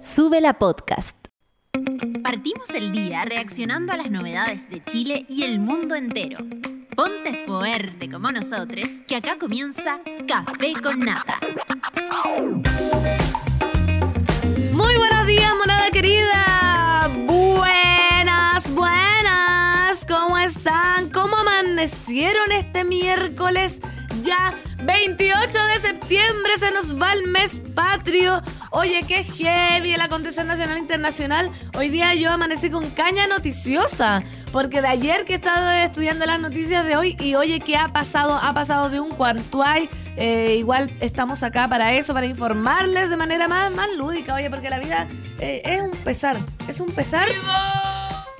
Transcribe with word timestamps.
Sube 0.00 0.40
la 0.40 0.58
podcast. 0.58 1.14
Partimos 2.22 2.70
el 2.70 2.90
día 2.90 3.26
reaccionando 3.26 3.92
a 3.92 3.98
las 3.98 4.10
novedades 4.10 4.70
de 4.70 4.82
Chile 4.82 5.26
y 5.28 5.42
el 5.42 5.60
mundo 5.60 5.94
entero. 5.94 6.38
Ponte 6.96 7.44
fuerte 7.46 8.08
como 8.08 8.32
nosotros, 8.32 8.86
que 9.06 9.16
acá 9.16 9.38
comienza 9.38 10.00
Café 10.26 10.72
con 10.82 11.00
Nata. 11.00 11.38
Muy 14.72 14.96
buenos 14.96 15.26
días, 15.26 15.52
monada 15.58 15.90
querida. 15.90 17.10
Buenas, 17.26 18.70
buenas. 18.70 20.06
¿Cómo 20.06 20.38
están? 20.38 21.10
¿Cómo 21.10 21.36
amanecieron 21.36 22.52
este 22.52 22.84
miércoles? 22.84 23.80
Ya 24.22 24.54
28 24.82 25.66
de 25.66 25.78
septiembre 25.78 26.56
se 26.58 26.70
nos 26.72 27.00
va 27.00 27.12
el 27.12 27.28
mes 27.28 27.62
patrio. 27.74 28.42
Oye, 28.70 29.04
qué 29.06 29.22
heavy 29.22 29.94
el 29.94 30.00
acontecer 30.00 30.44
nacional 30.44 30.76
e 30.76 30.80
internacional. 30.80 31.50
Hoy 31.76 31.88
día 31.88 32.14
yo 32.14 32.30
amanecí 32.30 32.70
con 32.70 32.90
caña 32.90 33.26
noticiosa. 33.26 34.22
Porque 34.52 34.82
de 34.82 34.88
ayer 34.88 35.24
que 35.24 35.34
he 35.34 35.36
estado 35.36 35.70
estudiando 35.70 36.26
las 36.26 36.40
noticias 36.40 36.84
de 36.84 36.96
hoy 36.96 37.16
y 37.20 37.36
oye, 37.36 37.60
¿qué 37.60 37.76
ha 37.76 37.88
pasado? 37.92 38.34
Ha 38.34 38.52
pasado 38.52 38.90
de 38.90 39.00
un 39.00 39.10
cuanto 39.10 39.62
hay. 39.62 39.88
Eh, 40.16 40.56
igual 40.58 40.90
estamos 41.00 41.42
acá 41.42 41.68
para 41.68 41.94
eso, 41.94 42.12
para 42.12 42.26
informarles 42.26 43.10
de 43.10 43.16
manera 43.16 43.48
más, 43.48 43.70
más 43.72 43.88
lúdica. 43.96 44.34
Oye, 44.34 44.50
porque 44.50 44.70
la 44.70 44.78
vida 44.78 45.06
eh, 45.38 45.62
es 45.64 45.82
un 45.82 45.92
pesar. 45.92 46.36
Es 46.66 46.80
un 46.80 46.90
pesar. 46.90 47.28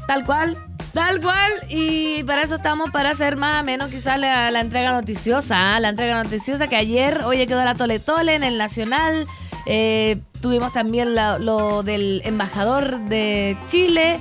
Tal 0.06 0.24
cual. 0.24 0.69
Tal 0.92 1.20
cual, 1.20 1.52
y 1.68 2.24
para 2.24 2.42
eso 2.42 2.56
estamos, 2.56 2.90
para 2.90 3.10
hacer 3.10 3.36
más 3.36 3.60
o 3.60 3.64
menos 3.64 3.90
quizás 3.90 4.18
la, 4.18 4.50
la 4.50 4.60
entrega 4.60 4.90
noticiosa, 4.92 5.76
¿ah? 5.76 5.80
la 5.80 5.90
entrega 5.90 6.20
noticiosa 6.22 6.66
que 6.66 6.76
ayer, 6.76 7.22
oye, 7.24 7.46
quedó 7.46 7.64
la 7.64 7.76
Tole 7.76 8.00
Tole 8.00 8.34
en 8.34 8.42
el 8.42 8.58
Nacional, 8.58 9.26
eh, 9.66 10.20
tuvimos 10.40 10.72
también 10.72 11.14
lo 11.14 11.84
del 11.84 12.22
embajador 12.24 13.00
de 13.02 13.56
Chile, 13.66 14.18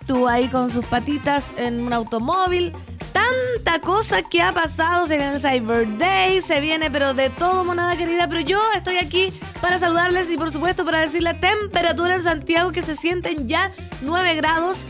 estuvo 0.00 0.28
ahí 0.28 0.46
con 0.48 0.70
sus 0.70 0.84
patitas 0.84 1.52
en 1.56 1.80
un 1.80 1.92
automóvil, 1.92 2.72
tanta 3.12 3.80
cosa 3.80 4.22
que 4.22 4.42
ha 4.42 4.52
pasado, 4.52 5.06
se 5.06 5.16
viene 5.16 5.40
Cyber 5.40 5.98
Day, 5.98 6.42
se 6.42 6.60
viene 6.60 6.92
pero 6.92 7.12
de 7.12 7.28
todo, 7.28 7.64
monada 7.64 7.96
querida, 7.96 8.28
pero 8.28 8.40
yo 8.40 8.60
estoy 8.76 8.98
aquí 8.98 9.32
para 9.60 9.78
saludarles 9.78 10.30
y 10.30 10.36
por 10.36 10.52
supuesto 10.52 10.84
para 10.84 11.00
decirle 11.00 11.34
temperatura 11.34 12.14
en 12.14 12.22
Santiago 12.22 12.70
que 12.70 12.82
se 12.82 12.94
sienten 12.94 13.48
ya 13.48 13.72
9 14.02 14.36
grados 14.36 14.86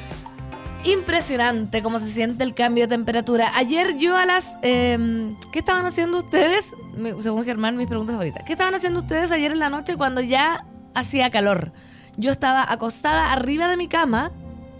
impresionante 0.87 1.83
cómo 1.83 1.99
se 1.99 2.09
siente 2.09 2.45
el 2.45 2.55
cambio 2.55 2.85
de 2.85 2.89
temperatura. 2.89 3.53
Ayer 3.57 3.97
yo 3.99 4.17
a 4.17 4.25
las... 4.25 4.59
Em, 4.63 5.37
¿Qué 5.53 5.59
estaban 5.59 5.85
haciendo 5.85 6.19
ustedes? 6.19 6.75
Según 7.19 7.45
Germán, 7.45 7.77
mis 7.77 7.89
preguntas 7.89 8.15
favoritas. 8.15 8.45
¿Qué 8.45 8.53
estaban 8.53 8.75
haciendo 8.75 9.01
ustedes 9.01 9.33
ayer 9.33 9.53
en 9.53 9.59
la 9.59 9.69
noche 9.69 9.97
cuando 9.97 10.21
ya 10.21 10.65
hacía 10.95 11.31
calor? 11.31 11.73
Yo 12.17 12.31
estaba 12.31 12.65
acostada 12.71 13.33
arriba 13.33 13.69
de 13.69 13.77
mi 13.77 13.89
cama, 13.89 14.31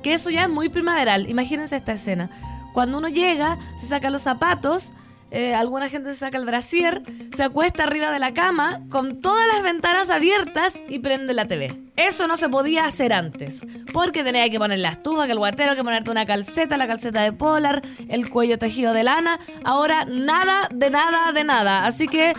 que 0.03 0.15
eso 0.15 0.31
ya 0.31 0.45
es 0.45 0.49
muy 0.49 0.69
primaveral. 0.69 1.29
Imagínense 1.29 1.77
esta 1.77 1.93
escena. 1.93 2.31
Cuando 2.73 2.99
uno 2.99 3.09
llega, 3.09 3.59
se 3.79 3.87
saca 3.87 4.11
los 4.11 4.23
zapatos, 4.23 4.95
eh, 5.31 5.55
alguna 5.55 5.89
gente 5.89 6.13
se 6.13 6.19
saca 6.19 6.39
el 6.39 6.45
brasier, 6.45 7.03
se 7.33 7.43
acuesta 7.43 7.83
arriba 7.83 8.11
de 8.11 8.19
la 8.19 8.33
cama 8.33 8.83
con 8.91 9.21
todas 9.21 9.45
las 9.53 9.63
ventanas 9.63 10.09
abiertas 10.11 10.83
y 10.89 11.01
prende 11.01 11.35
la 11.35 11.47
TV. 11.47 11.77
Eso 11.97 12.29
no 12.29 12.37
se 12.37 12.49
podía 12.49 12.85
hacer 12.85 13.13
antes, 13.13 13.63
porque 13.93 14.23
tenía 14.23 14.49
que 14.51 14.59
poner 14.59 14.79
la 14.79 14.91
estufa, 14.91 15.27
que 15.27 15.33
el 15.33 15.39
guatero, 15.39 15.75
que 15.75 15.83
ponerte 15.83 16.11
una 16.11 16.27
calceta, 16.27 16.77
la 16.77 16.87
calceta 16.87 17.23
de 17.23 17.33
polar, 17.33 17.83
el 18.09 18.31
cuello 18.31 18.59
tejido 18.59 18.93
de 18.93 19.03
lana. 19.03 19.39
Ahora 19.65 20.05
nada, 20.05 20.69
de 20.73 20.91
nada, 20.91 21.33
de 21.33 21.45
nada. 21.45 21.87
Así 21.87 22.07
que 22.07 22.35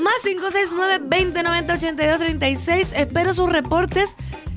más 0.00 0.22
569 0.22 1.04
2090 1.08 1.74
82 1.74 2.18
36. 2.18 2.92
Espero 2.96 3.32
sus 3.32 3.48
reportes. 3.48 4.16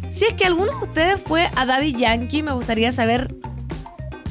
Si 0.09 0.25
es 0.25 0.33
que 0.33 0.45
alguno 0.45 0.71
de 0.79 0.87
ustedes 0.87 1.21
fue 1.21 1.49
a 1.55 1.65
Daddy 1.65 1.93
Yankee, 1.93 2.43
me 2.43 2.51
gustaría 2.51 2.91
saber 2.91 3.35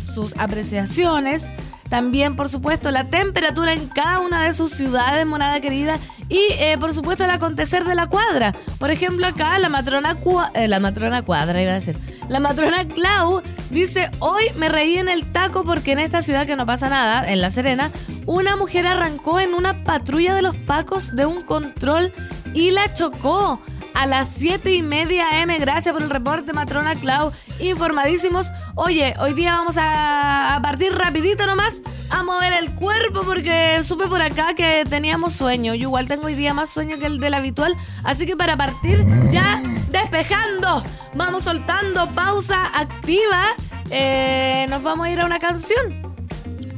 sus 0.05 0.37
apreciaciones 0.39 1.51
también, 1.93 2.37
por 2.37 2.49
supuesto, 2.49 2.91
la 2.91 3.05
temperatura 3.05 3.75
en 3.75 3.87
cada 3.87 4.21
una 4.21 4.45
de 4.45 4.55
sus 4.55 4.73
ciudades, 4.73 5.27
monada 5.27 5.61
querida. 5.61 5.99
Y, 6.31 6.41
eh, 6.59 6.79
por 6.81 6.95
supuesto, 6.95 7.25
el 7.25 7.29
acontecer 7.29 7.85
de 7.85 7.95
la 7.95 8.07
cuadra. 8.07 8.55
Por 8.79 8.91
ejemplo, 8.91 9.27
acá 9.27 9.59
la 9.59 9.69
matrona, 9.69 10.17
eh, 10.55 10.69
la 10.69 10.81
matrona 10.81 11.21
cuadra, 11.21 11.61
iba 11.61 11.73
a 11.73 11.75
decir. 11.75 11.99
La 12.31 12.41
matrona 12.41 12.89
Clau 12.89 13.43
dice, 13.69 14.09
hoy 14.21 14.43
me 14.57 14.71
reí 14.71 14.97
en 14.97 15.11
el 15.11 15.31
taco 15.33 15.65
porque 15.65 15.93
en 15.93 15.99
esta 15.99 16.23
ciudad 16.23 16.47
que 16.47 16.57
no 16.57 16.65
pasa 16.65 16.89
nada, 16.89 17.31
en 17.31 17.43
La 17.43 17.51
Serena, 17.51 17.91
una 18.25 18.57
mujer 18.57 18.87
arrancó 18.87 19.39
en 19.39 19.53
una 19.53 19.85
patrulla 19.85 20.35
de 20.35 20.41
los 20.41 20.57
pacos 20.57 21.15
de 21.15 21.27
un 21.27 21.43
control 21.43 22.11
y 22.55 22.71
la 22.71 22.95
chocó 22.95 23.61
a 23.95 24.07
las 24.07 24.29
7 24.29 24.73
y 24.73 24.83
media 24.83 25.43
M. 25.43 25.57
Gracias 25.59 25.93
por 25.93 26.03
el 26.03 26.11
reporte, 26.11 26.53
matrona 26.53 26.95
Clau. 26.95 27.33
Informadísimos. 27.61 28.53
Oye, 28.75 29.15
hoy 29.21 29.33
día 29.35 29.53
vamos 29.53 29.77
a, 29.79 30.59
partir 30.63 30.93
rapidito 30.93 31.47
nomás 31.47 31.83
a 32.11 32.23
mover 32.23 32.53
el 32.53 32.75
cuerpo 32.75 33.23
porque 33.25 33.83
supe 33.83 34.07
por 34.07 34.21
acá 34.21 34.55
que 34.55 34.85
teníamos 34.89 35.33
sueño. 35.33 35.75
Yo 35.75 35.83
igual 35.83 36.09
tengo 36.09 36.27
hoy 36.27 36.35
día 36.35 36.55
más 36.55 36.71
sueño 36.71 36.99
que 36.99 37.07
el 37.07 37.21
del 37.21 37.35
habitual. 37.35 37.77
Así 38.05 38.27
que 38.27 38.37
para 38.37 38.57
partir 38.57 39.05
ya 39.31 39.61
despejando, 39.91 40.83
vamos 41.15 41.45
soltando 41.45 42.15
pausa 42.15 42.67
activa. 42.79 43.45
Eh, 43.91 44.67
nos 44.71 44.83
vamos 44.83 45.07
a 45.07 45.11
ir 45.11 45.21
a 45.21 45.27
una 45.27 45.39
canción. 45.39 46.13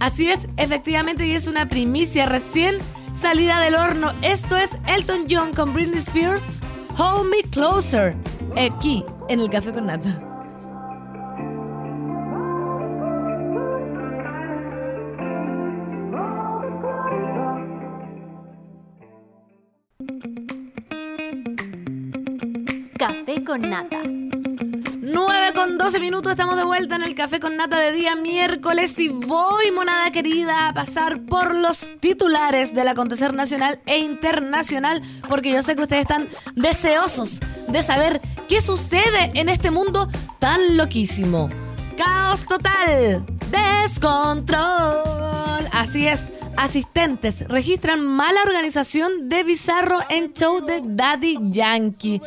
Así 0.00 0.30
es, 0.30 0.48
efectivamente, 0.56 1.26
y 1.26 1.32
es 1.32 1.46
una 1.46 1.68
primicia 1.68 2.26
recién 2.26 2.78
salida 3.14 3.60
del 3.60 3.74
horno. 3.74 4.12
Esto 4.22 4.56
es 4.56 4.78
Elton 4.86 5.26
John 5.30 5.54
con 5.54 5.72
Britney 5.72 5.98
Spears. 5.98 6.44
Hold 6.96 7.28
Me 7.28 7.42
Closer, 7.50 8.14
aquí 8.56 9.04
en 9.28 9.40
el 9.40 9.50
Café 9.50 9.72
con 9.72 9.86
Nata. 9.86 10.20
Café 22.96 23.44
con 23.44 23.60
Nata. 23.62 24.13
9 25.14 25.52
con 25.54 25.78
12 25.78 26.00
minutos, 26.00 26.32
estamos 26.32 26.56
de 26.56 26.64
vuelta 26.64 26.96
en 26.96 27.04
el 27.04 27.14
café 27.14 27.38
con 27.38 27.56
nata 27.56 27.78
de 27.78 27.92
día 27.92 28.16
miércoles 28.16 28.98
y 28.98 29.10
voy, 29.10 29.70
monada 29.70 30.10
querida, 30.10 30.66
a 30.66 30.74
pasar 30.74 31.24
por 31.26 31.54
los 31.54 31.92
titulares 32.00 32.74
del 32.74 32.88
acontecer 32.88 33.32
nacional 33.32 33.80
e 33.86 33.98
internacional, 34.00 35.00
porque 35.28 35.52
yo 35.52 35.62
sé 35.62 35.76
que 35.76 35.82
ustedes 35.82 36.02
están 36.02 36.26
deseosos 36.56 37.38
de 37.68 37.80
saber 37.80 38.20
qué 38.48 38.60
sucede 38.60 39.30
en 39.34 39.48
este 39.48 39.70
mundo 39.70 40.08
tan 40.40 40.76
loquísimo. 40.76 41.48
Caos 41.96 42.44
total, 42.44 43.24
descontrol. 43.52 44.58
Así 45.70 46.08
es, 46.08 46.32
asistentes 46.56 47.46
registran 47.46 48.04
mala 48.04 48.42
organización 48.42 49.28
de 49.28 49.44
Bizarro 49.44 50.00
en 50.08 50.32
show 50.32 50.60
de 50.60 50.80
Daddy 50.82 51.38
Yankee 51.50 52.20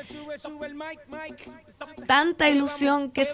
tanta 2.07 2.49
ilusión 2.49 3.11
que 3.11 3.25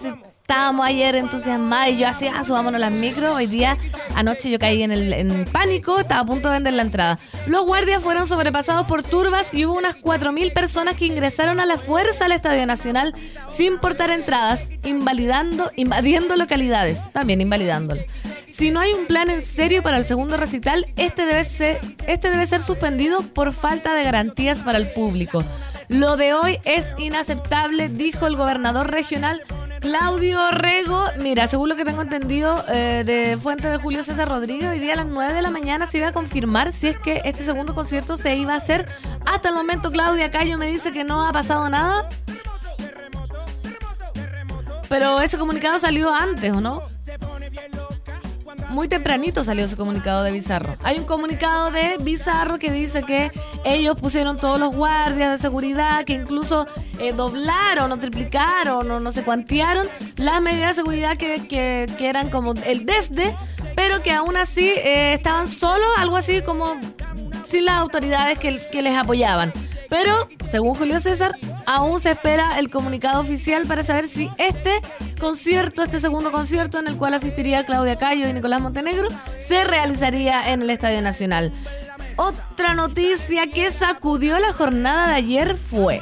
estábamos 0.46 0.84
ayer 0.84 1.14
entusiasmados 1.14 1.94
y 1.94 1.96
yo 1.96 2.06
hacía, 2.06 2.32
ah, 2.36 2.44
subámonos 2.44 2.78
las 2.78 2.92
micros. 2.92 3.34
Hoy 3.34 3.46
día, 3.46 3.78
anoche 4.14 4.50
yo 4.50 4.58
caí 4.58 4.82
en 4.82 4.92
el 4.92 5.46
pánico, 5.46 5.98
estaba 5.98 6.20
a 6.20 6.26
punto 6.26 6.50
de 6.50 6.56
vender 6.56 6.74
la 6.74 6.82
entrada. 6.82 7.18
Los 7.46 7.64
guardias 7.64 8.02
fueron 8.02 8.26
sobrepasados 8.26 8.86
por 8.86 9.02
turbas 9.02 9.54
y 9.54 9.64
hubo 9.64 9.78
unas 9.78 9.96
4.000 9.96 10.52
personas 10.52 10.96
que 10.96 11.06
ingresaron 11.06 11.60
a 11.60 11.64
la 11.64 11.78
fuerza 11.78 12.26
al 12.26 12.32
Estadio 12.32 12.66
Nacional 12.66 13.14
sin 13.48 13.78
portar 13.78 14.10
entradas, 14.10 14.70
invalidando, 14.84 15.70
invadiendo 15.76 16.36
localidades, 16.36 17.10
también 17.12 17.40
invalidándolo. 17.40 18.02
Si 18.46 18.70
no 18.70 18.80
hay 18.80 18.92
un 18.92 19.06
plan 19.06 19.30
en 19.30 19.40
serio 19.40 19.82
para 19.82 19.96
el 19.96 20.04
segundo 20.04 20.36
recital, 20.36 20.92
este 20.96 21.24
debe 21.24 21.44
ser, 21.44 21.80
este 22.06 22.30
debe 22.30 22.44
ser 22.44 22.60
suspendido 22.60 23.22
por 23.22 23.54
falta 23.54 23.94
de 23.94 24.04
garantías 24.04 24.62
para 24.62 24.76
el 24.76 24.92
público. 24.92 25.42
Lo 25.88 26.18
de 26.18 26.34
hoy 26.34 26.58
es 26.64 26.94
inaceptable, 26.98 27.88
dijo 27.88 28.26
el 28.26 28.36
gobernador 28.36 28.90
regional 28.90 29.42
Claudio 29.84 30.40
Rego. 30.50 31.04
Mira, 31.18 31.46
según 31.46 31.68
lo 31.68 31.76
que 31.76 31.84
tengo 31.84 32.00
entendido 32.00 32.64
eh, 32.68 33.02
de 33.04 33.36
fuente 33.36 33.68
de 33.68 33.76
Julio 33.76 34.02
César 34.02 34.26
Rodríguez, 34.26 34.70
hoy 34.70 34.78
día 34.78 34.94
a 34.94 34.96
las 34.96 35.04
9 35.04 35.34
de 35.34 35.42
la 35.42 35.50
mañana 35.50 35.86
se 35.86 35.98
iba 35.98 36.08
a 36.08 36.12
confirmar 36.12 36.72
si 36.72 36.88
es 36.88 36.96
que 36.96 37.20
este 37.26 37.42
segundo 37.42 37.74
concierto 37.74 38.16
se 38.16 38.34
iba 38.34 38.54
a 38.54 38.56
hacer. 38.56 38.88
Hasta 39.26 39.50
el 39.50 39.54
momento 39.54 39.92
Claudia 39.92 40.30
Cayo 40.30 40.56
me 40.56 40.66
dice 40.68 40.90
que 40.90 41.04
no 41.04 41.26
ha 41.26 41.32
pasado 41.32 41.68
nada. 41.68 42.08
Pero 44.88 45.20
ese 45.20 45.36
comunicado 45.36 45.76
salió 45.76 46.14
antes, 46.14 46.50
¿o 46.50 46.62
no? 46.62 46.93
Muy 48.74 48.88
tempranito 48.88 49.42
salió 49.42 49.64
ese 49.64 49.76
comunicado 49.76 50.22
de 50.24 50.32
Bizarro. 50.32 50.74
Hay 50.82 50.98
un 50.98 51.04
comunicado 51.04 51.70
de 51.70 51.96
Bizarro 52.02 52.58
que 52.58 52.70
dice 52.70 53.02
que 53.02 53.30
ellos 53.64 53.96
pusieron 53.96 54.36
todos 54.36 54.58
los 54.58 54.74
guardias 54.74 55.30
de 55.30 55.38
seguridad, 55.38 56.04
que 56.04 56.14
incluso 56.14 56.66
eh, 56.98 57.12
doblaron 57.12 57.92
o 57.92 57.98
triplicaron 57.98 58.24
no 59.02 59.10
sé 59.10 59.24
cuantiaron 59.24 59.88
las 60.16 60.40
medidas 60.40 60.70
de 60.70 60.74
seguridad 60.74 61.16
que, 61.16 61.86
eran 61.98 62.28
como 62.30 62.52
el 62.52 62.84
desde, 62.84 63.34
pero 63.74 64.02
que 64.02 64.12
aún 64.12 64.36
así 64.36 64.68
eh, 64.68 65.14
estaban 65.14 65.46
solo, 65.46 65.84
algo 65.98 66.16
así 66.16 66.42
como 66.42 66.74
sin 67.42 67.64
las 67.64 67.76
autoridades 67.76 68.38
que, 68.38 68.60
que 68.70 68.82
les 68.82 68.96
apoyaban. 68.96 69.52
Pero, 69.90 70.28
según 70.50 70.74
Julio 70.74 70.98
César, 70.98 71.32
aún 71.66 72.00
se 72.00 72.12
espera 72.12 72.58
el 72.58 72.70
comunicado 72.70 73.20
oficial 73.20 73.66
para 73.66 73.82
saber 73.82 74.06
si 74.06 74.30
este 74.38 74.80
concierto, 75.20 75.82
este 75.82 75.98
segundo 75.98 76.32
concierto 76.32 76.78
en 76.78 76.86
el 76.88 76.96
cual 76.96 77.14
asistiría 77.14 77.64
Claudia 77.64 77.96
Cayo 77.96 78.28
y 78.28 78.32
Nicolás 78.32 78.60
Montenegro, 78.60 79.08
se 79.38 79.64
realizaría 79.64 80.52
en 80.52 80.62
el 80.62 80.70
Estadio 80.70 81.02
Nacional. 81.02 81.52
Otra 82.16 82.74
noticia 82.74 83.48
que 83.48 83.70
sacudió 83.70 84.38
la 84.38 84.52
jornada 84.52 85.08
de 85.08 85.14
ayer 85.14 85.56
fue... 85.56 86.00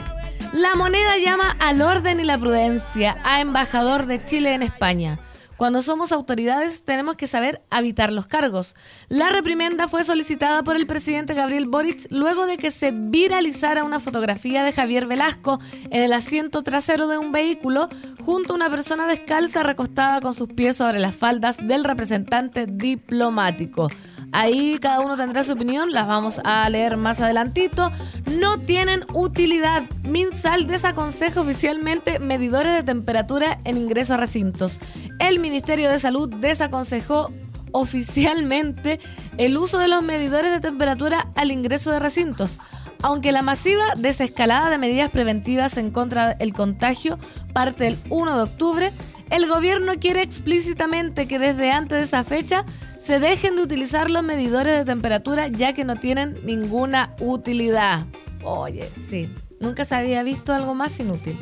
La 0.52 0.74
moneda 0.74 1.16
llama 1.16 1.56
al 1.60 1.80
orden 1.80 2.20
y 2.20 2.24
la 2.24 2.36
prudencia 2.36 3.16
a 3.24 3.40
embajador 3.40 4.04
de 4.04 4.22
Chile 4.22 4.52
en 4.52 4.62
España. 4.62 5.18
Cuando 5.62 5.80
somos 5.80 6.10
autoridades 6.10 6.84
tenemos 6.84 7.14
que 7.14 7.28
saber 7.28 7.62
habitar 7.70 8.12
los 8.12 8.26
cargos. 8.26 8.74
La 9.08 9.30
reprimenda 9.30 9.86
fue 9.86 10.02
solicitada 10.02 10.64
por 10.64 10.74
el 10.74 10.88
presidente 10.88 11.34
Gabriel 11.34 11.68
Boric 11.68 12.08
luego 12.10 12.46
de 12.46 12.56
que 12.56 12.72
se 12.72 12.90
viralizara 12.90 13.84
una 13.84 14.00
fotografía 14.00 14.64
de 14.64 14.72
Javier 14.72 15.06
Velasco 15.06 15.60
en 15.88 16.02
el 16.02 16.14
asiento 16.14 16.64
trasero 16.64 17.06
de 17.06 17.18
un 17.18 17.30
vehículo 17.30 17.88
junto 18.24 18.54
a 18.54 18.56
una 18.56 18.70
persona 18.70 19.06
descalza 19.06 19.62
recostada 19.62 20.20
con 20.20 20.34
sus 20.34 20.48
pies 20.48 20.78
sobre 20.78 20.98
las 20.98 21.14
faldas 21.14 21.58
del 21.58 21.84
representante 21.84 22.66
diplomático. 22.66 23.86
Ahí 24.32 24.78
cada 24.80 25.00
uno 25.00 25.16
tendrá 25.16 25.42
su 25.42 25.52
opinión, 25.52 25.92
las 25.92 26.06
vamos 26.06 26.40
a 26.44 26.68
leer 26.70 26.96
más 26.96 27.20
adelantito. 27.20 27.90
No 28.26 28.58
tienen 28.58 29.04
utilidad. 29.12 29.84
Minsal 30.02 30.66
desaconseja 30.66 31.40
oficialmente 31.40 32.18
medidores 32.18 32.72
de 32.74 32.82
temperatura 32.82 33.60
en 33.64 33.76
ingreso 33.76 34.14
a 34.14 34.16
recintos. 34.16 34.80
El 35.18 35.38
Ministerio 35.38 35.90
de 35.90 35.98
Salud 35.98 36.28
desaconsejó 36.28 37.30
oficialmente 37.72 39.00
el 39.38 39.56
uso 39.56 39.78
de 39.78 39.88
los 39.88 40.02
medidores 40.02 40.52
de 40.52 40.60
temperatura 40.60 41.30
al 41.34 41.50
ingreso 41.50 41.90
de 41.90 41.98
recintos, 41.98 42.60
aunque 43.02 43.32
la 43.32 43.42
masiva 43.42 43.84
desescalada 43.96 44.70
de 44.70 44.78
medidas 44.78 45.10
preventivas 45.10 45.76
en 45.78 45.90
contra 45.90 46.34
del 46.34 46.52
contagio 46.52 47.18
parte 47.52 47.86
el 47.86 47.98
1 48.10 48.36
de 48.36 48.42
octubre, 48.42 48.92
el 49.32 49.48
gobierno 49.48 49.94
quiere 49.98 50.20
explícitamente 50.20 51.26
que 51.26 51.38
desde 51.38 51.72
antes 51.72 51.96
de 51.96 52.04
esa 52.04 52.22
fecha 52.22 52.66
se 52.98 53.18
dejen 53.18 53.56
de 53.56 53.62
utilizar 53.62 54.10
los 54.10 54.22
medidores 54.22 54.76
de 54.76 54.84
temperatura 54.84 55.48
ya 55.48 55.72
que 55.72 55.86
no 55.86 55.96
tienen 55.96 56.38
ninguna 56.44 57.16
utilidad. 57.18 58.04
Oye, 58.44 58.90
sí, 58.94 59.32
nunca 59.58 59.86
se 59.86 59.94
había 59.94 60.22
visto 60.22 60.52
algo 60.52 60.74
más 60.74 61.00
inútil. 61.00 61.38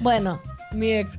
Bueno, 0.00 0.38
mi 0.72 0.92
ex. 0.92 1.18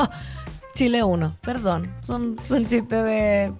Chile 0.74 1.04
1, 1.04 1.36
perdón, 1.42 1.94
son, 2.00 2.38
son 2.44 2.66
chistes 2.66 3.04
de 3.04 3.52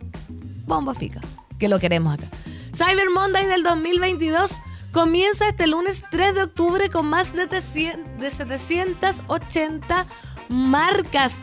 bomba 0.64 0.94
fica, 0.94 1.20
que 1.58 1.68
lo 1.68 1.78
queremos 1.78 2.14
acá. 2.14 2.26
Cyber 2.74 3.10
Monday 3.10 3.44
del 3.44 3.64
2022 3.64 4.62
comienza 4.92 5.46
este 5.46 5.66
lunes 5.66 6.06
3 6.10 6.36
de 6.36 6.44
octubre 6.44 6.88
con 6.88 7.04
más 7.04 7.34
de 7.34 7.50
780 7.50 10.06
marcas 10.48 11.42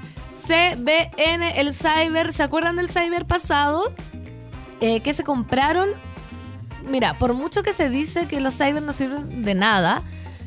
CBN, 0.50 1.60
el 1.60 1.76
Cyber, 1.76 2.34
¿se 2.34 2.42
acuerdan 2.42 2.78
del 2.78 2.90
Cyber 2.90 3.28
pasado? 3.28 3.94
Eh, 4.82 5.02
que 5.02 5.14
se 5.14 5.24
compraron. 5.24 5.90
Mira, 6.88 7.20
por 7.20 7.36
mucho 7.36 7.62
que 7.62 7.72
se 7.72 7.88
dice 7.88 8.26
que 8.26 8.40
los 8.40 8.58
Cyber 8.58 8.82
no 8.82 8.92
sirven 8.92 9.44
de 9.44 9.54
nada, 9.54 10.02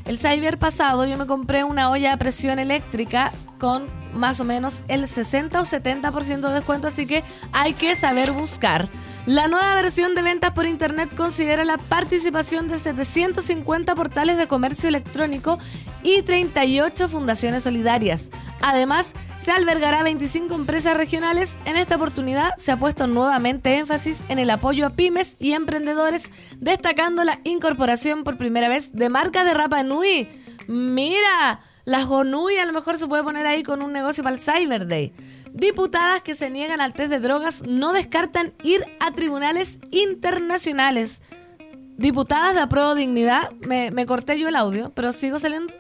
el 0.05 0.19
Cyber 0.19 0.59
pasado 0.59 1.07
yo 1.07 1.17
me 1.17 1.27
compré 1.27 1.63
una 1.63 1.89
olla 1.89 2.15
a 2.15 2.17
presión 2.17 2.59
eléctrica 2.59 3.33
con 3.61 3.87
más 4.13 4.41
o 4.41 4.45
menos 4.45 4.83
el 4.89 5.09
60 5.09 5.61
o 5.61 5.65
70% 5.65 6.41
de 6.41 6.55
descuento, 6.55 6.89
así 6.89 7.07
que 7.07 7.23
hay 7.53 7.75
que 7.75 7.95
saber 7.95 8.33
buscar. 8.33 8.89
La 9.25 9.47
nueva 9.47 9.77
versión 9.77 10.17
de 10.17 10.23
ventas 10.23 10.51
por 10.51 10.67
Internet 10.67 11.15
considera 11.15 11.65
la 11.65 11.79
participación 11.79 12.67
de 12.67 12.77
750 12.77 13.95
portales 13.95 14.37
de 14.37 14.49
comercio 14.49 14.89
electrónico 14.89 15.59
y 16.03 16.23
38 16.23 17.09
fundaciones 17.09 17.63
solidarias. 17.63 18.31
Además, 18.63 19.15
se 19.37 19.53
albergará 19.53 20.03
25 20.03 20.53
empresas 20.57 20.97
regionales. 20.97 21.57
En 21.67 21.77
esta 21.77 21.95
oportunidad 21.95 22.51
se 22.57 22.73
ha 22.73 22.77
puesto 22.77 23.07
nuevamente 23.07 23.79
énfasis 23.79 24.25
en 24.29 24.41
el 24.41 24.51
apoyo 24.51 24.87
a 24.87 24.91
pymes 24.91 25.37
y 25.39 25.53
emprendedores, 25.53 26.33
destacando 26.59 27.23
la 27.23 27.39
incorporación 27.45 28.25
por 28.25 28.39
primera 28.39 28.69
vez 28.69 28.93
de 28.93 29.09
marcas 29.09 29.45
de 29.45 29.55
Rapa 29.55 29.85
Nui. 29.85 30.29
¡Mira! 30.67 31.61
La 31.85 32.05
Jonui 32.05 32.57
a 32.59 32.67
lo 32.67 32.73
mejor 32.73 32.97
se 32.97 33.09
puede 33.09 33.25
poner 33.25 33.47
ahí 33.47 33.63
con 33.63 33.83
un 33.83 33.93
negocio 33.93 34.23
para 34.23 34.37
el 34.37 34.41
Cyber 34.41 34.87
Day. 34.87 35.13
Diputadas 35.53 36.23
que 36.23 36.35
se 36.35 36.49
niegan 36.49 36.81
al 36.81 36.95
test 36.95 37.11
de 37.11 37.19
drogas 37.21 37.65
no 37.67 37.93
descartan 37.93 38.55
ir 38.63 38.85
a 39.01 39.13
tribunales 39.13 39.81
internacionales. 39.91 41.23
Diputadas 41.97 42.55
de 42.55 42.61
apruebo 42.61 42.95
dignidad. 42.95 43.51
Me, 43.67 43.91
me 43.91 44.07
corté 44.07 44.39
yo 44.39 44.49
el 44.49 44.57
audio, 44.57 44.91
pero 44.95 45.13
sigo 45.13 45.39
saliendo. 45.39 45.75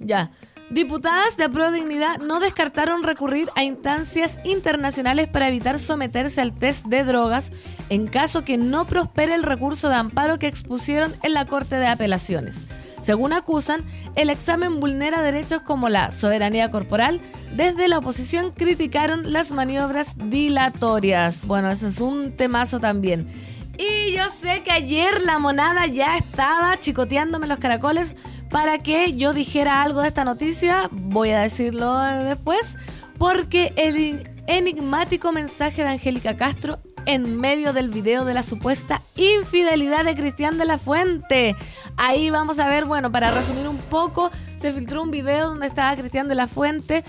Ya. 0.00 0.30
Diputadas 0.70 1.36
de 1.36 1.44
Apruebo 1.44 1.70
Dignidad 1.70 2.18
no 2.18 2.40
descartaron 2.40 3.04
recurrir 3.04 3.48
a 3.54 3.62
instancias 3.62 4.40
internacionales 4.42 5.28
para 5.28 5.46
evitar 5.46 5.78
someterse 5.78 6.40
al 6.40 6.52
test 6.52 6.86
de 6.86 7.04
drogas 7.04 7.52
en 7.88 8.08
caso 8.08 8.42
que 8.42 8.58
no 8.58 8.84
prospere 8.84 9.36
el 9.36 9.44
recurso 9.44 9.88
de 9.88 9.94
amparo 9.94 10.40
que 10.40 10.48
expusieron 10.48 11.14
en 11.22 11.34
la 11.34 11.46
Corte 11.46 11.76
de 11.76 11.86
Apelaciones. 11.86 12.66
Según 13.00 13.32
acusan, 13.32 13.84
el 14.16 14.28
examen 14.28 14.80
vulnera 14.80 15.22
derechos 15.22 15.62
como 15.62 15.88
la 15.88 16.10
soberanía 16.10 16.68
corporal. 16.68 17.20
Desde 17.54 17.86
la 17.86 17.98
oposición 17.98 18.50
criticaron 18.50 19.32
las 19.32 19.52
maniobras 19.52 20.16
dilatorias. 20.16 21.46
Bueno, 21.46 21.70
ese 21.70 21.86
es 21.86 22.00
un 22.00 22.32
temazo 22.32 22.80
también. 22.80 23.28
Y 23.78 24.12
yo 24.12 24.28
sé 24.30 24.62
que 24.62 24.72
ayer 24.72 25.20
la 25.22 25.38
monada 25.38 25.86
ya 25.86 26.16
estaba 26.16 26.78
chicoteándome 26.78 27.46
los 27.46 27.58
caracoles 27.58 28.16
para 28.50 28.78
que 28.78 29.14
yo 29.14 29.32
dijera 29.32 29.82
algo 29.82 30.00
de 30.00 30.08
esta 30.08 30.24
noticia. 30.24 30.88
Voy 30.90 31.30
a 31.30 31.40
decirlo 31.40 31.98
después. 31.98 32.76
Porque 33.18 33.72
el 33.76 34.30
enigmático 34.46 35.32
mensaje 35.32 35.82
de 35.82 35.88
Angélica 35.88 36.36
Castro 36.36 36.78
en 37.06 37.38
medio 37.38 37.72
del 37.72 37.88
video 37.88 38.24
de 38.24 38.34
la 38.34 38.42
supuesta 38.42 39.00
infidelidad 39.14 40.04
de 40.04 40.14
Cristian 40.14 40.58
de 40.58 40.66
la 40.66 40.76
Fuente. 40.76 41.56
Ahí 41.96 42.30
vamos 42.30 42.58
a 42.58 42.68
ver, 42.68 42.84
bueno, 42.84 43.12
para 43.12 43.30
resumir 43.30 43.68
un 43.68 43.78
poco, 43.78 44.30
se 44.58 44.72
filtró 44.72 45.02
un 45.02 45.10
video 45.10 45.48
donde 45.48 45.66
estaba 45.66 45.96
Cristian 45.96 46.28
de 46.28 46.34
la 46.34 46.46
Fuente 46.46 47.04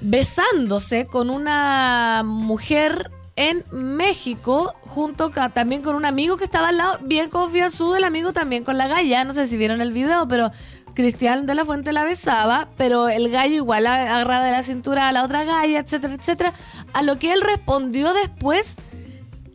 besándose 0.00 1.06
con 1.06 1.30
una 1.30 2.22
mujer 2.24 3.10
en 3.36 3.64
México, 3.72 4.74
junto 4.82 5.30
también 5.30 5.82
con 5.82 5.96
un 5.96 6.04
amigo 6.04 6.36
que 6.36 6.44
estaba 6.44 6.68
al 6.68 6.78
lado, 6.78 6.98
bien 7.02 7.30
confianzudo 7.30 7.96
el 7.96 8.04
amigo 8.04 8.32
también 8.32 8.64
con 8.64 8.78
la 8.78 8.86
galla, 8.86 9.24
no 9.24 9.32
sé 9.32 9.46
si 9.46 9.56
vieron 9.56 9.80
el 9.80 9.92
video, 9.92 10.28
pero 10.28 10.50
Cristian 10.94 11.46
de 11.46 11.54
la 11.54 11.64
Fuente 11.64 11.92
la 11.92 12.04
besaba, 12.04 12.68
pero 12.76 13.08
el 13.08 13.30
gallo 13.30 13.56
igual 13.56 13.86
agarraba 13.86 14.44
de 14.44 14.52
la 14.52 14.62
cintura 14.62 15.08
a 15.08 15.12
la 15.12 15.24
otra 15.24 15.42
galla, 15.44 15.80
etcétera, 15.80 16.14
etcétera, 16.14 16.54
a 16.92 17.02
lo 17.02 17.18
que 17.18 17.32
él 17.32 17.40
respondió 17.40 18.14
después 18.14 18.76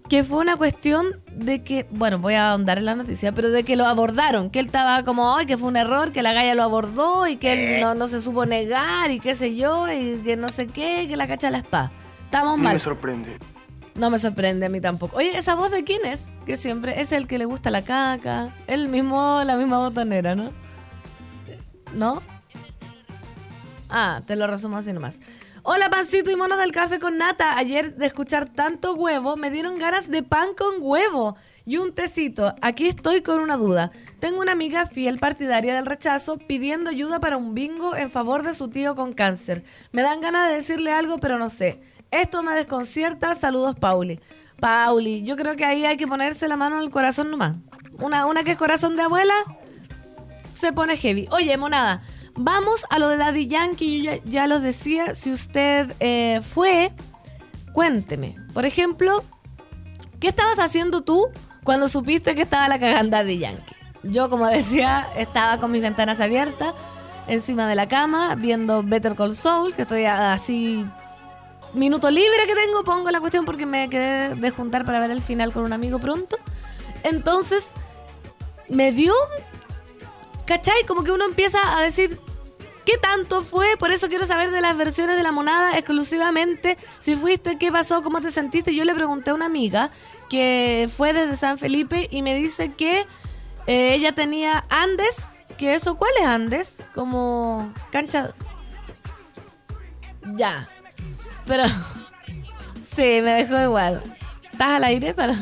que 0.10 0.24
fue 0.24 0.40
una 0.40 0.58
cuestión 0.58 1.22
de 1.32 1.64
que, 1.64 1.86
bueno, 1.92 2.18
voy 2.18 2.34
a 2.34 2.52
ahondar 2.52 2.80
en 2.80 2.86
la 2.86 2.96
noticia, 2.96 3.32
pero 3.32 3.52
de 3.52 3.64
que 3.64 3.76
lo 3.76 3.86
abordaron, 3.86 4.50
que 4.50 4.60
él 4.60 4.66
estaba 4.66 5.04
como, 5.04 5.38
ay, 5.38 5.46
que 5.46 5.56
fue 5.56 5.70
un 5.70 5.78
error, 5.78 6.12
que 6.12 6.24
la 6.24 6.34
galla 6.34 6.56
lo 6.56 6.64
abordó 6.64 7.28
y 7.28 7.38
que 7.38 7.54
él 7.54 7.82
no, 7.82 7.94
no 7.94 8.08
se 8.08 8.20
supo 8.20 8.46
negar 8.48 9.12
y 9.12 9.20
qué 9.20 9.36
sé 9.36 9.56
yo, 9.56 9.88
y 9.88 10.20
que 10.24 10.36
no 10.36 10.50
sé 10.50 10.66
qué, 10.66 11.06
que 11.08 11.16
la 11.16 11.28
cacha 11.28 11.52
la 11.52 11.60
espada. 11.60 11.92
Estamos 12.26 12.58
mal. 12.58 12.74
Me 12.74 12.80
sorprende. 12.80 13.38
No 14.00 14.10
me 14.10 14.18
sorprende 14.18 14.66
a 14.66 14.70
mí 14.70 14.80
tampoco. 14.80 15.18
Oye, 15.18 15.38
¿esa 15.38 15.56
voz 15.56 15.72
de 15.72 15.84
quién 15.84 16.06
es? 16.06 16.38
Que 16.46 16.56
siempre 16.56 17.02
es 17.02 17.12
el 17.12 17.28
que 17.28 17.38
le 17.38 17.44
gusta 17.44 17.70
la 17.70 17.84
caca. 17.84 18.56
El 18.66 18.88
mismo, 18.88 19.42
la 19.44 19.58
misma 19.58 19.78
botonera, 19.80 20.38
¿no? 20.38 20.54
¿No? 21.94 22.24
Ah, 23.90 24.22
te 24.26 24.38
lo 24.38 24.48
resumo 24.48 24.78
así 24.78 24.94
nomás. 24.94 25.20
Hola, 25.64 25.90
pancito 25.90 26.32
y 26.32 26.38
monos 26.38 26.60
del 26.60 26.72
café 26.72 26.98
con 26.98 27.18
nata. 27.18 27.58
Ayer 27.58 27.98
de 27.98 28.06
escuchar 28.06 28.48
tanto 28.48 28.94
huevo, 28.94 29.36
me 29.36 29.52
dieron 29.52 29.78
ganas 29.78 30.10
de 30.10 30.24
pan 30.24 30.54
con 30.58 30.76
huevo 30.80 31.36
y 31.66 31.76
un 31.76 31.94
tecito. 31.94 32.56
Aquí 32.62 32.88
estoy 32.88 33.22
con 33.22 33.42
una 33.42 33.58
duda. 33.58 33.92
Tengo 34.22 34.40
una 34.40 34.54
amiga 34.54 34.86
fiel 34.86 35.20
partidaria 35.20 35.76
del 35.76 35.86
rechazo 35.86 36.38
pidiendo 36.38 36.90
ayuda 36.90 37.20
para 37.20 37.36
un 37.36 37.54
bingo 37.54 37.98
en 37.98 38.10
favor 38.10 38.44
de 38.44 38.54
su 38.54 38.70
tío 38.70 38.96
con 38.96 39.12
cáncer. 39.12 39.62
Me 39.92 40.04
dan 40.04 40.22
ganas 40.22 40.48
de 40.48 40.56
decirle 40.56 40.94
algo, 40.94 41.20
pero 41.20 41.38
no 41.38 41.50
sé. 41.50 41.82
Esto 42.12 42.44
me 42.44 42.54
desconcierta. 42.54 43.36
Saludos, 43.36 43.76
Pauli. 43.76 44.20
Pauli, 44.60 45.24
yo 45.24 45.36
creo 45.36 45.56
que 45.56 45.66
ahí 45.66 45.86
hay 45.86 45.98
que 45.98 46.08
ponerse 46.08 46.48
la 46.48 46.58
mano 46.58 46.78
en 46.78 46.84
el 46.84 46.90
corazón 46.90 47.32
nomás. 47.32 47.56
Una, 48.00 48.26
una 48.26 48.44
que 48.44 48.52
es 48.52 48.58
corazón 48.58 48.96
de 48.96 49.04
abuela, 49.04 49.34
se 50.54 50.74
pone 50.74 50.98
heavy. 50.98 51.28
Oye, 51.32 51.56
monada. 51.58 52.02
Vamos 52.36 52.86
a 52.90 53.00
lo 53.00 53.10
de 53.10 53.18
Daddy 53.18 53.48
Yankee, 53.48 54.02
yo 54.02 54.12
ya, 54.24 54.48
lo 54.48 54.60
decía, 54.60 55.14
si 55.14 55.32
usted 55.32 55.94
eh, 56.00 56.40
fue, 56.42 56.92
cuénteme. 57.74 58.36
Por 58.54 58.66
ejemplo, 58.66 59.24
¿qué 60.20 60.30
estabas 60.30 60.60
haciendo 60.60 61.02
tú 61.02 61.28
cuando 61.64 61.90
supiste 61.90 62.36
que 62.36 62.44
estaba 62.44 62.70
la 62.70 62.80
caganda 62.80 63.18
Daddy 63.18 63.40
Yankee? 63.40 63.76
Yo, 64.04 64.30
como 64.30 64.48
decía, 64.48 65.08
estaba 65.18 65.58
con 65.58 65.72
mis 65.72 65.82
ventanas 65.82 66.22
abiertas, 66.22 66.74
encima 67.28 67.68
de 67.68 67.76
la 67.76 67.88
cama, 67.88 68.36
viendo 68.36 68.84
Better 68.84 69.16
Call 69.16 69.34
Saul, 69.34 69.74
que 69.74 69.82
estoy 69.82 70.06
así 70.06 70.86
minuto 71.74 72.10
libre 72.10 72.48
que 72.48 72.56
tengo, 72.56 72.84
pongo 72.84 73.12
la 73.12 73.20
cuestión 73.20 73.46
porque 73.46 73.66
me 73.66 73.90
quedé 73.90 74.36
de 74.36 74.52
juntar 74.52 74.86
para 74.86 75.00
ver 75.00 75.12
el 75.12 75.22
final 75.22 75.52
con 75.52 75.64
un 75.64 75.74
amigo 75.74 76.00
pronto. 76.00 76.38
Entonces, 77.04 77.74
me 78.68 78.92
dio 78.92 79.14
¿Cachai? 80.46 80.84
Como 80.88 81.04
que 81.04 81.12
uno 81.12 81.26
empieza 81.26 81.60
a 81.78 81.84
decir, 81.84 82.20
¿Qué 82.90 82.98
tanto 82.98 83.44
fue? 83.44 83.78
Por 83.78 83.92
eso 83.92 84.08
quiero 84.08 84.26
saber 84.26 84.50
de 84.50 84.62
las 84.62 84.76
versiones 84.76 85.16
de 85.16 85.22
la 85.22 85.32
monada 85.32 85.78
exclusivamente. 85.78 86.76
Si 86.98 87.16
fuiste, 87.16 87.60
qué 87.60 87.72
pasó, 87.72 88.02
cómo 88.02 88.20
te 88.20 88.32
sentiste. 88.32 88.74
Yo 88.74 88.84
le 88.84 88.96
pregunté 88.96 89.30
a 89.30 89.36
una 89.36 89.46
amiga 89.46 89.92
que 90.28 90.90
fue 90.98 91.14
desde 91.14 91.36
San 91.36 91.60
Felipe 91.60 92.08
y 92.10 92.24
me 92.24 92.34
dice 92.34 92.74
que 92.74 93.06
eh, 93.68 93.94
ella 93.94 94.16
tenía 94.16 94.66
Andes. 94.70 95.44
¿Que 95.56 95.76
eso 95.76 95.98
cuál 95.98 96.10
es 96.20 96.26
Andes? 96.26 96.88
Como 96.96 97.72
cancha. 97.92 98.34
Ya. 100.36 100.68
Pero. 101.50 101.64
sí, 102.82 103.22
me 103.24 103.44
dejó 103.44 103.60
igual. 103.62 104.04
¿Estás 104.52 104.68
al 104.68 104.84
aire 104.84 105.16
para.? 105.16 105.34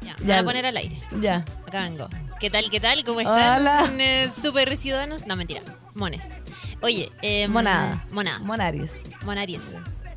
Ya, 0.00 0.16
me 0.18 0.24
voy 0.24 0.32
a 0.32 0.44
poner 0.44 0.66
al 0.66 0.76
aire. 0.78 0.98
Ya. 1.20 1.44
Acá 1.66 1.82
vengo. 1.82 2.08
¿Qué 2.40 2.48
tal, 2.48 2.70
qué 2.70 2.80
tal? 2.80 3.04
¿Cómo 3.04 3.20
están? 3.20 3.60
Hola. 3.60 3.84
Eh, 3.98 4.30
Super 4.34 4.74
ciudadanos. 4.78 5.26
No, 5.26 5.36
mentira. 5.36 5.60
Mones. 5.94 6.30
Oye, 6.80 7.12
eh, 7.20 7.48
Monada. 7.48 8.02
Monada. 8.10 8.38
Monaries. 8.38 9.02
Monaries. 9.24 9.74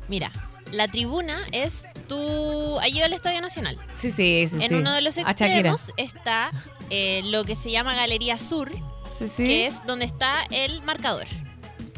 Mira, 0.08 0.32
la 0.70 0.88
tribuna 0.88 1.36
es 1.52 1.84
tu. 2.08 2.80
Ido 2.86 3.04
al 3.04 3.12
Estadio 3.12 3.42
Nacional. 3.42 3.78
Sí, 3.92 4.10
sí, 4.10 4.46
sí. 4.48 4.56
en 4.56 4.68
sí. 4.70 4.74
uno 4.74 4.92
de 4.92 5.02
los 5.02 5.18
extremos 5.18 5.92
está 5.98 6.50
eh, 6.88 7.20
lo 7.24 7.44
que 7.44 7.56
se 7.56 7.70
llama 7.70 7.94
Galería 7.94 8.38
Sur, 8.38 8.70
Sí, 9.10 9.28
sí. 9.28 9.44
que 9.44 9.66
es 9.66 9.84
donde 9.84 10.06
está 10.06 10.44
el 10.50 10.82
marcador. 10.82 11.26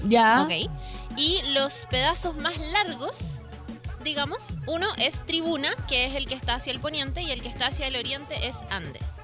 Ya. 0.09 0.43
¿Ok? 0.43 0.71
Y 1.17 1.41
los 1.53 1.87
pedazos 1.91 2.37
más 2.37 2.59
largos, 2.59 3.43
digamos, 4.03 4.57
uno 4.67 4.89
es 4.99 5.25
tribuna, 5.25 5.75
que 5.89 6.07
es 6.07 6.15
el 6.15 6.27
que 6.27 6.35
está 6.35 6.57
hacia 6.57 6.73
el 6.73 6.81
poniente, 6.81 7.23
y 7.23 7.31
el 7.31 7.43
que 7.43 7.49
está 7.49 7.67
hacia 7.67 7.87
el 7.87 7.97
oriente 7.97 8.47
es 8.47 8.63
Andes. 8.71 9.15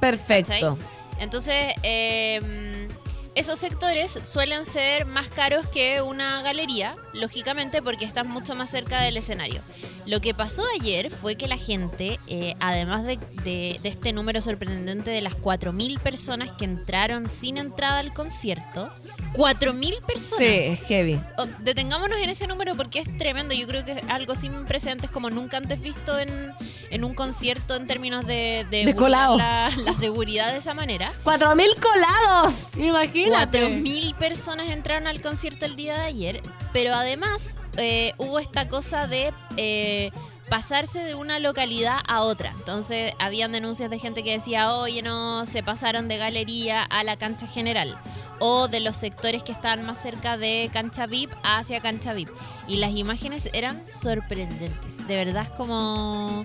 Perfecto. 0.00 0.52
¿cachai? 0.52 0.76
Entonces, 1.18 1.74
eh, 1.82 2.88
esos 3.34 3.58
sectores 3.58 4.18
suelen 4.24 4.66
ser 4.66 5.06
más 5.06 5.30
caros 5.30 5.66
que 5.66 6.02
una 6.02 6.42
galería, 6.42 6.96
lógicamente 7.14 7.80
porque 7.80 8.04
estás 8.04 8.26
mucho 8.26 8.54
más 8.54 8.70
cerca 8.70 9.00
del 9.00 9.16
escenario. 9.16 9.62
Lo 10.06 10.20
que 10.20 10.34
pasó 10.34 10.62
ayer 10.80 11.10
fue 11.10 11.36
que 11.36 11.46
la 11.46 11.56
gente, 11.56 12.18
eh, 12.26 12.54
además 12.60 13.04
de, 13.04 13.18
de- 13.44 13.78
de 13.82 13.88
este 13.88 14.12
número 14.12 14.40
sorprendente 14.40 15.10
de 15.10 15.20
las 15.20 15.34
4.000 15.36 15.98
personas 16.00 16.52
que 16.52 16.64
entraron 16.64 17.28
sin 17.28 17.56
entrada 17.58 17.98
al 18.00 18.12
concierto, 18.12 18.90
4.000 19.34 20.00
personas. 20.04 20.36
Sí, 20.38 20.44
es 20.44 20.80
heavy. 20.82 21.20
Oh, 21.38 21.46
Detengámonos 21.60 22.18
en 22.20 22.30
ese 22.30 22.46
número 22.46 22.74
porque 22.74 22.98
es 22.98 23.16
tremendo. 23.16 23.54
Yo 23.54 23.66
creo 23.66 23.84
que 23.84 23.92
es 23.92 24.02
algo 24.08 24.34
sin 24.34 24.64
precedentes 24.66 25.10
como 25.10 25.30
nunca 25.30 25.56
antes 25.56 25.80
visto 25.80 26.18
en, 26.18 26.52
en 26.90 27.04
un 27.04 27.14
concierto 27.14 27.74
en 27.76 27.86
términos 27.86 28.26
de, 28.26 28.66
de 28.70 28.92
guardar 28.92 29.30
la, 29.38 29.70
la 29.84 29.94
seguridad 29.94 30.52
de 30.52 30.58
esa 30.58 30.74
manera. 30.74 31.10
¡Cuatro 31.24 31.54
mil 31.54 31.70
colados! 31.80 32.76
Imagínate. 32.76 33.66
4.000 33.68 34.14
personas 34.16 34.68
entraron 34.68 35.06
al 35.06 35.20
concierto 35.22 35.64
el 35.64 35.76
día 35.76 35.94
de 35.94 36.04
ayer, 36.06 36.42
pero 36.72 36.94
además 36.94 37.58
eh, 37.76 38.14
hubo 38.18 38.38
esta 38.38 38.68
cosa 38.68 39.06
de 39.06 39.32
eh, 39.56 40.10
pasarse 40.48 41.00
de 41.00 41.14
una 41.14 41.38
localidad 41.38 41.98
a 42.06 42.22
otra. 42.22 42.52
Entonces 42.58 43.12
habían 43.18 43.52
denuncias 43.52 43.90
de 43.90 43.98
gente 43.98 44.22
que 44.22 44.32
decía, 44.32 44.74
oye, 44.74 45.02
no, 45.02 45.46
se 45.46 45.62
pasaron 45.62 46.08
de 46.08 46.18
galería 46.18 46.82
a 46.82 47.04
la 47.04 47.16
cancha 47.16 47.46
general. 47.46 47.98
O 48.38 48.68
de 48.68 48.80
los 48.80 48.96
sectores 48.96 49.42
que 49.42 49.52
estaban 49.52 49.84
más 49.86 50.02
cerca 50.02 50.36
de 50.36 50.68
cancha 50.72 51.06
VIP 51.06 51.32
hacia 51.42 51.80
cancha 51.80 52.12
VIP. 52.12 52.28
Y 52.68 52.76
las 52.76 52.92
imágenes 52.92 53.48
eran 53.52 53.82
sorprendentes. 53.90 55.06
De 55.06 55.16
verdad 55.16 55.44
es 55.44 55.50
como 55.50 56.44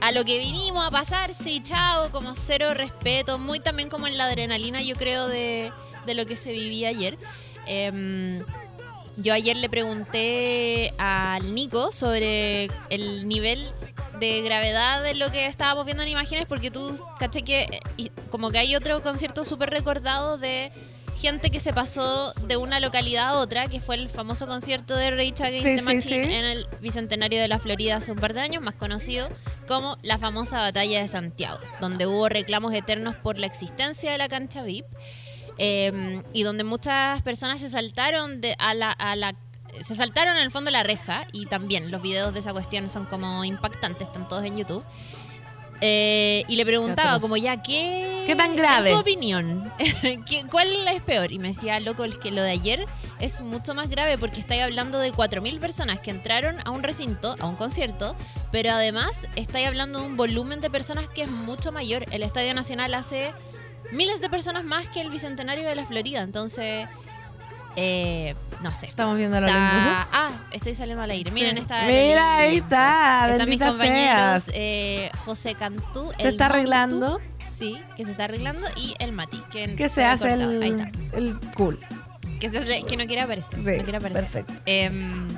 a 0.00 0.12
lo 0.12 0.24
que 0.24 0.38
vinimos 0.38 0.86
a 0.86 0.90
pasar, 0.90 1.34
sí, 1.34 1.60
chao, 1.62 2.10
como 2.10 2.34
cero 2.34 2.74
respeto, 2.74 3.38
muy 3.38 3.60
también 3.60 3.88
como 3.88 4.06
en 4.06 4.18
la 4.18 4.24
adrenalina, 4.24 4.82
yo 4.82 4.94
creo, 4.94 5.26
de, 5.26 5.72
de 6.06 6.14
lo 6.14 6.26
que 6.26 6.36
se 6.36 6.52
vivía 6.52 6.88
ayer. 6.88 7.18
Em, 7.66 8.44
yo 9.16 9.32
ayer 9.32 9.56
le 9.56 9.68
pregunté 9.68 10.92
al 10.98 11.54
Nico 11.54 11.92
sobre 11.92 12.68
el 12.90 13.26
nivel 13.28 13.66
de 14.20 14.40
gravedad 14.42 15.02
de 15.02 15.14
lo 15.14 15.30
que 15.30 15.46
estábamos 15.46 15.84
viendo 15.84 16.02
en 16.02 16.10
imágenes, 16.10 16.46
porque 16.46 16.70
tú 16.70 16.94
caché 17.18 17.42
que 17.42 17.80
como 18.30 18.50
que 18.50 18.58
hay 18.58 18.76
otro 18.76 19.00
concierto 19.02 19.44
súper 19.44 19.70
recordado 19.70 20.38
de 20.38 20.72
gente 21.20 21.50
que 21.50 21.60
se 21.60 21.72
pasó 21.72 22.32
de 22.46 22.56
una 22.58 22.78
localidad 22.78 23.28
a 23.28 23.38
otra, 23.38 23.66
que 23.68 23.80
fue 23.80 23.94
el 23.94 24.10
famoso 24.10 24.46
concierto 24.46 24.94
de 24.94 25.10
Rage 25.10 25.42
Against 25.42 25.62
Sí, 25.66 25.76
the 25.76 25.78
sí, 25.78 25.84
Machine 25.84 26.26
sí. 26.26 26.32
en 26.34 26.44
el 26.44 26.66
Bicentenario 26.80 27.40
de 27.40 27.48
la 27.48 27.58
Florida 27.58 27.96
hace 27.96 28.12
un 28.12 28.18
par 28.18 28.34
de 28.34 28.40
años, 28.40 28.62
más 28.62 28.74
conocido 28.74 29.28
como 29.66 29.96
la 30.02 30.18
famosa 30.18 30.58
Batalla 30.58 31.00
de 31.00 31.08
Santiago, 31.08 31.58
donde 31.80 32.06
hubo 32.06 32.28
reclamos 32.28 32.74
eternos 32.74 33.16
por 33.16 33.38
la 33.38 33.46
existencia 33.46 34.12
de 34.12 34.18
la 34.18 34.28
cancha 34.28 34.62
VIP 34.62 34.84
eh, 35.58 36.22
y 36.32 36.42
donde 36.42 36.64
muchas 36.64 37.22
personas 37.22 37.60
se 37.60 37.68
saltaron 37.68 38.40
de, 38.40 38.54
a 38.58 38.74
la... 38.74 38.90
A 38.92 39.16
la 39.16 39.34
se 39.80 39.94
saltaron 39.94 40.36
en 40.36 40.42
el 40.42 40.50
fondo 40.50 40.70
la 40.70 40.82
reja 40.84 41.26
y 41.32 41.44
también 41.44 41.90
los 41.90 42.00
videos 42.00 42.32
de 42.32 42.40
esa 42.40 42.52
cuestión 42.54 42.88
son 42.88 43.04
como 43.04 43.44
impactantes, 43.44 44.06
están 44.08 44.26
todos 44.26 44.42
en 44.46 44.56
YouTube. 44.56 44.82
Eh, 45.82 46.44
y 46.48 46.56
le 46.56 46.64
preguntaba 46.64 47.20
como 47.20 47.36
ya, 47.36 47.60
¿qué, 47.62 48.24
¿Qué 48.26 48.34
tan 48.34 48.56
grave? 48.56 48.92
tu 48.92 48.98
opinión? 48.98 49.70
¿Qué- 50.26 50.46
¿Cuál 50.50 50.88
es 50.88 51.02
peor? 51.02 51.30
Y 51.32 51.38
me 51.38 51.48
decía, 51.48 51.78
loco, 51.80 52.04
que 52.22 52.30
lo 52.30 52.40
de 52.40 52.52
ayer 52.52 52.86
es 53.20 53.42
mucho 53.42 53.74
más 53.74 53.90
grave 53.90 54.16
porque 54.16 54.40
estáis 54.40 54.62
hablando 54.62 54.98
de 54.98 55.12
4.000 55.12 55.58
personas 55.60 56.00
que 56.00 56.10
entraron 56.10 56.56
a 56.64 56.70
un 56.70 56.82
recinto, 56.82 57.36
a 57.40 57.46
un 57.46 57.56
concierto, 57.56 58.16
pero 58.50 58.70
además 58.70 59.26
estáis 59.36 59.66
hablando 59.66 60.00
de 60.00 60.06
un 60.06 60.16
volumen 60.16 60.62
de 60.62 60.70
personas 60.70 61.10
que 61.10 61.22
es 61.22 61.30
mucho 61.30 61.72
mayor. 61.72 62.06
El 62.10 62.22
Estadio 62.22 62.54
Nacional 62.54 62.94
hace 62.94 63.34
miles 63.92 64.20
de 64.20 64.28
personas 64.30 64.64
más 64.64 64.88
que 64.88 65.00
el 65.00 65.10
Bicentenario 65.10 65.66
de 65.68 65.74
la 65.74 65.86
Florida, 65.86 66.22
entonces... 66.22 66.88
eh, 67.76 68.34
no 68.62 68.72
sé. 68.72 68.86
Estamos 68.86 69.18
viendo 69.18 69.38
la 69.40 69.46
lengua. 69.48 70.08
Ah, 70.12 70.30
estoy 70.50 70.74
saliendo 70.74 71.02
al 71.02 71.10
aire. 71.10 71.30
Miren, 71.30 71.56
Sí. 71.56 71.60
está. 71.62 71.82
Mira, 71.86 72.36
ahí 72.38 72.56
está. 72.56 73.28
Están 73.30 73.48
mis 73.50 73.60
compañeros 73.60 74.50
eh, 74.54 75.10
José 75.26 75.54
Cantú. 75.54 76.10
¿Se 76.16 76.22
el 76.28 76.28
está 76.32 76.46
arreglando? 76.46 77.20
Sí, 77.44 77.78
que 77.96 78.04
se 78.06 78.12
está 78.12 78.24
arreglando. 78.24 78.66
Y 78.76 78.94
el 78.98 79.12
Mati, 79.12 79.38
que, 79.52 79.74
Que 79.74 79.88
se 79.90 80.04
hace 80.04 80.30
cortado. 80.30 80.50
Ahí 80.62 80.68
el, 80.70 80.80
está. 80.80 81.16
el 81.16 81.38
cool. 81.54 81.78
Que, 82.40 82.48
se 82.48 82.82
que 82.84 82.96
no 82.96 83.06
quiere 83.06 83.20
aparecer. 83.22 83.58
Sí, 83.58 83.78
no 83.78 83.82
quiere 83.84 83.98
aparecer. 83.98 84.22
perfecto. 84.44 84.54
Em, 84.66 85.28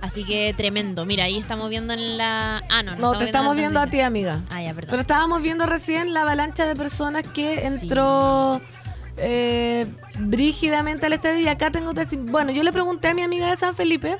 así 0.00 0.24
que 0.24 0.54
tremendo. 0.56 1.04
Mira, 1.06 1.24
ahí 1.24 1.38
estamos 1.38 1.68
viendo 1.70 1.92
en 1.92 2.16
la. 2.18 2.62
Ah, 2.68 2.82
no, 2.82 2.96
no. 2.96 3.12
No, 3.12 3.18
te 3.18 3.24
estamos 3.24 3.56
viendo 3.56 3.80
a 3.80 3.86
ti, 3.86 4.00
amiga. 4.00 4.40
Ah, 4.50 4.62
ya, 4.62 4.74
perdón. 4.74 4.90
Pero 4.90 5.00
estábamos 5.02 5.42
viendo 5.42 5.66
recién 5.66 6.12
la 6.14 6.22
avalancha 6.22 6.66
de 6.66 6.74
personas 6.76 7.24
que 7.34 7.58
Sí. 7.58 7.66
entró 7.84 8.60
eh, 9.16 9.86
brígidamente 10.18 11.06
al 11.06 11.12
estadio. 11.12 11.40
Y 11.40 11.48
acá 11.48 11.70
tengo 11.70 11.92
Bueno, 12.30 12.52
yo 12.52 12.62
le 12.62 12.72
pregunté 12.72 13.08
a 13.08 13.14
mi 13.14 13.22
amiga 13.22 13.48
de 13.50 13.56
San 13.56 13.74
Felipe 13.74 14.18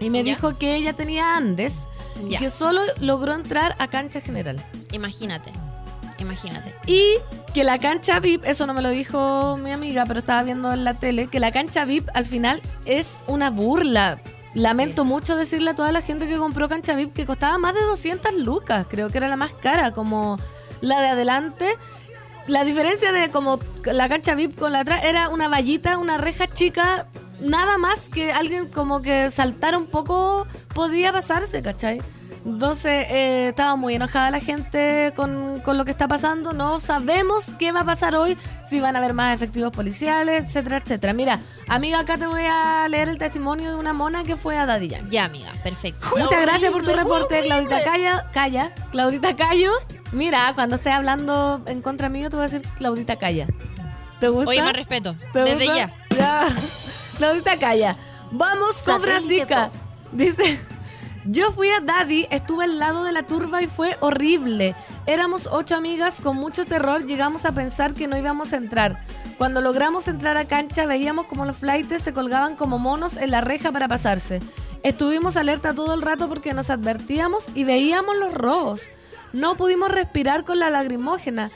y 0.00 0.10
me 0.10 0.18
Ya. 0.18 0.34
dijo 0.34 0.58
que 0.58 0.74
ella 0.74 0.92
tenía 0.92 1.36
Andes 1.36 1.86
y 2.28 2.36
que 2.36 2.50
solo 2.50 2.80
logró 3.00 3.34
entrar 3.34 3.76
a 3.78 3.88
cancha 3.88 4.20
general. 4.20 4.62
Imagínate. 4.92 5.52
Imagínate. 6.18 6.74
Y 6.86 7.02
que 7.52 7.62
la 7.62 7.78
cancha 7.78 8.18
VIP, 8.20 8.44
eso 8.46 8.66
no 8.66 8.72
me 8.74 8.80
lo 8.82 8.88
dijo 8.88 9.56
mi 9.58 9.70
amiga, 9.70 10.06
pero 10.06 10.18
estaba 10.18 10.42
viendo 10.42 10.72
en 10.72 10.82
la 10.82 10.94
tele, 10.94 11.26
que 11.26 11.40
la 11.40 11.52
cancha 11.52 11.84
VIP 11.84 12.08
al 12.14 12.24
final 12.26 12.62
es 12.86 13.22
una 13.26 13.50
burla. 13.50 14.18
Lamento 14.56 15.04
mucho 15.04 15.36
decirle 15.36 15.72
a 15.72 15.74
toda 15.74 15.92
la 15.92 16.00
gente 16.00 16.26
que 16.26 16.38
compró 16.38 16.66
cancha 16.66 16.94
VIP 16.94 17.12
que 17.12 17.26
costaba 17.26 17.58
más 17.58 17.74
de 17.74 17.82
200 17.82 18.36
lucas, 18.36 18.86
creo 18.88 19.10
que 19.10 19.18
era 19.18 19.28
la 19.28 19.36
más 19.36 19.52
cara, 19.52 19.92
como 19.92 20.38
la 20.80 21.02
de 21.02 21.08
adelante. 21.08 21.68
La 22.46 22.64
diferencia 22.64 23.12
de 23.12 23.30
como 23.30 23.60
la 23.84 24.08
cancha 24.08 24.34
VIP 24.34 24.58
con 24.58 24.72
la 24.72 24.80
atrás 24.80 25.04
era 25.04 25.28
una 25.28 25.48
vallita, 25.48 25.98
una 25.98 26.16
reja 26.16 26.46
chica, 26.46 27.06
nada 27.38 27.76
más 27.76 28.08
que 28.08 28.32
alguien 28.32 28.70
como 28.70 29.02
que 29.02 29.28
saltara 29.28 29.76
un 29.76 29.88
poco 29.88 30.46
podía 30.74 31.12
pasarse, 31.12 31.60
¿cachai? 31.60 32.00
Entonces 32.46 33.06
eh, 33.10 33.48
estaba 33.48 33.74
muy 33.74 33.96
enojada 33.96 34.30
la 34.30 34.38
gente 34.38 35.12
con, 35.16 35.60
con 35.62 35.76
lo 35.76 35.84
que 35.84 35.90
está 35.90 36.06
pasando. 36.06 36.52
No 36.52 36.78
sabemos 36.78 37.50
qué 37.58 37.72
va 37.72 37.80
a 37.80 37.84
pasar 37.84 38.14
hoy, 38.14 38.38
si 38.64 38.78
van 38.78 38.94
a 38.94 39.00
haber 39.00 39.14
más 39.14 39.34
efectivos 39.34 39.72
policiales, 39.72 40.44
etcétera, 40.44 40.76
etcétera. 40.76 41.12
Mira, 41.12 41.40
amiga, 41.68 41.98
acá 41.98 42.16
te 42.16 42.28
voy 42.28 42.44
a 42.48 42.86
leer 42.88 43.08
el 43.08 43.18
testimonio 43.18 43.70
de 43.70 43.76
una 43.76 43.92
mona 43.92 44.22
que 44.22 44.36
fue 44.36 44.56
a 44.56 44.78
Yankee. 44.78 45.10
Ya, 45.10 45.24
amiga. 45.24 45.50
Perfecto. 45.64 46.06
Muchas 46.16 46.40
gracias 46.40 46.70
por 46.70 46.84
tu 46.84 46.92
reporte, 46.92 47.42
Claudita 47.42 47.82
Calla. 47.82 48.30
Calla, 48.32 48.74
Claudita 48.92 49.34
Cayo. 49.34 49.72
Mira, 50.12 50.52
cuando 50.54 50.76
estés 50.76 50.92
hablando 50.92 51.62
en 51.66 51.82
contra 51.82 52.08
mío, 52.08 52.30
te 52.30 52.36
voy 52.36 52.44
a 52.44 52.48
decir 52.48 52.62
Claudita 52.76 53.16
Calla. 53.16 53.48
¿Te 54.20 54.28
gusta? 54.28 54.50
Oye, 54.50 54.62
más 54.62 54.72
respeto. 54.72 55.16
¿Te 55.32 55.40
Desde 55.40 55.66
gusta? 55.66 55.76
ya. 55.76 55.92
Ya. 56.16 56.48
Claudita 57.18 57.58
Calla. 57.58 57.96
Vamos 58.30 58.82
con 58.82 59.02
Francisca. 59.02 59.70
Dice, 60.12 60.58
yo 61.28 61.50
fui 61.52 61.68
a 61.70 61.80
Daddy, 61.80 62.26
estuve 62.30 62.64
al 62.64 62.78
lado 62.78 63.04
de 63.04 63.12
la 63.12 63.24
turba 63.24 63.62
y 63.62 63.66
fue 63.66 63.96
horrible. 64.00 64.74
Éramos 65.06 65.48
ocho 65.50 65.76
amigas 65.76 66.20
con 66.20 66.36
mucho 66.36 66.64
terror, 66.64 67.04
llegamos 67.04 67.44
a 67.44 67.52
pensar 67.52 67.94
que 67.94 68.06
no 68.06 68.16
íbamos 68.16 68.52
a 68.52 68.56
entrar. 68.56 69.00
Cuando 69.38 69.60
logramos 69.60 70.08
entrar 70.08 70.36
a 70.36 70.46
cancha 70.46 70.86
veíamos 70.86 71.26
como 71.26 71.44
los 71.44 71.56
flightes 71.56 72.02
se 72.02 72.12
colgaban 72.12 72.56
como 72.56 72.78
monos 72.78 73.16
en 73.16 73.30
la 73.30 73.40
reja 73.40 73.72
para 73.72 73.88
pasarse. 73.88 74.40
Estuvimos 74.82 75.36
alerta 75.36 75.74
todo 75.74 75.94
el 75.94 76.02
rato 76.02 76.28
porque 76.28 76.54
nos 76.54 76.70
advertíamos 76.70 77.50
y 77.54 77.64
veíamos 77.64 78.16
los 78.16 78.32
robos. 78.32 78.90
No 79.32 79.56
pudimos 79.56 79.90
respirar 79.90 80.44
con 80.44 80.58
la 80.58 80.70
lagrimógena. 80.70 81.50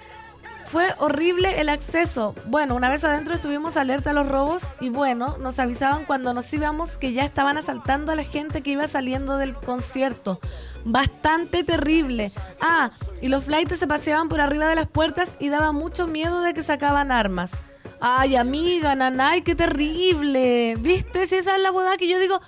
Fue 0.71 0.95
horrible 0.99 1.61
el 1.61 1.69
acceso. 1.69 2.33
Bueno, 2.47 2.77
una 2.77 2.89
vez 2.89 3.03
adentro 3.03 3.35
estuvimos 3.35 3.77
alerta 3.77 4.11
a 4.11 4.13
los 4.13 4.29
robos 4.29 4.63
y 4.79 4.89
bueno, 4.89 5.37
nos 5.39 5.59
avisaban 5.59 6.05
cuando 6.05 6.33
nos 6.33 6.53
íbamos 6.55 6.97
que 6.97 7.13
ya 7.13 7.25
estaban 7.25 7.59
asaltando 7.59 8.13
a 8.13 8.15
la 8.15 8.23
gente 8.23 8.63
que 8.63 8.71
iba 8.71 8.87
saliendo 8.87 9.37
del 9.37 9.55
concierto. 9.55 10.39
Bastante 10.85 11.65
terrible. 11.65 12.31
Ah, 12.61 12.91
y 13.21 13.27
los 13.27 13.45
flights 13.45 13.81
se 13.81 13.89
paseaban 13.89 14.29
por 14.29 14.41
arriba 14.41 14.69
de 14.69 14.77
las 14.77 14.87
puertas 14.87 15.37
y 15.41 15.49
daba 15.49 15.73
mucho 15.73 16.07
miedo 16.07 16.41
de 16.41 16.55
que 16.55 16.63
sacaban 16.63 17.11
armas. 17.11 17.59
Ay, 18.01 18.37
amiga, 18.37 18.95
nanay, 18.95 19.43
qué 19.43 19.57
terrible. 19.57 20.77
¿Viste? 20.79 21.27
Si 21.27 21.35
esa 21.35 21.57
es 21.57 21.63
la 21.63 21.73
huevada 21.73 21.97
que 21.97 22.09
yo 22.09 22.21
digo. 22.21 22.41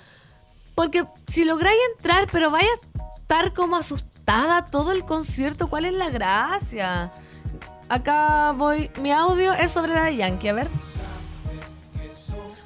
Porque 0.77 1.05
si 1.27 1.45
lográis 1.45 1.77
entrar, 1.97 2.29
pero 2.31 2.53
vaya 2.53 2.69
a 2.69 3.19
estar 3.19 3.53
como 3.53 3.75
asustada 3.75 4.65
todo 4.65 4.93
el 4.93 5.05
concierto, 5.05 5.69
¿cuál 5.69 5.87
es 5.87 5.93
la 5.93 6.09
gracia? 6.09 7.11
Acá 7.93 8.55
voy. 8.57 8.91
Mi 9.03 9.13
audio 9.13 9.53
es 9.53 9.71
sobre 9.71 9.93
la 9.93 10.11
Yankee, 10.11 10.49
a 10.49 10.55
ver. 10.55 10.69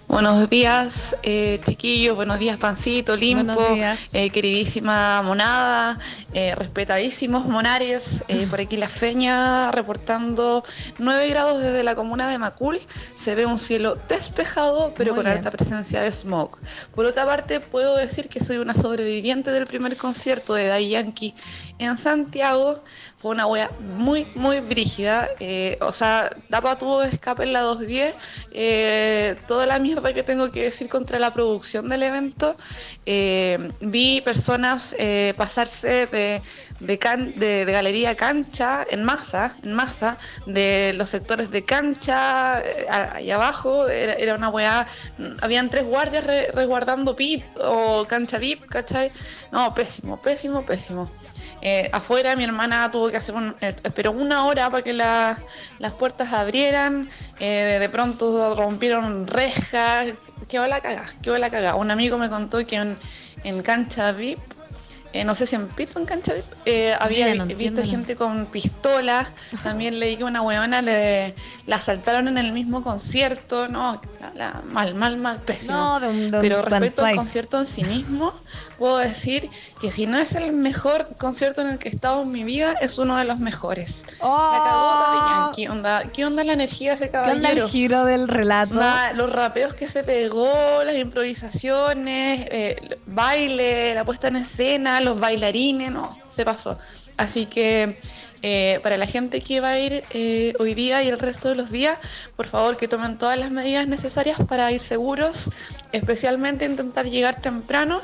Buenos 0.07 0.49
días, 0.49 1.17
eh, 1.25 1.61
chiquillos, 1.67 2.15
buenos 2.15 2.39
días, 2.39 2.57
Pancito, 2.59 3.17
Limpo, 3.17 3.55
Buenos 3.55 3.75
días. 3.75 4.09
eh, 4.13 4.31
queridísima 4.31 5.21
Monada, 5.23 5.99
eh, 6.33 6.55
respetadísimos 6.55 7.45
Monares, 7.47 8.23
eh, 8.29 8.47
por 8.51 8.61
aquí 8.61 8.77
La 8.77 8.89
Feña 8.89 9.73
reportando 9.73 10.63
9 10.99 11.29
grados 11.29 11.61
desde 11.61 11.83
la 11.83 11.97
comuna 11.97 12.31
de 12.31 12.39
Macul, 12.39 12.79
se 13.17 13.35
ve 13.35 13.47
un 13.47 13.59
cielo 13.59 13.99
despejado 14.09 14.95
pero 14.97 15.11
Muy 15.13 15.17
con 15.17 15.25
bien. 15.25 15.39
alta 15.39 15.51
presencia 15.51 16.01
de 16.01 16.13
smog. 16.13 16.57
Por 16.95 17.05
otra 17.05 17.27
parte, 17.27 17.59
puedo 17.59 17.97
decir 17.97 18.29
que 18.29 18.43
soy 18.43 18.59
una 18.59 18.75
sobreviviente 18.75 19.51
del 19.51 19.67
primer 19.67 19.97
concierto 19.97 20.55
de 20.55 20.69
Daddy 20.69 20.91
Yankee 20.91 21.35
en 21.79 21.99
Santiago, 21.99 22.81
fue 23.19 23.31
una 23.31 23.47
wea 23.47 23.71
muy, 23.81 24.27
muy 24.35 24.61
brígida. 24.61 25.29
eh, 25.41 25.79
o 25.81 25.93
sea, 25.93 26.31
Dapa 26.51 26.77
tuvo 26.79 27.03
escape 27.03 27.45
en 27.45 27.53
la 27.55 27.61
210. 27.63 28.15
eh, 28.53 29.37
toda 29.49 29.65
la 29.67 29.79
mierda 29.79 30.13
que 30.13 30.23
tengo 30.23 30.51
que 30.53 30.65
decir 30.65 30.89
contra 30.89 31.19
la 31.19 31.33
producción 31.33 31.89
del 31.89 32.03
evento. 32.03 32.57
eh, 33.07 33.71
vi 33.81 34.21
personas 34.21 34.95
eh, 34.99 35.33
pasarse 35.37 36.07
de, 36.07 36.43
de, 36.81 36.99
can- 36.99 37.33
de- 37.37 37.65
galería 37.65 38.11
a 38.11 38.15
cancha 38.17 38.85
en 38.91 39.03
masa, 39.05 39.55
en 39.63 39.73
masa, 39.73 40.19
de 40.47 40.93
los 40.97 41.09
sectores 41.11 41.51
de 41.51 41.65
cancha, 41.65 42.57
a- 42.59 43.15
ahí 43.17 43.31
abajo. 43.31 43.89
Era, 43.89 44.35
una 44.35 44.51
weá. 44.51 44.87
Habían 45.41 45.71
tres 45.71 45.85
guardias 45.87 46.25
re- 46.25 46.51
resguardando 46.53 47.17
PIP 47.17 47.45
o 47.63 48.05
cancha 48.07 48.39
VIP, 48.39 48.67
¿cachai? 48.67 49.11
No, 49.53 49.73
pésimo, 49.75 50.21
pésimo, 50.21 50.65
pésimo. 50.67 51.11
Eh, 51.69 51.91
afuera 51.93 52.37
mi 52.37 52.45
hermana 52.45 52.89
tuvo 52.93 53.11
que 53.11 53.17
hacer 53.17 53.35
un, 53.35 53.53
eh, 53.61 53.75
esperó 53.83 54.13
una 54.13 54.45
hora 54.45 54.71
para 54.71 54.85
que 54.85 54.93
la- 54.93 55.37
las 55.81 55.93
puertas 55.95 56.33
abrieran, 56.33 57.09
eh, 57.41 57.79
de 57.81 57.89
pronto 57.89 58.55
rompieron 58.55 59.27
rejas, 59.27 60.13
quedó 60.47 60.69
la 60.69 60.81
caga, 60.81 61.07
quedó 61.21 61.37
la 61.39 61.51
caga. 61.51 61.75
Un 61.75 61.91
amigo 61.91 62.19
me 62.19 62.31
contó 62.31 62.65
que 62.65 62.77
en, 62.77 62.97
en 63.43 63.63
cancha 63.63 64.13
VIP, 64.13 64.39
eh, 65.13 65.25
no 65.25 65.35
sé 65.35 65.45
si 65.49 65.57
en 65.57 65.67
Pito 65.67 65.99
en 65.99 66.07
cancha 66.07 66.35
VIP, 66.35 66.45
había 67.01 67.27
vi- 67.33 67.55
visto 67.57 67.81
gente 67.91 68.15
con 68.15 68.47
pistolas, 68.47 69.27
también 69.65 69.99
leí 69.99 70.17
que 70.19 70.23
una 70.25 70.43
huevona 70.43 70.83
le, 70.83 71.35
la 71.67 71.77
asaltaron 71.77 72.29
en 72.29 72.39
el 72.39 72.53
mismo 72.53 72.85
concierto, 72.85 73.67
no, 73.67 74.01
la- 74.21 74.33
la- 74.35 74.63
mal, 74.71 74.95
mal, 74.95 75.17
mal, 75.17 75.41
pésimo. 75.41 75.73
No, 75.75 75.99
Pero 76.41 76.63
respecto 76.63 77.03
al 77.03 77.17
concierto 77.17 77.59
en 77.59 77.67
sí 77.67 77.83
mismo, 77.83 78.33
puedo 78.79 78.99
decir 78.99 79.51
que 79.81 79.91
si 79.91 80.07
no 80.07 80.19
es 80.19 80.35
el 80.35 80.53
mejor 80.53 81.09
concierto 81.19 81.61
en 81.61 81.69
el 81.69 81.79
que 81.79 81.89
he 81.89 81.93
estado 81.93 82.23
en 82.23 82.33
mi 82.33 82.45
vida, 82.45 82.75
es 82.81 82.99
uno 82.99 83.17
de 83.17 83.25
los 83.25 83.39
mejores. 83.39 84.03
La 84.07 84.19
cagó 84.19 84.93
Daddy 85.01 85.31
Yankee, 85.31 85.69
onda, 85.69 86.03
¿Qué 86.13 86.25
onda 86.25 86.45
la 86.45 86.53
energía 86.53 86.95
de 86.95 86.97
ese 86.97 87.07
Oh. 87.07 87.11
¿Qué 87.11 87.19
onda 87.19 87.35
caballero? 87.35 87.65
el 87.65 87.71
giro 87.71 88.05
del 88.05 88.29
relato? 88.29 88.81
Los 89.15 89.33
rapeos 89.33 89.75
que 89.75 89.89
se 89.89 90.05
pegó, 90.05 90.83
las 90.85 90.97
improvisaciones, 90.97 92.47
eh, 92.51 92.77
el 92.81 92.99
baile, 93.07 93.95
la 93.95 94.05
puesta 94.05 94.29
en 94.29 94.37
escena, 94.37 95.01
los 95.01 95.19
bailarines, 95.19 95.91
no, 95.91 96.17
se 96.35 96.45
pasó. 96.45 96.79
Así 97.17 97.47
que 97.47 97.99
eh, 98.43 98.81
para 98.83 98.97
la 98.97 99.07
gente 99.07 99.41
que 99.41 99.61
va 99.61 99.71
a 99.71 99.79
ir 99.79 100.05
eh, 100.11 100.53
hoy 100.59 100.75
día 100.75 101.03
y 101.03 101.09
el 101.09 101.19
resto 101.19 101.49
de 101.49 101.55
los 101.55 101.71
días, 101.71 101.99
por 102.37 102.47
favor 102.47 102.77
que 102.77 102.87
tomen 102.87 103.19
todas 103.19 103.39
las 103.39 103.51
medidas 103.51 103.87
necesarias 103.87 104.39
para 104.47 104.71
ir 104.73 104.81
seguros, 104.81 105.51
especialmente 105.93 106.65
intentar 106.65 107.07
llegar 107.07 107.41
temprano. 107.41 108.03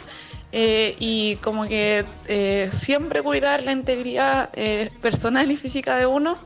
Eh, 0.54 0.96
y 0.98 1.36
como 1.36 1.66
que 1.66 2.04
eh, 2.26 2.70
siempre 2.72 3.22
cuidar 3.22 3.62
la 3.62 3.72
integridad 3.72 4.50
eh, 4.52 4.90
personal 5.00 5.50
y 5.50 5.56
física 5.56 5.96
de 5.96 6.06
uno, 6.06 6.36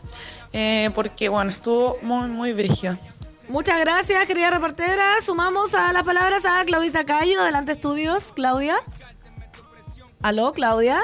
porque 0.94 1.28
bueno, 1.28 1.50
estuvo 1.50 1.98
muy, 2.02 2.28
muy 2.28 2.52
brígido. 2.52 2.96
Muchas 3.48 3.78
gracias, 3.80 4.26
querida 4.26 4.50
reportera. 4.50 5.20
Sumamos 5.20 5.74
a 5.74 5.92
las 5.92 6.02
palabras 6.02 6.46
a 6.46 6.64
Claudita 6.64 7.04
Cayo, 7.04 7.42
Adelante 7.42 7.72
Estudios. 7.72 8.32
Claudia. 8.32 8.76
¿Aló, 10.22 10.52
Claudia? 10.52 10.98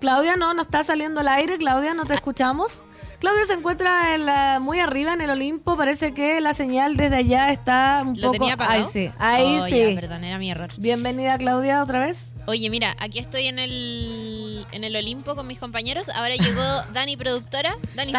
Claudia, 0.00 0.36
no, 0.36 0.54
no 0.54 0.62
está 0.62 0.82
saliendo 0.82 1.20
al 1.20 1.28
aire. 1.28 1.58
Claudia, 1.58 1.92
no 1.94 2.04
te 2.04 2.14
escuchamos. 2.14 2.84
Claudia 3.18 3.44
se 3.46 3.54
encuentra 3.54 4.14
en 4.14 4.26
la- 4.26 4.58
muy 4.60 4.78
arriba 4.78 5.12
en 5.12 5.20
el 5.20 5.30
Olimpo. 5.30 5.76
Parece 5.76 6.14
que 6.14 6.40
la 6.40 6.54
señal 6.54 6.96
desde 6.96 7.16
allá 7.16 7.50
está 7.50 8.02
un 8.06 8.14
¿Lo 8.16 8.28
poco. 8.28 8.32
tenía 8.34 8.54
apagado? 8.54 8.76
Ahí 8.84 8.84
sí, 8.90 9.10
ahí 9.18 9.58
Oh, 9.60 9.66
sí. 9.66 9.94
ya, 9.94 10.00
perdón, 10.00 10.22
era 10.24 10.38
mi 10.38 10.50
error. 10.50 10.70
Bienvenida, 10.78 11.36
Claudia, 11.36 11.82
otra 11.82 11.98
vez. 11.98 12.34
Oye, 12.46 12.70
mira, 12.70 12.94
aquí 13.00 13.18
estoy 13.18 13.46
en 13.48 13.58
el, 13.58 14.64
en 14.70 14.84
el 14.84 14.94
Olimpo 14.94 15.34
con 15.34 15.46
mis 15.48 15.58
compañeros. 15.58 16.08
Ahora 16.10 16.36
llegó 16.36 16.62
Dani, 16.94 17.16
productora. 17.16 17.76
Dani, 17.96 18.12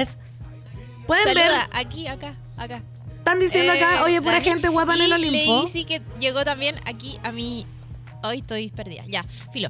es. 0.00 0.16
Pueden 1.06 1.24
Saluda, 1.24 1.48
ver, 1.48 1.68
aquí, 1.74 2.06
acá, 2.08 2.34
acá. 2.56 2.82
están 3.18 3.38
diciendo 3.40 3.72
acá, 3.72 3.98
Eh, 3.98 4.02
oye, 4.04 4.22
pura 4.22 4.34
Dani. 4.34 4.44
gente 4.44 4.68
guapa 4.68 4.94
en 4.94 5.02
el 5.02 5.10
Y 5.10 5.12
Olimpo. 5.12 5.60
leí 5.60 5.68
sí 5.68 5.84
que 5.84 6.00
llegó 6.18 6.44
también 6.44 6.76
aquí 6.86 7.18
a 7.22 7.30
mi... 7.30 7.66
Hoy 8.22 8.38
estoy 8.38 8.70
perdida. 8.70 9.04
Ya, 9.06 9.22
filo. 9.52 9.68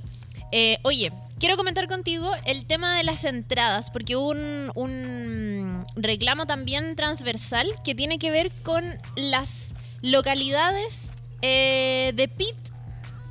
Eh, 0.53 0.79
oye, 0.83 1.13
quiero 1.39 1.57
comentar 1.57 1.89
contigo 1.89 2.31
el 2.45 2.67
tema 2.67 2.97
de 2.97 3.05
las 3.05 3.25
entradas, 3.25 3.91
porque 3.91 4.17
hubo 4.17 4.29
un, 4.29 4.73
un 4.75 5.87
reclamo 5.97 6.47
también 6.47 6.97
transversal 6.97 7.69
que 7.85 7.95
tiene 7.95 8.19
que 8.19 8.31
ver 8.31 8.51
con 8.63 8.85
las 9.17 9.75
localidades 10.03 11.11
eh, 11.43 12.13
de 12.15 12.29
PIT 12.29 12.57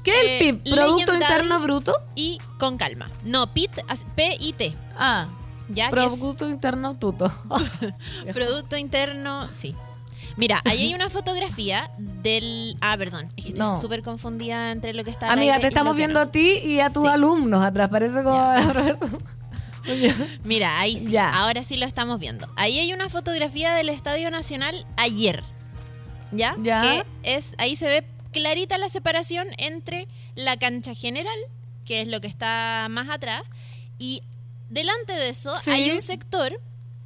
¿Qué 0.06 0.12
es 0.12 0.18
el 0.22 0.28
eh, 0.28 0.40
PIB? 0.40 0.76
¿Producto 0.76 1.14
Interno 1.16 1.60
Bruto? 1.60 1.94
y 2.14 2.38
con 2.60 2.78
calma. 2.78 3.10
No, 3.24 3.52
PIT, 3.52 3.72
P-I-T. 4.16 4.76
Ah, 4.98 5.28
Ya 5.68 5.90
Producto 5.90 6.48
Interno 6.48 6.96
Tuto. 6.96 7.32
Producto 8.34 8.78
Interno, 8.78 9.50
sí. 9.52 9.76
Mira, 10.38 10.62
ahí 10.66 10.88
hay 10.88 10.94
una 10.96 11.10
fotografía 11.10 11.90
del... 11.98 12.76
Ah, 12.82 12.96
perdón, 12.98 13.26
es 13.38 13.44
que 13.44 13.50
estoy 13.50 13.66
No. 13.66 13.80
súper 13.80 14.02
confundida 14.02 14.72
entre 14.72 14.94
lo 14.94 15.04
que 15.04 15.12
está 15.12 15.32
Amiga, 15.32 15.60
te 15.60 15.68
estamos 15.68 15.96
viendo 15.96 16.20
no. 16.20 16.26
a 16.28 16.32
ti 16.32 16.60
y 16.64 16.80
a 16.80 16.90
tus 16.90 17.04
Sí. 17.04 17.10
alumnos 17.10 17.64
atrás. 17.64 17.90
Parece 17.90 18.24
como 18.24 18.38
la 18.38 18.68
profesora. 18.74 19.24
Mira, 20.44 20.80
ahí 20.80 20.98
sí, 20.98 21.16
ahora 21.18 21.64
sí 21.64 21.78
lo 21.78 21.86
estamos 21.86 22.20
viendo. 22.20 22.48
Ahí 22.56 22.80
hay 22.80 22.92
una 22.94 23.08
fotografía 23.10 23.74
del 23.76 23.90
Estadio 23.90 24.32
Nacional 24.32 24.86
ayer. 24.98 25.44
¿Ya? 26.32 26.56
Ya. 26.60 26.82
Que 26.82 27.36
es, 27.36 27.54
ahí 27.60 27.76
se 27.76 27.88
ve 27.88 28.08
clarita 28.32 28.78
la 28.78 28.90
separación 28.90 29.48
entre 29.58 30.08
la 30.34 30.58
cancha 30.58 30.94
general, 30.96 31.38
que 31.86 32.02
es 32.02 32.08
lo 32.08 32.20
que 32.20 32.28
está 32.28 32.88
más 32.90 33.10
atrás, 33.10 33.44
y 34.00 34.22
delante 34.70 35.14
de 35.14 35.30
eso 35.30 35.54
Sí. 35.64 35.70
hay 35.72 35.92
un 35.92 36.02
sector 36.02 36.60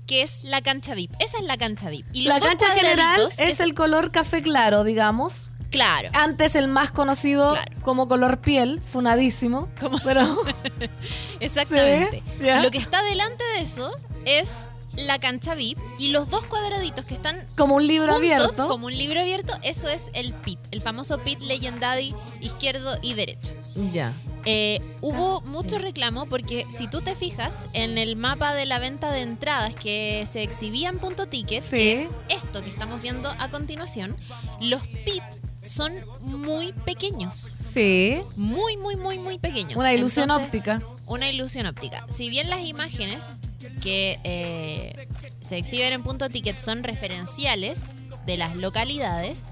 que 0.10 0.24
es 0.24 0.43
la 0.43 0.62
cancha 0.63 0.95
VIP. 0.95 1.13
Esa 1.19 1.38
es 1.38 1.43
la 1.43 1.56
cancha 1.56 1.89
VIP. 1.89 2.06
Y 2.13 2.22
La 2.22 2.39
cancha 2.39 2.65
general 2.74 3.22
es 3.38 3.58
se- 3.58 3.63
el 3.63 3.76
color 3.76 4.12
café 4.12 4.41
claro, 4.41 4.84
digamos. 4.84 5.52
Claro. 5.69 6.10
Antes 6.13 6.56
el 6.56 6.67
más 6.67 6.89
conocido 6.89 7.52
Claro. 7.52 7.72
como 7.84 8.08
color 8.08 8.41
piel, 8.41 8.82
funadísimo. 8.82 9.69
Como- 9.80 10.00
Pero 10.04 10.22
Exactamente. 11.39 12.24
Sí. 12.39 12.45
Lo 12.63 12.72
que 12.72 12.78
está 12.80 13.04
delante 13.04 13.43
de 13.56 13.62
eso 13.62 13.91
es 14.26 14.72
la 14.95 15.19
cancha 15.19 15.54
VIP 15.56 15.78
y 16.00 16.08
los 16.10 16.30
dos 16.30 16.45
cuadraditos 16.45 17.06
que 17.06 17.13
están 17.13 17.45
como 17.56 17.76
un 17.76 17.86
libro 17.88 18.13
juntos 18.13 18.39
abierto. 18.39 18.67
como 18.67 18.88
un 18.88 18.98
libro 18.98 19.22
abierto, 19.22 19.54
eso 19.62 19.88
es 19.88 20.10
el 20.13 20.34
pit, 20.34 20.60
el 20.72 20.82
famoso 20.82 21.19
pit 21.19 21.39
Legendary 21.41 22.15
izquierdo 22.41 22.98
y 23.02 23.13
derecho. 23.13 23.54
Ya. 23.93 24.12
Eh, 24.45 24.80
hubo 25.02 25.41
mucho 25.41 25.78
reclamo 25.78 26.25
porque 26.25 26.65
si 26.69 26.88
tú 26.88 27.02
te 27.02 27.15
fijas 27.15 27.67
en 27.73 27.97
el 27.97 28.15
mapa 28.15 28.54
de 28.54 28.65
la 28.65 28.80
venta 28.80 29.12
de 29.12 29.21
entradas 29.21 29.75
que 29.75 30.23
se 30.25 30.43
exhibía 30.43 30.89
en 30.89 30.99
Punto 30.99 31.28
Ticket, 31.28 31.62
Sí. 31.63 31.69
que 31.78 31.93
es 32.04 32.10
esto 32.30 32.63
que 32.63 32.69
estamos 32.69 33.02
viendo 33.02 33.30
a 33.38 33.49
continuación, 33.49 34.15
los 34.62 34.88
pit 34.88 35.23
son 35.62 35.93
muy 36.21 36.71
pequeños. 36.71 37.36
Sí. 37.36 38.21
Muy, 38.38 38.78
muy, 38.78 38.95
muy, 38.95 39.19
muy 39.19 39.39
pequeños. 39.39 39.75
Una 39.75 39.93
ilusión 39.93 40.23
Entonces, 40.23 40.47
óptica. 40.47 40.82
una 41.06 41.30
ilusión 41.30 41.65
óptica. 41.65 42.06
Si 42.10 42.30
bien 42.30 42.49
las 42.49 42.62
imágenes 42.63 43.41
que 43.82 44.19
eh, 44.23 45.08
se 45.41 45.58
exhiben 45.58 45.91
en 45.93 46.04
punto 46.04 46.30
ticket 46.30 46.58
son 46.60 46.84
referenciales 46.84 47.84
de 48.25 48.38
las 48.38 48.56
localidades, 48.56 49.47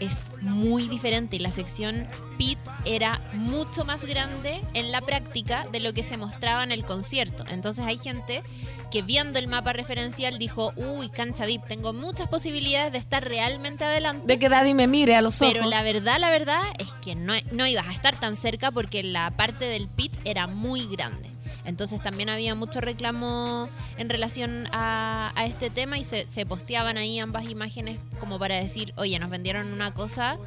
es 0.00 0.32
muy 0.40 0.88
diferente 0.88 1.36
y 1.36 1.38
la 1.38 1.50
sección 1.50 2.06
PIT 2.36 2.58
era 2.84 3.20
mucho 3.32 3.84
más 3.84 4.04
grande 4.04 4.62
en 4.74 4.92
la 4.92 5.00
práctica 5.00 5.64
de 5.72 5.80
lo 5.80 5.92
que 5.92 6.02
se 6.02 6.16
mostraba 6.16 6.62
en 6.62 6.72
el 6.72 6.84
concierto. 6.84 7.44
Entonces 7.50 7.84
hay 7.84 7.98
gente 7.98 8.42
que 8.90 9.02
viendo 9.02 9.38
el 9.38 9.48
mapa 9.48 9.72
referencial 9.72 10.38
dijo, 10.38 10.72
uy, 10.76 11.08
cancha 11.08 11.46
VIP, 11.46 11.64
tengo 11.66 11.92
muchas 11.92 12.28
posibilidades 12.28 12.92
de 12.92 12.98
estar 12.98 13.24
realmente 13.24 13.84
adelante. 13.84 14.26
De 14.26 14.38
que 14.38 14.48
Daddy 14.48 14.74
me 14.74 14.86
mire 14.86 15.14
a 15.14 15.22
los 15.22 15.42
ojos. 15.42 15.52
Pero 15.52 15.68
la 15.68 15.82
verdad, 15.82 16.18
la 16.18 16.30
verdad 16.30 16.62
es 16.78 16.92
que 17.02 17.14
no, 17.14 17.34
no 17.52 17.66
ibas 17.66 17.86
a 17.88 17.92
estar 17.92 18.18
tan 18.18 18.36
cerca 18.36 18.70
porque 18.70 19.02
la 19.02 19.30
parte 19.32 19.66
del 19.66 19.88
pit 19.88 20.16
era 20.24 20.46
muy 20.46 20.86
grande. 20.86 21.28
Entonces 21.68 22.02
también 22.02 22.30
había 22.30 22.54
mucho 22.54 22.80
reclamo 22.80 23.68
en 23.98 24.08
relación 24.08 24.66
a, 24.72 25.32
a 25.34 25.44
este 25.44 25.68
tema 25.70 25.98
y 25.98 26.02
se, 26.04 26.26
se 26.26 26.46
posteaban 26.46 26.96
ahí 26.96 27.18
ambas 27.18 27.44
imágenes 27.44 27.98
como 28.18 28.38
para 28.38 28.56
decir, 28.56 28.94
oye, 28.96 29.18
nos 29.18 29.28
vendieron 29.30 29.70
una 29.72 29.92
cosa 29.92 30.38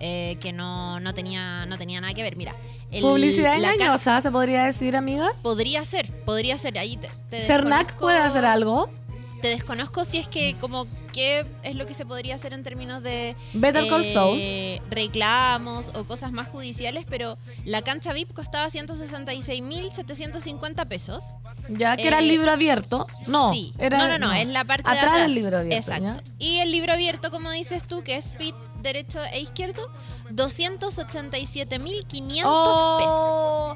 eh, 0.00 0.38
que 0.40 0.52
no, 0.52 0.98
no, 1.00 1.12
tenía, 1.14 1.66
no 1.66 1.76
tenía 1.76 2.00
nada 2.00 2.14
que 2.14 2.22
ver. 2.22 2.36
Mira, 2.36 2.54
el- 2.90 3.02
Publicidad 3.02 3.56
engañosa, 3.56 4.20
se 4.22 4.30
podría 4.30 4.64
decir, 4.64 4.96
amiga. 4.96 5.28
Podría 5.42 5.84
ser, 5.84 6.10
podría 6.24 6.56
ser. 6.58 6.78
Ahí 6.78 6.96
te, 6.96 7.08
te 7.28 7.40
Cernac 7.40 7.94
puede 7.96 8.18
hacer 8.18 8.44
algo. 8.46 8.88
Te 9.44 9.50
desconozco 9.50 10.06
si 10.06 10.16
es 10.16 10.26
que 10.26 10.56
como 10.58 10.86
qué 11.12 11.44
es 11.64 11.76
lo 11.76 11.84
que 11.84 11.92
se 11.92 12.06
podría 12.06 12.34
hacer 12.34 12.54
en 12.54 12.62
términos 12.62 13.02
de 13.02 13.28
eh, 13.32 13.36
Better 13.52 13.88
Call 13.88 14.06
Saul. 14.06 14.40
reclamos 14.88 15.90
o 15.94 16.04
cosas 16.04 16.32
más 16.32 16.48
judiciales, 16.48 17.04
pero 17.06 17.36
la 17.66 17.82
cancha 17.82 18.14
VIP 18.14 18.32
costaba 18.32 18.68
166.750 18.70 20.88
pesos. 20.88 21.22
Ya 21.68 21.94
que 21.98 22.08
era 22.08 22.20
el 22.20 22.24
Eh, 22.24 22.28
libro 22.28 22.52
abierto. 22.52 23.06
No, 23.28 23.52
Sí. 23.52 23.74
era, 23.76 23.98
no, 23.98 24.08
no, 24.08 24.16
no, 24.28 24.32
es 24.32 24.48
la 24.48 24.64
parte 24.64 24.90
de 24.90 24.96
atrás 24.96 25.10
atrás. 25.12 25.26
del 25.26 25.34
libro 25.34 25.58
abierto. 25.58 25.76
Exacto. 25.92 26.06
¿ya? 26.06 26.22
Y 26.38 26.60
el 26.60 26.72
libro 26.72 26.94
abierto, 26.94 27.30
como 27.30 27.50
dices 27.50 27.82
tú, 27.86 28.02
que 28.02 28.16
es 28.16 28.28
pit 28.36 28.54
derecho 28.80 29.22
e 29.30 29.40
izquierdo, 29.42 29.90
287.500 30.32 32.42
Oh, 32.46 33.74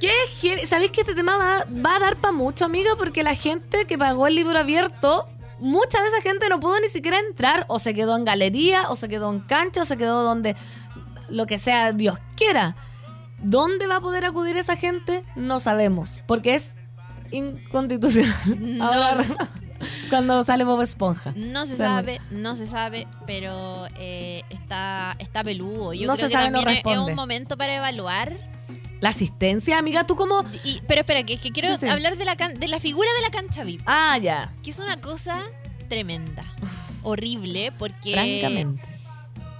Qué. 0.00 0.66
¿Sabéis 0.66 0.90
que 0.92 1.00
este 1.00 1.14
tema 1.14 1.36
va, 1.36 1.64
va 1.84 1.96
a 1.96 1.98
dar 1.98 2.16
para 2.16 2.32
mucho, 2.32 2.64
amiga? 2.64 2.90
Porque 2.96 3.22
la 3.22 3.34
gente 3.34 3.84
que 3.86 3.98
pagó 3.98 4.26
el 4.26 4.34
libro 4.36 4.58
abierto, 4.58 5.26
mucha 5.58 6.00
de 6.00 6.08
esa 6.08 6.20
gente 6.20 6.48
no 6.48 6.60
pudo 6.60 6.78
ni 6.80 6.88
siquiera 6.88 7.18
entrar, 7.18 7.64
o 7.68 7.78
se 7.78 7.94
quedó 7.94 8.16
en 8.16 8.24
galería, 8.24 8.88
o 8.90 8.96
se 8.96 9.08
quedó 9.08 9.30
en 9.32 9.40
cancha, 9.40 9.82
o 9.82 9.84
se 9.84 9.96
quedó 9.96 10.22
donde 10.22 10.54
lo 11.28 11.46
que 11.46 11.58
sea 11.58 11.92
Dios 11.92 12.18
quiera. 12.36 12.76
¿Dónde 13.40 13.86
va 13.86 13.96
a 13.96 14.00
poder 14.00 14.24
acudir 14.24 14.56
esa 14.56 14.76
gente? 14.76 15.24
No 15.36 15.58
sabemos, 15.60 16.22
porque 16.26 16.54
es 16.54 16.76
inconstitucional. 17.30 18.34
No. 18.58 18.84
Ahora, 18.84 19.24
cuando 20.10 20.42
sale 20.42 20.64
Bob 20.64 20.80
Esponja. 20.82 21.32
No 21.36 21.66
se 21.66 21.76
sabe, 21.76 22.20
no 22.30 22.56
se 22.56 22.66
sabe, 22.66 23.06
pero 23.26 23.86
eh, 23.96 24.42
está, 24.50 25.14
está 25.18 25.44
peludo. 25.44 25.92
Yo 25.92 26.06
No 26.06 26.14
creo 26.14 26.28
se 26.28 26.32
que 26.32 26.38
sabe, 26.38 26.50
no 26.50 26.58
también 26.62 26.82
es- 26.84 26.92
es 26.92 26.98
un 26.98 27.14
momento 27.14 27.56
para 27.56 27.76
evaluar. 27.76 28.32
La 29.00 29.10
asistencia, 29.10 29.78
amiga, 29.78 30.04
tú 30.04 30.16
como... 30.16 30.44
Y, 30.64 30.80
pero 30.88 31.00
espera, 31.02 31.22
que, 31.24 31.38
que 31.38 31.52
quiero 31.52 31.68
Sí, 31.74 31.80
sí. 31.80 31.88
hablar 31.88 32.16
de 32.16 32.24
la, 32.24 32.36
can- 32.36 32.58
de 32.58 32.66
la 32.68 32.80
figura 32.80 33.08
de 33.14 33.20
la 33.22 33.30
cancha 33.30 33.62
VIP, 33.64 33.82
Ah, 33.86 34.18
ya. 34.18 34.52
que 34.62 34.70
es 34.70 34.78
una 34.80 35.00
cosa 35.00 35.40
tremenda, 35.88 36.44
horrible, 37.02 37.72
porque... 37.78 38.12
Francamente. 38.12 38.82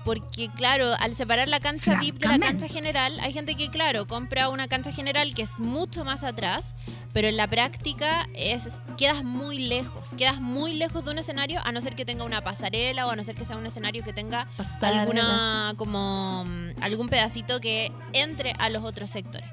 Porque, 0.04 0.48
claro, 0.56 0.86
al 1.00 1.14
separar 1.14 1.48
la 1.48 1.60
cancha 1.60 1.98
VIP 1.98 2.18
de 2.18 2.28
la 2.28 2.38
cancha 2.38 2.66
general, 2.66 3.18
hay 3.20 3.32
gente 3.32 3.56
que, 3.56 3.68
claro, 3.68 4.06
compra 4.06 4.48
una 4.48 4.66
cancha 4.66 4.90
general 4.90 5.34
que 5.34 5.42
es 5.42 5.60
mucho 5.60 6.04
más 6.04 6.24
atrás, 6.24 6.74
pero 7.12 7.28
en 7.28 7.36
la 7.36 7.46
práctica 7.46 8.26
es 8.34 8.80
quedas 8.96 9.22
muy 9.24 9.58
lejos, 9.58 10.10
quedas 10.16 10.40
muy 10.40 10.74
lejos 10.74 11.04
de 11.04 11.10
un 11.10 11.18
escenario, 11.18 11.60
a 11.64 11.72
no 11.72 11.82
ser 11.82 11.94
que 11.94 12.04
tenga 12.04 12.24
una 12.24 12.42
pasarela 12.42 13.06
o 13.06 13.10
a 13.10 13.16
no 13.16 13.24
ser 13.24 13.34
que 13.34 13.44
sea 13.44 13.56
un 13.56 13.66
escenario 13.66 14.02
que 14.02 14.12
tenga 14.12 14.46
Pasarela. 14.56 15.02
alguna 15.02 15.74
como 15.76 16.44
mm, 16.46 16.82
algún 16.82 17.08
pedacito 17.08 17.60
que 17.60 17.92
entre 18.12 18.52
a 18.58 18.70
los 18.70 18.84
otros 18.84 19.10
sectores. 19.10 19.48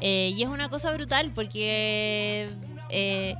Eh, 0.00 0.32
y 0.36 0.42
es 0.42 0.48
una 0.48 0.68
cosa 0.68 0.92
brutal 0.92 1.32
porque 1.34 2.50
eh, 2.90 3.34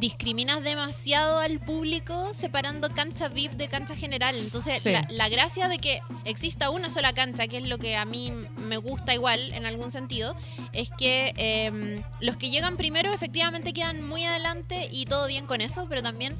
discriminas 0.00 0.62
demasiado 0.62 1.38
al 1.40 1.60
público 1.60 2.32
separando 2.32 2.88
cancha 2.90 3.28
VIP 3.28 3.52
de 3.52 3.68
cancha 3.68 3.94
general. 3.94 4.34
Entonces, 4.36 4.82
Sí. 4.82 4.90
la, 4.90 5.06
la 5.10 5.28
gracia 5.28 5.68
de 5.68 5.78
que 5.78 6.00
exista 6.24 6.70
una 6.70 6.90
sola 6.90 7.12
cancha, 7.12 7.46
que 7.46 7.58
es 7.58 7.68
lo 7.68 7.78
que 7.78 7.96
a 7.96 8.04
mí 8.04 8.32
me 8.56 8.78
gusta 8.78 9.14
igual 9.14 9.52
en 9.52 9.66
algún 9.66 9.90
sentido, 9.90 10.34
es 10.72 10.90
que 10.90 11.34
eh, 11.36 12.02
los 12.20 12.36
que 12.36 12.50
llegan 12.50 12.76
primero 12.76 13.12
efectivamente 13.12 13.72
quedan 13.72 14.02
muy 14.02 14.24
adelante 14.24 14.88
y 14.90 15.04
todo 15.04 15.26
bien 15.26 15.46
con 15.46 15.60
eso, 15.60 15.86
pero 15.88 16.02
también 16.02 16.36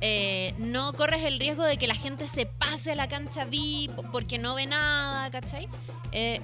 eh, 0.00 0.54
no 0.58 0.92
corres 0.92 1.22
el 1.24 1.38
riesgo 1.40 1.64
de 1.64 1.76
que 1.78 1.86
la 1.86 1.94
gente 1.94 2.28
se 2.28 2.46
pase 2.46 2.92
a 2.92 2.94
la 2.94 3.08
cancha 3.08 3.44
VIP 3.44 3.90
porque 4.12 4.38
no 4.38 4.54
ve 4.54 4.66
nada, 4.66 5.30
¿cachai? 5.30 5.68
Eh, 6.12 6.40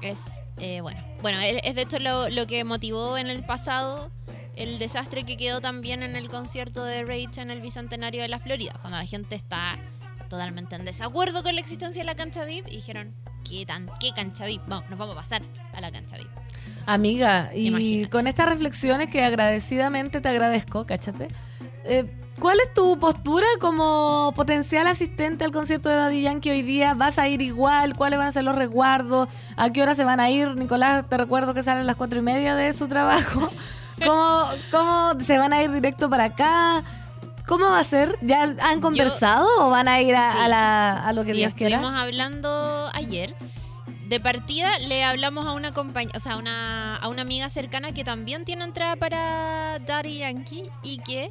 es, 0.00 0.20
eh, 0.58 0.80
bueno, 0.80 1.00
bueno, 1.20 1.40
es, 1.40 1.60
es 1.64 1.74
de 1.74 1.82
hecho 1.82 1.98
lo, 1.98 2.28
lo 2.30 2.46
que 2.46 2.64
motivó 2.64 3.18
en 3.18 3.28
el 3.28 3.44
pasado 3.44 4.10
el 4.56 4.78
desastre 4.78 5.24
que 5.24 5.36
quedó 5.36 5.60
también 5.60 6.02
en 6.02 6.16
el 6.16 6.28
concierto 6.28 6.84
de 6.84 7.04
Rage 7.04 7.40
en 7.40 7.50
el 7.50 7.60
Bicentenario 7.60 8.22
de 8.22 8.28
la 8.28 8.38
Florida, 8.38 8.74
cuando 8.80 8.98
la 8.98 9.06
gente 9.06 9.34
está 9.34 9.78
totalmente 10.28 10.76
en 10.76 10.84
desacuerdo 10.84 11.42
con 11.42 11.54
la 11.54 11.60
existencia 11.60 12.02
de 12.02 12.06
la 12.06 12.14
cancha 12.14 12.44
VIP 12.44 12.66
y 12.68 12.76
dijeron, 12.76 13.14
¿qué, 13.48 13.66
tan, 13.66 13.90
qué 14.00 14.12
cancha 14.14 14.46
VIP? 14.46 14.62
Vamos, 14.66 14.88
nos 14.88 14.98
vamos 14.98 15.14
a 15.14 15.18
pasar 15.20 15.42
a 15.74 15.80
la 15.80 15.90
cancha 15.92 16.16
VIP. 16.16 16.28
Amiga, 16.86 17.50
y 17.54 17.68
Imagínate. 17.68 18.10
con 18.10 18.26
estas 18.26 18.48
reflexiones 18.48 19.08
que 19.08 19.22
agradecidamente 19.24 20.20
te 20.20 20.28
agradezco, 20.28 20.86
cáchate. 20.86 21.28
eh, 21.84 22.10
¿Cuál 22.40 22.58
es 22.60 22.72
tu 22.72 22.98
postura 22.98 23.46
como 23.60 24.32
potencial 24.34 24.86
asistente 24.86 25.44
al 25.44 25.52
concierto 25.52 25.90
de 25.90 25.96
Daddy 25.96 26.22
Yankee 26.22 26.50
hoy 26.50 26.62
día? 26.62 26.94
¿Vas 26.94 27.18
a 27.18 27.28
ir 27.28 27.42
igual? 27.42 27.94
¿Cuáles 27.94 28.18
van 28.18 28.28
a 28.28 28.32
ser 28.32 28.42
los 28.42 28.54
resguardos? 28.54 29.28
¿A 29.56 29.70
qué 29.70 29.82
hora 29.82 29.94
se 29.94 30.02
van 30.02 30.18
a 30.18 30.30
ir? 30.30 30.56
Nicolás, 30.56 31.06
te 31.08 31.18
recuerdo 31.18 31.52
que 31.52 31.62
sale 31.62 31.82
a 31.82 31.84
las 31.84 31.96
cuatro 31.96 32.18
y 32.18 32.22
media 32.22 32.56
de 32.56 32.72
su 32.72 32.88
trabajo. 32.88 33.50
¿Cómo, 34.04 34.48
cómo 34.70 35.20
se 35.20 35.38
van 35.38 35.52
a 35.52 35.62
ir 35.62 35.70
directo 35.72 36.08
para 36.10 36.24
acá? 36.24 36.82
¿Cómo 37.46 37.66
va 37.70 37.80
a 37.80 37.84
ser? 37.84 38.18
¿Ya 38.22 38.42
han 38.62 38.80
conversado 38.80 39.46
o 39.66 39.70
van 39.70 39.88
a 39.88 40.00
ir 40.00 40.14
a, 40.14 40.32
Sí. 40.32 40.38
a 40.40 40.48
la- 40.48 41.04
a 41.04 41.12
lo 41.12 41.24
que 41.24 41.32
Sí, 41.32 41.38
Dios 41.38 41.54
quiera? 41.54 41.76
estuvimos 41.76 42.00
hablando 42.00 42.90
ayer. 42.94 43.34
De 44.08 44.20
partida 44.20 44.78
le 44.78 45.04
hablamos 45.04 45.46
a 45.46 45.52
una 45.52 45.72
compañía, 45.72 46.12
o 46.14 46.20
sea, 46.20 46.34
a 46.34 46.36
una, 46.36 46.96
a 46.96 47.08
una 47.08 47.22
amiga 47.22 47.48
cercana 47.48 47.92
que 47.92 48.04
también 48.04 48.44
tiene 48.44 48.64
entrada 48.64 48.94
para 48.96 49.78
Daddy 49.80 50.18
Yankee 50.18 50.64
y 50.82 50.98
que 50.98 51.30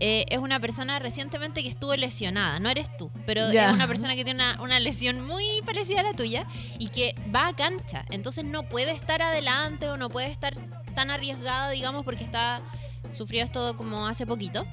eh, 0.00 0.26
es 0.28 0.38
una 0.38 0.60
persona 0.60 0.98
recientemente 0.98 1.62
que 1.62 1.68
estuvo 1.70 1.94
lesionada. 1.96 2.58
No 2.60 2.68
eres 2.68 2.94
tú, 2.98 3.10
pero 3.24 3.46
es 3.48 3.72
una 3.72 3.86
persona 3.86 4.14
que 4.14 4.24
tiene 4.24 4.42
una, 4.52 4.60
una 4.62 4.78
lesión 4.80 5.24
muy 5.26 5.44
parecida 5.64 6.00
a 6.00 6.02
la 6.02 6.12
tuya 6.14 6.46
y 6.78 6.88
que 6.90 7.14
va 7.34 7.46
a 7.48 7.56
cancha. 7.56 8.04
Entonces 8.10 8.44
no 8.44 8.64
puede 8.64 8.90
estar 8.90 9.22
adelante 9.22 9.88
o 9.88 9.96
no 9.96 10.10
puede 10.10 10.26
estar 10.26 10.54
tan 10.96 11.12
arriesgada, 11.12 11.70
digamos, 11.70 12.04
porque 12.04 12.24
está 12.24 12.60
sufrió 13.12 13.44
esto 13.44 13.76
como 13.76 14.08
hace 14.08 14.26
poquito. 14.26 14.66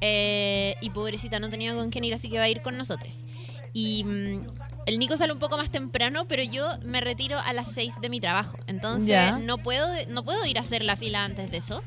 Eh, 0.00 0.74
y 0.80 0.90
pobrecita, 0.90 1.38
no 1.38 1.48
tenía 1.48 1.74
con 1.74 1.90
quién 1.90 2.02
ir, 2.04 2.14
así 2.14 2.28
que 2.28 2.38
va 2.38 2.44
a 2.44 2.48
ir 2.48 2.62
con 2.62 2.76
nosotros. 2.76 3.24
Y 3.72 4.02
mm, 4.04 4.46
el 4.86 4.98
Nico 4.98 5.16
sale 5.16 5.32
un 5.32 5.38
poco 5.38 5.56
más 5.56 5.70
temprano, 5.70 6.24
pero 6.26 6.42
yo 6.42 6.66
me 6.84 7.00
retiro 7.00 7.38
a 7.38 7.52
las 7.52 7.70
6 7.72 8.00
de 8.00 8.08
mi 8.08 8.20
trabajo. 8.20 8.56
Entonces 8.66 9.08
Ya. 9.08 9.38
no 9.38 9.58
puedo, 9.58 9.86
no 10.08 10.24
puedo 10.24 10.44
ir 10.46 10.58
a 10.58 10.62
hacer 10.62 10.84
la 10.84 10.96
fila 10.96 11.24
antes 11.24 11.50
de 11.50 11.58
eso. 11.58 11.82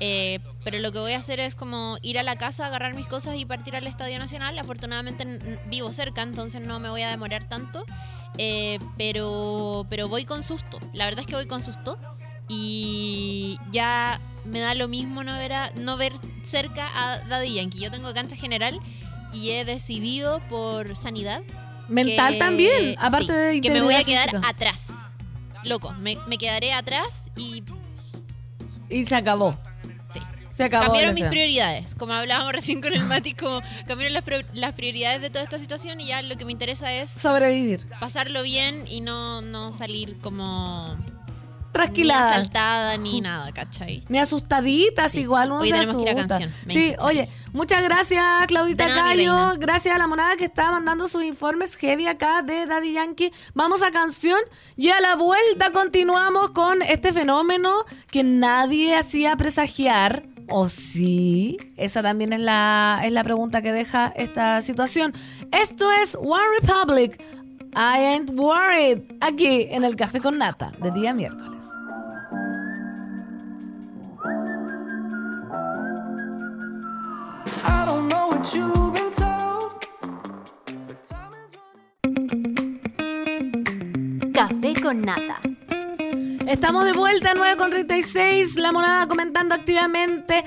Eh, 0.00 0.40
pero 0.64 0.78
lo 0.80 0.90
que 0.90 0.98
voy 0.98 1.12
a 1.12 1.18
hacer 1.18 1.38
es 1.38 1.54
como 1.54 1.96
ir 2.02 2.18
a 2.18 2.22
la 2.24 2.36
casa, 2.36 2.66
agarrar 2.66 2.94
mis 2.94 3.06
cosas 3.06 3.36
y 3.36 3.44
partir 3.44 3.76
al 3.76 3.86
Estadio 3.86 4.18
Nacional. 4.18 4.58
Afortunadamente 4.58 5.24
vivo 5.66 5.92
cerca, 5.92 6.22
entonces 6.22 6.60
no 6.60 6.80
me 6.80 6.88
voy 6.90 7.02
a 7.02 7.10
demorar 7.10 7.44
tanto. 7.44 7.84
Eh, 8.38 8.78
pero, 8.96 9.86
pero 9.90 10.08
voy 10.08 10.24
con 10.24 10.42
susto. 10.42 10.80
La 10.94 11.04
verdad 11.04 11.20
es 11.20 11.26
que 11.26 11.34
voy 11.36 11.46
con 11.46 11.62
susto. 11.62 11.98
Y 12.54 13.58
ya 13.70 14.20
me 14.44 14.60
da 14.60 14.74
lo 14.74 14.86
mismo 14.88 15.24
no 15.24 15.32
ver, 15.38 15.52
a- 15.54 15.70
no 15.74 15.96
ver 15.96 16.12
cerca 16.42 16.86
a 16.94 17.18
Daddy 17.20 17.54
Yankee. 17.54 17.78
Yo 17.80 17.90
tengo 17.90 18.12
cancha 18.12 18.36
general 18.36 18.78
y 19.32 19.50
he 19.52 19.64
decidido 19.64 20.40
por 20.50 20.94
sanidad. 20.96 21.42
Mental 21.88 22.34
que- 22.34 22.38
también, 22.38 22.94
aparte 22.98 23.26
sí, 23.26 23.32
de 23.32 23.60
Que 23.62 23.70
me 23.70 23.80
voy 23.80 23.94
a 23.94 24.04
quedar 24.04 24.28
física. 24.30 24.46
atrás. 24.48 25.12
Loco, 25.64 25.92
me, 25.92 26.18
me 26.26 26.36
quedaré 26.38 26.72
atrás 26.74 27.30
y 27.36 27.62
Y 28.90 29.06
se 29.06 29.16
acabó. 29.16 29.56
sí. 30.10 30.20
Se 30.50 30.64
acabó. 30.64 30.84
Cambiaron 30.86 31.14
mis 31.14 31.24
prioridades, 31.24 31.94
como 31.94 32.12
hablábamos 32.12 32.52
recién 32.60 32.82
con 32.82 32.92
el 32.92 33.02
Mati, 33.04 33.32
como 33.32 33.62
cambiaron 33.86 34.12
las, 34.12 34.24
las 34.52 34.74
prioridades 34.74 35.22
de 35.22 35.30
toda 35.30 35.42
esta 35.44 35.58
situación 35.58 36.00
y 36.00 36.06
ya 36.08 36.20
lo 36.20 36.36
que 36.36 36.44
me 36.44 36.52
interesa 36.52 36.92
es 36.92 37.08
Sobrevivir. 37.10 37.86
pasarlo 38.00 38.42
bien 38.42 38.84
y 38.88 39.00
no, 39.00 39.40
no 39.40 39.72
salir 39.72 40.16
como 40.20 40.94
ni 41.72 41.84
Trasquilada. 41.86 42.30
asaltada 42.36 42.96
ni 42.98 43.20
nada, 43.22 43.50
¿cachai? 43.52 44.02
Ni 44.08 44.18
asustaditas, 44.18 45.12
Sí. 45.12 45.20
igual 45.20 45.50
uno 45.52 45.60
Hoy 45.60 45.70
se 45.70 45.74
tenemos 45.78 45.96
que 45.96 46.02
ir 46.02 46.08
a 46.08 46.12
asusta. 46.12 46.38
canción, 46.38 46.52
me 46.66 46.72
Sí, 46.74 46.94
oye, 47.00 47.28
muchas 47.52 47.82
gracias 47.82 48.24
Claudita 48.46 48.86
nada, 48.88 49.02
Cayo, 49.02 49.54
gracias 49.58 49.94
a 49.94 49.98
la 49.98 50.06
monada 50.06 50.36
que 50.36 50.44
está 50.44 50.70
mandando 50.70 51.08
sus 51.08 51.24
informes 51.24 51.76
heavy 51.76 52.06
acá 52.06 52.42
de 52.42 52.66
Daddy 52.66 52.92
Yankee. 52.92 53.32
Vamos 53.54 53.82
a 53.82 53.90
canción 53.90 54.38
y 54.76 54.90
a 54.90 55.00
la 55.00 55.16
vuelta 55.16 55.70
continuamos 55.72 56.50
con 56.50 56.82
este 56.82 57.12
fenómeno 57.12 57.72
que 58.10 58.22
nadie 58.22 58.94
hacía 58.96 59.36
presagiar. 59.36 60.26
¿O 60.50 60.68
sí? 60.68 61.56
Esa 61.76 62.02
también 62.02 62.32
es 62.32 62.40
la, 62.40 63.00
es 63.04 63.12
la 63.12 63.22
pregunta 63.24 63.62
que 63.62 63.72
deja 63.72 64.12
esta 64.16 64.60
situación. 64.60 65.14
Esto 65.52 65.90
es 65.92 66.16
One 66.16 66.42
Republic. 66.60 67.22
I 67.74 68.00
Ain't 68.00 68.30
Worried, 68.38 69.00
aquí 69.22 69.66
en 69.70 69.84
el 69.84 69.96
Café 69.96 70.20
con 70.20 70.36
Nata, 70.36 70.72
de 70.78 70.90
día 70.90 71.14
miércoles. 71.14 71.64
I 77.64 77.86
don't 77.86 78.08
know 78.08 78.28
what 78.28 78.44
you've 78.52 78.92
been 78.92 79.10
told. 79.10 79.72
Café 84.34 84.74
con 84.82 85.00
Nata. 85.00 85.40
Estamos 86.46 86.84
de 86.84 86.92
vuelta, 86.92 87.32
9.36, 87.34 88.60
la 88.60 88.72
monada 88.72 89.06
comentando 89.08 89.54
activamente 89.54 90.44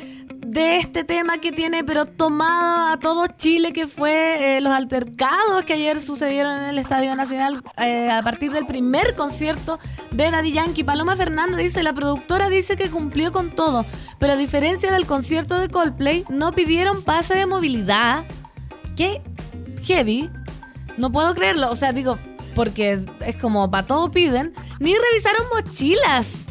de 0.56 0.78
este 0.78 1.04
tema 1.04 1.40
que 1.40 1.52
tiene, 1.52 1.84
pero 1.84 2.06
tomado 2.06 2.94
a 2.94 2.98
todo 2.98 3.28
Chile, 3.28 3.74
que 3.74 3.88
fue 3.88 4.56
eh, 4.56 4.62
los 4.62 4.72
altercados 4.72 5.66
que 5.66 5.74
ayer 5.74 6.00
sucedieron 6.00 6.58
en 6.58 6.66
el 6.68 6.80
Estadio 6.80 7.14
Nacional 7.14 7.62
eh, 7.78 8.10
a 8.10 8.24
partir 8.24 8.54
del 8.54 8.66
primer 8.66 9.16
concierto 9.16 9.80
de 10.12 10.32
Daddy 10.32 10.54
Yankee. 10.54 10.86
Paloma 10.86 11.18
Fernández 11.18 11.58
dice, 11.58 11.84
la 11.84 11.92
productora 11.92 12.48
dice 12.48 12.78
que 12.78 12.90
cumplió 12.90 13.34
con 13.34 13.52
todo, 13.52 13.86
pero 14.18 14.34
a 14.34 14.38
diferencia 14.38 14.94
del 14.94 15.06
concierto 15.06 15.60
de 15.60 15.68
Coldplay, 15.68 16.24
no 16.30 16.54
pidieron 16.54 17.04
pase 17.04 17.36
de 17.36 17.46
movilidad. 17.48 18.24
¿Qué? 18.96 19.22
Heavy. 19.84 20.30
No 20.96 21.12
puedo 21.12 21.36
creerlo. 21.36 21.70
O 21.70 21.76
sea, 21.76 21.92
digo, 21.92 22.18
porque 22.56 22.94
es, 22.94 23.08
es 23.26 23.36
como 23.36 23.70
para 23.70 23.86
todo 23.86 24.10
piden. 24.10 24.54
Ni 24.80 24.96
revisaron 24.96 25.48
mochilas. 25.54 26.48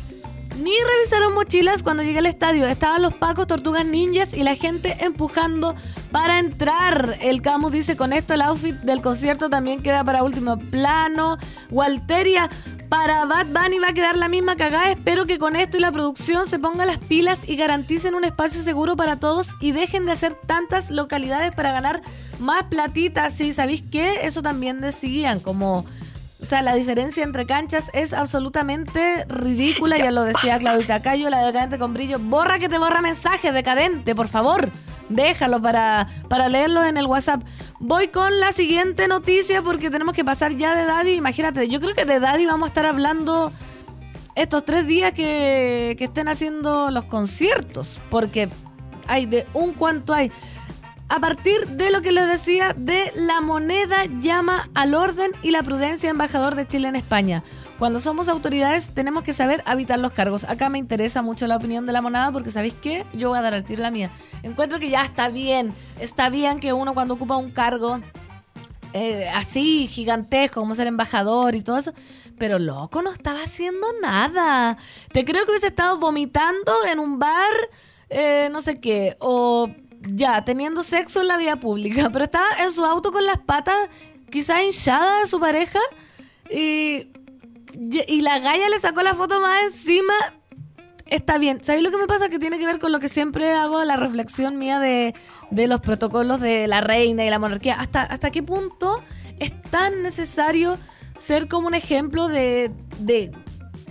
Ni 0.56 0.72
revisaron 0.72 1.34
mochilas 1.34 1.82
cuando 1.82 2.02
llegué 2.04 2.20
al 2.20 2.26
estadio. 2.26 2.66
Estaban 2.66 3.02
los 3.02 3.14
pacos, 3.14 3.48
tortugas 3.48 3.84
ninjas 3.84 4.34
y 4.34 4.44
la 4.44 4.54
gente 4.54 4.96
empujando 5.00 5.74
para 6.12 6.38
entrar. 6.38 7.18
El 7.20 7.42
Camus 7.42 7.72
dice, 7.72 7.96
con 7.96 8.12
esto 8.12 8.34
el 8.34 8.42
outfit 8.42 8.76
del 8.76 9.00
concierto 9.00 9.50
también 9.50 9.82
queda 9.82 10.04
para 10.04 10.22
último 10.22 10.56
plano. 10.58 11.38
Walteria, 11.70 12.48
para 12.88 13.24
Bad 13.24 13.46
Bunny 13.46 13.80
va 13.80 13.88
a 13.88 13.94
quedar 13.94 14.16
la 14.16 14.28
misma 14.28 14.54
cagada. 14.54 14.90
Espero 14.90 15.26
que 15.26 15.38
con 15.38 15.56
esto 15.56 15.76
y 15.76 15.80
la 15.80 15.90
producción 15.90 16.46
se 16.46 16.60
pongan 16.60 16.86
las 16.86 16.98
pilas 16.98 17.48
y 17.48 17.56
garanticen 17.56 18.14
un 18.14 18.24
espacio 18.24 18.62
seguro 18.62 18.94
para 18.94 19.16
todos 19.16 19.54
y 19.60 19.72
dejen 19.72 20.06
de 20.06 20.12
hacer 20.12 20.34
tantas 20.46 20.92
localidades 20.92 21.52
para 21.52 21.72
ganar 21.72 22.00
más 22.38 22.62
platitas. 22.64 23.32
Sí, 23.34 23.52
¿sabéis 23.52 23.82
qué? 23.90 24.20
Eso 24.22 24.42
también 24.42 24.80
decían, 24.80 25.40
como 25.40 25.84
o 26.40 26.46
sea, 26.46 26.62
la 26.62 26.74
diferencia 26.74 27.22
entre 27.22 27.46
canchas 27.46 27.90
es 27.94 28.12
absolutamente 28.12 29.24
ridícula. 29.28 29.96
Ya 29.96 30.10
lo 30.10 30.24
decía 30.24 30.58
Claudita 30.58 31.00
Cayo, 31.00 31.30
la 31.30 31.44
decadente 31.44 31.78
con 31.78 31.94
brillo. 31.94 32.18
Borra 32.18 32.58
que 32.58 32.68
te 32.68 32.78
borra 32.78 33.00
mensaje, 33.00 33.52
decadente, 33.52 34.14
por 34.14 34.28
favor. 34.28 34.70
Déjalo 35.08 35.62
para, 35.62 36.08
para 36.28 36.48
leerlo 36.48 36.84
en 36.84 36.96
el 36.96 37.06
WhatsApp. 37.06 37.42
Voy 37.78 38.08
con 38.08 38.40
la 38.40 38.52
siguiente 38.52 39.06
noticia 39.06 39.62
porque 39.62 39.90
tenemos 39.90 40.14
que 40.14 40.24
pasar 40.24 40.56
ya 40.56 40.74
de 40.74 40.84
Daddy. 40.84 41.12
Imagínate, 41.12 41.68
yo 41.68 41.80
creo 41.80 41.94
que 41.94 42.04
de 42.04 42.20
Daddy 42.20 42.46
vamos 42.46 42.66
a 42.66 42.68
estar 42.68 42.86
hablando 42.86 43.52
estos 44.34 44.64
tres 44.64 44.86
días 44.86 45.12
que, 45.12 45.94
que 45.96 46.04
estén 46.04 46.28
haciendo 46.28 46.90
los 46.90 47.04
conciertos. 47.04 48.00
Porque 48.10 48.48
hay 49.06 49.26
de 49.26 49.46
un 49.54 49.72
cuanto 49.72 50.12
hay 50.12 50.32
a 51.08 51.20
partir 51.20 51.66
de 51.68 51.90
lo 51.90 52.02
que 52.02 52.12
les 52.12 52.28
decía 52.28 52.74
de 52.76 53.12
la 53.14 53.40
moneda 53.40 54.04
llama 54.18 54.68
al 54.74 54.94
orden 54.94 55.30
y 55.42 55.50
la 55.50 55.62
prudencia 55.62 56.10
embajador 56.10 56.54
de 56.54 56.66
Chile 56.66 56.88
en 56.88 56.96
España. 56.96 57.44
Cuando 57.78 57.98
somos 57.98 58.28
autoridades 58.28 58.94
tenemos 58.94 59.24
que 59.24 59.32
saber 59.32 59.62
habitar 59.66 59.98
los 59.98 60.12
cargos. 60.12 60.44
Acá 60.44 60.68
me 60.68 60.78
interesa 60.78 61.22
mucho 61.22 61.46
la 61.46 61.56
opinión 61.56 61.86
de 61.86 61.92
la 61.92 62.00
moneda 62.00 62.30
porque 62.32 62.50
¿sabéis 62.50 62.74
qué? 62.74 63.04
Yo 63.12 63.30
voy 63.30 63.38
a 63.38 63.42
dar 63.42 63.54
al 63.54 63.64
tiro 63.64 63.82
la 63.82 63.90
mía. 63.90 64.10
Encuentro 64.42 64.78
que 64.78 64.90
ya 64.90 65.04
está 65.04 65.28
bien. 65.28 65.74
Está 65.98 66.28
bien 66.30 66.58
que 66.58 66.72
uno 66.72 66.94
cuando 66.94 67.14
ocupa 67.14 67.36
un 67.36 67.50
cargo 67.50 68.00
eh, 68.92 69.28
así 69.34 69.88
gigantesco 69.88 70.60
como 70.60 70.76
ser 70.76 70.86
embajador 70.86 71.56
y 71.56 71.62
todo 71.62 71.78
eso. 71.78 71.92
Pero 72.38 72.60
loco, 72.60 73.02
no 73.02 73.10
estaba 73.10 73.42
haciendo 73.42 73.86
nada. 74.00 74.78
Te 75.12 75.24
creo 75.24 75.44
que 75.44 75.50
hubiese 75.50 75.66
estado 75.66 75.98
vomitando 75.98 76.72
en 76.90 77.00
un 77.00 77.18
bar, 77.18 77.52
eh, 78.08 78.48
no 78.52 78.60
sé 78.60 78.80
qué, 78.80 79.16
o 79.18 79.68
ya, 80.08 80.44
teniendo 80.44 80.82
sexo 80.82 81.20
en 81.20 81.28
la 81.28 81.36
vida 81.36 81.56
pública, 81.56 82.08
pero 82.12 82.24
estaba 82.24 82.46
en 82.62 82.70
su 82.70 82.84
auto 82.84 83.12
con 83.12 83.24
las 83.24 83.38
patas 83.38 83.76
quizás 84.30 84.62
hinchadas 84.62 85.22
de 85.22 85.28
su 85.28 85.38
pareja 85.38 85.78
y, 86.50 87.08
y 88.08 88.22
la 88.22 88.38
galla 88.38 88.68
le 88.68 88.78
sacó 88.78 89.02
la 89.02 89.14
foto 89.14 89.40
más 89.40 89.64
encima. 89.64 90.14
Está 91.06 91.38
bien. 91.38 91.62
¿Sabéis 91.62 91.84
lo 91.84 91.90
que 91.90 91.98
me 91.98 92.06
pasa? 92.06 92.28
Que 92.28 92.38
tiene 92.38 92.58
que 92.58 92.66
ver 92.66 92.78
con 92.78 92.90
lo 92.90 92.98
que 92.98 93.08
siempre 93.08 93.52
hago, 93.52 93.84
la 93.84 93.96
reflexión 93.96 94.56
mía 94.56 94.80
de, 94.80 95.14
de 95.50 95.66
los 95.68 95.80
protocolos 95.80 96.40
de 96.40 96.66
la 96.66 96.80
reina 96.80 97.24
y 97.24 97.30
la 97.30 97.38
monarquía. 97.38 97.74
¿Hasta, 97.74 98.02
¿Hasta 98.02 98.30
qué 98.30 98.42
punto 98.42 99.02
es 99.38 99.52
tan 99.70 100.02
necesario 100.02 100.78
ser 101.16 101.46
como 101.46 101.68
un 101.68 101.74
ejemplo 101.74 102.28
de, 102.28 102.72
de 102.98 103.32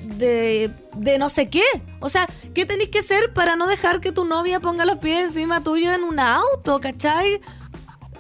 de, 0.04 0.72
de 0.96 1.18
no 1.18 1.30
sé 1.30 1.50
qué. 1.50 1.64
O 2.00 2.10
sea, 2.10 2.28
¿qué 2.54 2.66
tenéis 2.66 2.90
que 2.90 3.00
hacer 3.00 3.34
para 3.34 3.56
no 3.56 3.68
dejar 3.68 4.00
que 4.00 4.12
tu 4.12 4.26
novia 4.26 4.60
ponga 4.60 4.86
los 4.86 4.98
pies 4.98 5.30
encima 5.30 5.64
tuyo 5.64 5.92
en 5.94 6.04
un 6.04 6.20
auto, 6.20 6.80
¿cachai? 6.80 7.40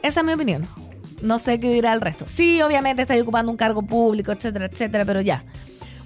Esa 0.01 0.19
es 0.19 0.25
mi 0.25 0.33
opinión. 0.33 0.67
No 1.21 1.37
sé 1.37 1.59
qué 1.59 1.73
dirá 1.73 1.93
el 1.93 2.01
resto. 2.01 2.25
Sí, 2.27 2.61
obviamente 2.61 3.03
estoy 3.03 3.19
ocupando 3.21 3.51
un 3.51 3.57
cargo 3.57 3.81
público, 3.81 4.31
etcétera, 4.31 4.65
etcétera, 4.65 5.05
pero 5.05 5.21
ya. 5.21 5.45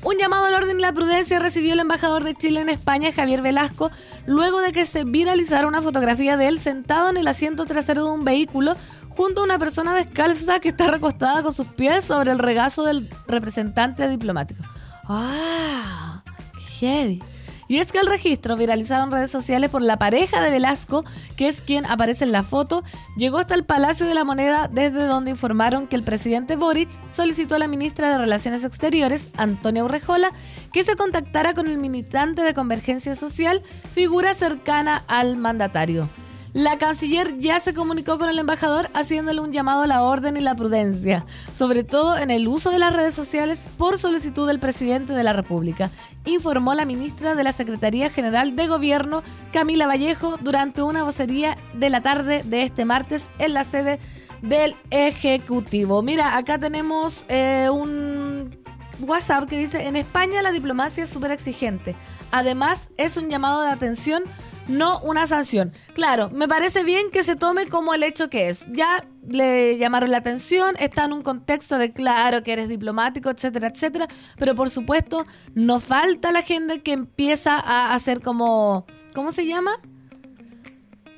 Un 0.03 0.15
llamado 0.17 0.45
al 0.45 0.53
orden 0.53 0.77
y 0.77 0.81
la 0.81 0.93
prudencia 0.93 1.39
recibió 1.39 1.73
el 1.73 1.79
embajador 1.79 2.23
de 2.23 2.35
Chile 2.35 2.61
en 2.61 2.69
España, 2.69 3.11
Javier 3.11 3.41
Velasco, 3.41 3.89
luego 4.27 4.61
de 4.61 4.71
que 4.71 4.85
se 4.85 5.03
viralizara 5.03 5.67
una 5.67 5.81
fotografía 5.81 6.37
de 6.37 6.47
él 6.47 6.59
sentado 6.59 7.09
en 7.09 7.17
el 7.17 7.27
asiento 7.27 7.65
trasero 7.65 8.05
de 8.05 8.11
un 8.11 8.23
vehículo 8.23 8.75
junto 9.09 9.41
a 9.41 9.43
una 9.43 9.57
persona 9.57 9.95
descalza 9.95 10.59
que 10.59 10.69
está 10.69 10.87
recostada 10.91 11.41
con 11.41 11.51
sus 11.51 11.67
pies 11.67 12.05
sobre 12.05 12.31
el 12.31 12.37
regazo 12.37 12.83
del 12.83 13.09
representante 13.27 14.07
diplomático. 14.07 14.63
¡Ah! 15.07 16.23
¡Qué 16.53 16.85
heavy! 16.85 17.23
Y 17.69 17.79
es 17.79 17.91
que 17.91 17.99
el 17.99 18.07
registro, 18.07 18.55
viralizado 18.55 19.03
en 19.03 19.11
redes 19.11 19.29
sociales 19.29 19.69
por 19.69 19.81
la 19.81 19.99
pareja 19.99 20.41
de 20.41 20.51
Velasco, 20.51 21.03
que 21.35 21.47
es 21.47 21.61
quien 21.61 21.85
aparece 21.85 22.23
en 22.23 22.31
la 22.31 22.43
foto, 22.43 22.81
llegó 23.17 23.39
hasta 23.39 23.55
el 23.55 23.65
Palacio 23.65 24.05
de 24.05 24.13
la 24.13 24.23
Moneda, 24.23 24.69
desde 24.71 25.05
donde 25.05 25.31
informaron 25.31 25.87
que 25.87 25.97
el 25.97 26.03
presidente 26.03 26.55
Boric 26.55 26.89
solicitó 27.09 27.55
a 27.55 27.59
la 27.59 27.67
ministra 27.67 28.09
de 28.09 28.17
Relaciones 28.17 28.63
Exteriores, 28.63 29.31
Antonia 29.35 29.83
Urrejola, 29.83 30.31
que 30.71 30.83
se 30.83 30.95
contactara 30.95 31.53
con 31.53 31.67
el 31.67 31.77
militante 31.77 32.41
de 32.41 32.53
Convergencia 32.53 33.15
Social, 33.15 33.61
figura 33.91 34.33
cercana 34.33 35.03
al 35.07 35.35
mandatario. 35.35 36.09
La 36.57 36.79
canciller 36.79 37.37
ya 37.37 37.59
se 37.59 37.75
comunicó 37.75 38.17
con 38.17 38.29
el 38.29 38.39
embajador 38.39 38.89
haciéndole 38.95 39.41
un 39.41 39.51
llamado 39.51 39.83
a 39.83 39.87
la 39.87 40.01
orden 40.01 40.37
y 40.37 40.41
la 40.41 40.55
prudencia, 40.55 41.23
sobre 41.51 41.83
todo 41.83 42.17
en 42.17 42.31
el 42.31 42.47
uso 42.47 42.71
de 42.71 42.79
las 42.79 42.93
redes 42.93 43.13
sociales 43.13 43.69
por 43.77 43.99
solicitud 43.99 44.47
del 44.47 44.59
presidente 44.59 45.13
de 45.13 45.23
la 45.23 45.33
República, 45.33 45.91
informó 46.25 46.73
la 46.73 46.85
ministra 46.85 47.35
de 47.35 47.43
la 47.43 47.51
Secretaría 47.51 48.09
General 48.09 48.55
de 48.55 48.65
Gobierno, 48.65 49.21
Camila 49.53 49.85
Vallejo, 49.85 50.37
durante 50.41 50.81
una 50.81 51.03
vocería 51.03 51.59
de 51.75 51.91
la 51.91 52.01
tarde 52.01 52.41
de 52.43 52.63
este 52.63 52.85
martes 52.85 53.29
en 53.37 53.53
la 53.53 53.63
sede 53.63 53.99
del 54.41 54.75
Ejecutivo. 54.89 56.01
Mira, 56.01 56.37
acá 56.37 56.57
tenemos 56.57 57.27
eh, 57.29 57.69
un 57.71 58.57
WhatsApp 59.01 59.47
que 59.47 59.59
dice, 59.59 59.85
en 59.85 59.95
España 59.95 60.41
la 60.41 60.51
diplomacia 60.51 61.03
es 61.03 61.11
súper 61.11 61.29
exigente. 61.29 61.95
Además, 62.31 62.89
es 62.97 63.15
un 63.15 63.29
llamado 63.29 63.61
de 63.61 63.69
atención 63.69 64.23
no 64.67 64.99
una 64.99 65.27
sanción. 65.27 65.71
Claro, 65.93 66.29
me 66.31 66.47
parece 66.47 66.83
bien 66.83 67.11
que 67.11 67.23
se 67.23 67.35
tome 67.35 67.67
como 67.67 67.93
el 67.93 68.03
hecho 68.03 68.29
que 68.29 68.49
es. 68.49 68.65
Ya 68.71 69.05
le 69.27 69.77
llamaron 69.77 70.11
la 70.11 70.17
atención, 70.17 70.75
está 70.79 71.05
en 71.05 71.13
un 71.13 71.21
contexto 71.21 71.77
de 71.77 71.91
claro 71.91 72.43
que 72.43 72.53
eres 72.53 72.69
diplomático, 72.69 73.29
etcétera, 73.29 73.67
etcétera, 73.67 74.07
pero 74.37 74.55
por 74.55 74.69
supuesto 74.69 75.25
no 75.53 75.79
falta 75.79 76.31
la 76.31 76.41
gente 76.41 76.81
que 76.81 76.93
empieza 76.93 77.55
a 77.59 77.93
hacer 77.93 78.21
como, 78.21 78.85
¿cómo 79.13 79.31
se 79.31 79.45
llama? 79.45 79.71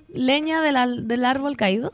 Leña 0.08 0.62
del, 0.62 1.08
del 1.08 1.26
árbol 1.26 1.56
caído. 1.56 1.92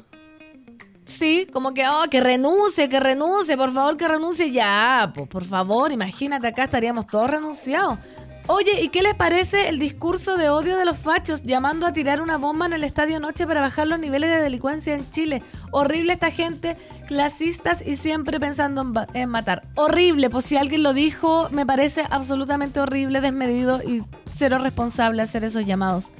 Sí, 1.05 1.47
como 1.53 1.73
que, 1.73 1.87
oh, 1.87 2.05
que 2.09 2.19
renuncie, 2.19 2.89
que 2.89 2.99
renuncie, 2.99 3.55
por 3.55 3.71
favor, 3.71 3.95
que 3.95 4.07
renuncie 4.07 4.51
ya, 4.51 5.11
pues 5.13 5.27
por 5.27 5.43
favor, 5.43 5.91
imagínate, 5.91 6.47
acá 6.47 6.63
estaríamos 6.63 7.05
todos 7.05 7.29
renunciados. 7.29 7.99
Oye, 8.47 8.83
¿y 8.83 8.89
qué 8.89 9.01
les 9.01 9.15
parece 9.15 9.69
el 9.69 9.79
discurso 9.79 10.37
de 10.37 10.49
odio 10.49 10.77
de 10.77 10.85
los 10.85 10.99
fachos 10.99 11.41
llamando 11.41 11.87
a 11.87 11.93
tirar 11.93 12.21
una 12.21 12.37
bomba 12.37 12.67
en 12.67 12.73
el 12.73 12.83
estadio 12.83 13.19
Noche 13.19 13.47
para 13.47 13.59
bajar 13.59 13.87
los 13.87 13.97
niveles 13.97 14.29
de 14.29 14.39
delincuencia 14.39 14.93
en 14.93 15.09
Chile? 15.09 15.41
Horrible 15.71 16.13
esta 16.13 16.29
gente, 16.29 16.77
clasistas 17.07 17.81
y 17.85 17.95
siempre 17.95 18.39
pensando 18.39 19.07
en, 19.15 19.29
matar. 19.29 19.67
Horrible, 19.73 20.29
pues 20.29 20.45
si 20.45 20.57
alguien 20.57 20.83
lo 20.83 20.93
dijo, 20.93 21.49
me 21.49 21.65
parece 21.65 22.05
absolutamente 22.11 22.79
horrible, 22.79 23.19
desmedido 23.19 23.81
y 23.81 24.03
cero 24.29 24.59
responsable 24.59 25.23
hacer 25.23 25.43
esos 25.43 25.65
llamados. 25.65 26.13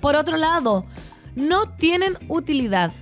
Por 0.00 0.14
otro 0.14 0.36
lado, 0.36 0.86
no 1.34 1.66
tienen 1.66 2.16
utilidad. 2.28 2.92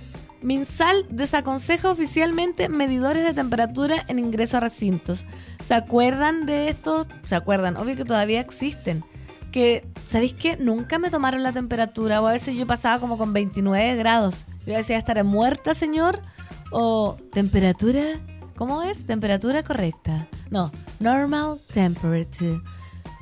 Minsal 0.43 1.05
desaconseja 1.09 1.89
oficialmente 1.89 2.69
medidores 2.69 3.23
de 3.23 3.33
temperatura 3.33 4.03
en 4.07 4.19
ingreso 4.19 4.57
a 4.57 4.59
recintos. 4.59 5.25
¿Se 5.63 5.73
acuerdan 5.73 6.45
de 6.45 6.67
esto? 6.67 7.07
¿Se 7.23 7.35
acuerdan? 7.35 7.77
Obvio 7.77 7.95
que 7.95 8.05
todavía 8.05 8.41
existen. 8.41 9.05
Que, 9.51 9.87
¿sabéis 10.05 10.33
qué? 10.33 10.57
Nunca 10.57 10.99
me 10.99 11.09
tomaron 11.09 11.43
la 11.43 11.53
temperatura 11.53 12.21
o 12.21 12.27
a 12.27 12.33
veces 12.33 12.55
yo 12.55 12.67
pasaba 12.67 12.99
como 12.99 13.17
con 13.17 13.31
29 13.33 13.95
grados. 13.95 14.45
Yo 14.65 14.73
decía, 14.73 14.97
¿estaré 14.97 15.23
muerta, 15.23 15.73
señor? 15.73 16.21
O 16.71 17.17
temperatura, 17.31 18.01
¿cómo 18.57 18.83
es? 18.83 19.05
Temperatura 19.05 19.63
correcta. 19.63 20.27
No, 20.49 20.71
normal 20.99 21.61
temperature 21.71 22.61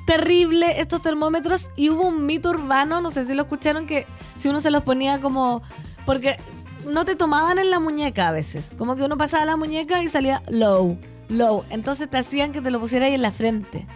terrible 0.06 0.80
estos 0.80 1.00
termómetros 1.02 1.70
y 1.76 1.90
hubo 1.90 2.06
un 2.06 2.26
mito 2.26 2.50
urbano, 2.50 3.00
no 3.00 3.10
sé 3.10 3.24
si 3.24 3.34
lo 3.34 3.42
escucharon, 3.42 3.86
que 3.86 4.06
si 4.36 4.48
uno 4.48 4.60
se 4.60 4.70
los 4.70 4.82
ponía 4.82 5.20
como... 5.20 5.62
Porque 6.04 6.36
no 6.84 7.04
te 7.04 7.16
tomaban 7.16 7.58
en 7.58 7.70
la 7.70 7.80
muñeca 7.80 8.28
a 8.28 8.32
veces. 8.32 8.74
Como 8.76 8.96
que 8.96 9.04
uno 9.04 9.16
pasaba 9.16 9.44
la 9.44 9.56
muñeca 9.56 10.02
y 10.02 10.08
salía 10.08 10.42
low, 10.48 10.98
low. 11.28 11.64
Entonces 11.70 12.08
te 12.10 12.18
hacían 12.18 12.52
que 12.52 12.60
te 12.60 12.70
lo 12.70 12.80
pusieras 12.80 13.08
ahí 13.08 13.14
en 13.14 13.22
la 13.22 13.32
frente. 13.32 13.86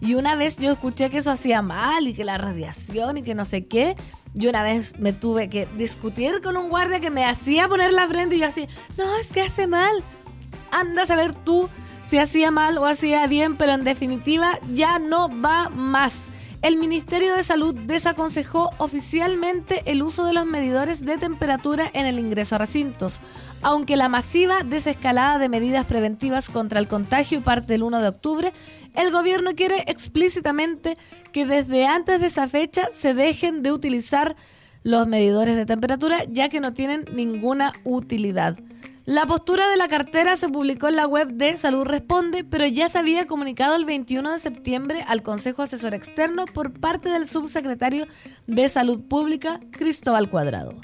Y 0.00 0.14
una 0.14 0.34
vez 0.34 0.58
yo 0.58 0.72
escuché 0.72 1.10
que 1.10 1.18
eso 1.18 1.30
hacía 1.30 1.62
mal 1.62 2.08
y 2.08 2.14
que 2.14 2.24
la 2.24 2.36
radiación 2.36 3.18
y 3.18 3.22
que 3.22 3.36
no 3.36 3.44
sé 3.44 3.62
qué. 3.62 3.96
Y 4.34 4.48
una 4.48 4.62
vez 4.62 4.98
me 4.98 5.12
tuve 5.12 5.48
que 5.48 5.66
discutir 5.76 6.40
con 6.40 6.56
un 6.56 6.70
guardia 6.70 6.98
que 6.98 7.10
me 7.10 7.24
hacía 7.24 7.68
poner 7.68 7.92
la 7.92 8.08
frente 8.08 8.34
y 8.34 8.40
yo 8.40 8.46
así, 8.46 8.66
no, 8.98 9.04
es 9.20 9.32
que 9.32 9.42
hace 9.42 9.66
mal. 9.66 10.02
Anda 10.72 11.02
a 11.02 11.06
saber 11.06 11.34
tú 11.34 11.68
si 12.02 12.18
hacía 12.18 12.50
mal 12.50 12.78
o 12.78 12.86
hacía 12.86 13.26
bien, 13.28 13.56
pero 13.56 13.72
en 13.72 13.84
definitiva 13.84 14.58
ya 14.72 14.98
no 14.98 15.28
va 15.40 15.68
más. 15.68 16.30
El 16.62 16.76
Ministerio 16.76 17.34
de 17.34 17.42
Salud 17.42 17.74
desaconsejó 17.74 18.70
oficialmente 18.78 19.82
el 19.86 20.00
uso 20.00 20.24
de 20.24 20.32
los 20.32 20.46
medidores 20.46 21.04
de 21.04 21.18
temperatura 21.18 21.90
en 21.92 22.06
el 22.06 22.20
ingreso 22.20 22.54
a 22.54 22.58
recintos, 22.58 23.20
aunque 23.62 23.96
la 23.96 24.08
masiva 24.08 24.62
desescalada 24.64 25.40
de 25.40 25.48
medidas 25.48 25.84
preventivas 25.86 26.50
contra 26.50 26.78
el 26.78 26.86
contagio 26.86 27.42
parte 27.42 27.74
el 27.74 27.82
1 27.82 28.00
de 28.00 28.06
octubre, 28.06 28.52
el 28.94 29.10
gobierno 29.10 29.56
quiere 29.56 29.82
explícitamente 29.88 30.96
que 31.32 31.46
desde 31.46 31.88
antes 31.88 32.20
de 32.20 32.28
esa 32.28 32.46
fecha 32.46 32.86
se 32.92 33.12
dejen 33.12 33.64
de 33.64 33.72
utilizar 33.72 34.36
los 34.84 35.08
medidores 35.08 35.56
de 35.56 35.66
temperatura 35.66 36.22
ya 36.30 36.48
que 36.48 36.60
no 36.60 36.72
tienen 36.72 37.06
ninguna 37.12 37.72
utilidad. 37.82 38.56
La 39.04 39.26
postura 39.26 39.68
de 39.68 39.76
la 39.76 39.88
cartera 39.88 40.36
se 40.36 40.48
publicó 40.48 40.86
en 40.86 40.94
la 40.94 41.08
web 41.08 41.32
de 41.32 41.56
Salud 41.56 41.84
Responde, 41.84 42.44
pero 42.44 42.66
ya 42.66 42.88
se 42.88 42.98
había 42.98 43.26
comunicado 43.26 43.74
el 43.74 43.84
21 43.84 44.30
de 44.30 44.38
septiembre 44.38 45.04
al 45.08 45.22
Consejo 45.22 45.62
Asesor 45.62 45.92
Externo 45.92 46.44
por 46.44 46.72
parte 46.72 47.08
del 47.08 47.28
subsecretario 47.28 48.06
de 48.46 48.68
Salud 48.68 49.00
Pública, 49.00 49.58
Cristóbal 49.72 50.30
Cuadrado. 50.30 50.74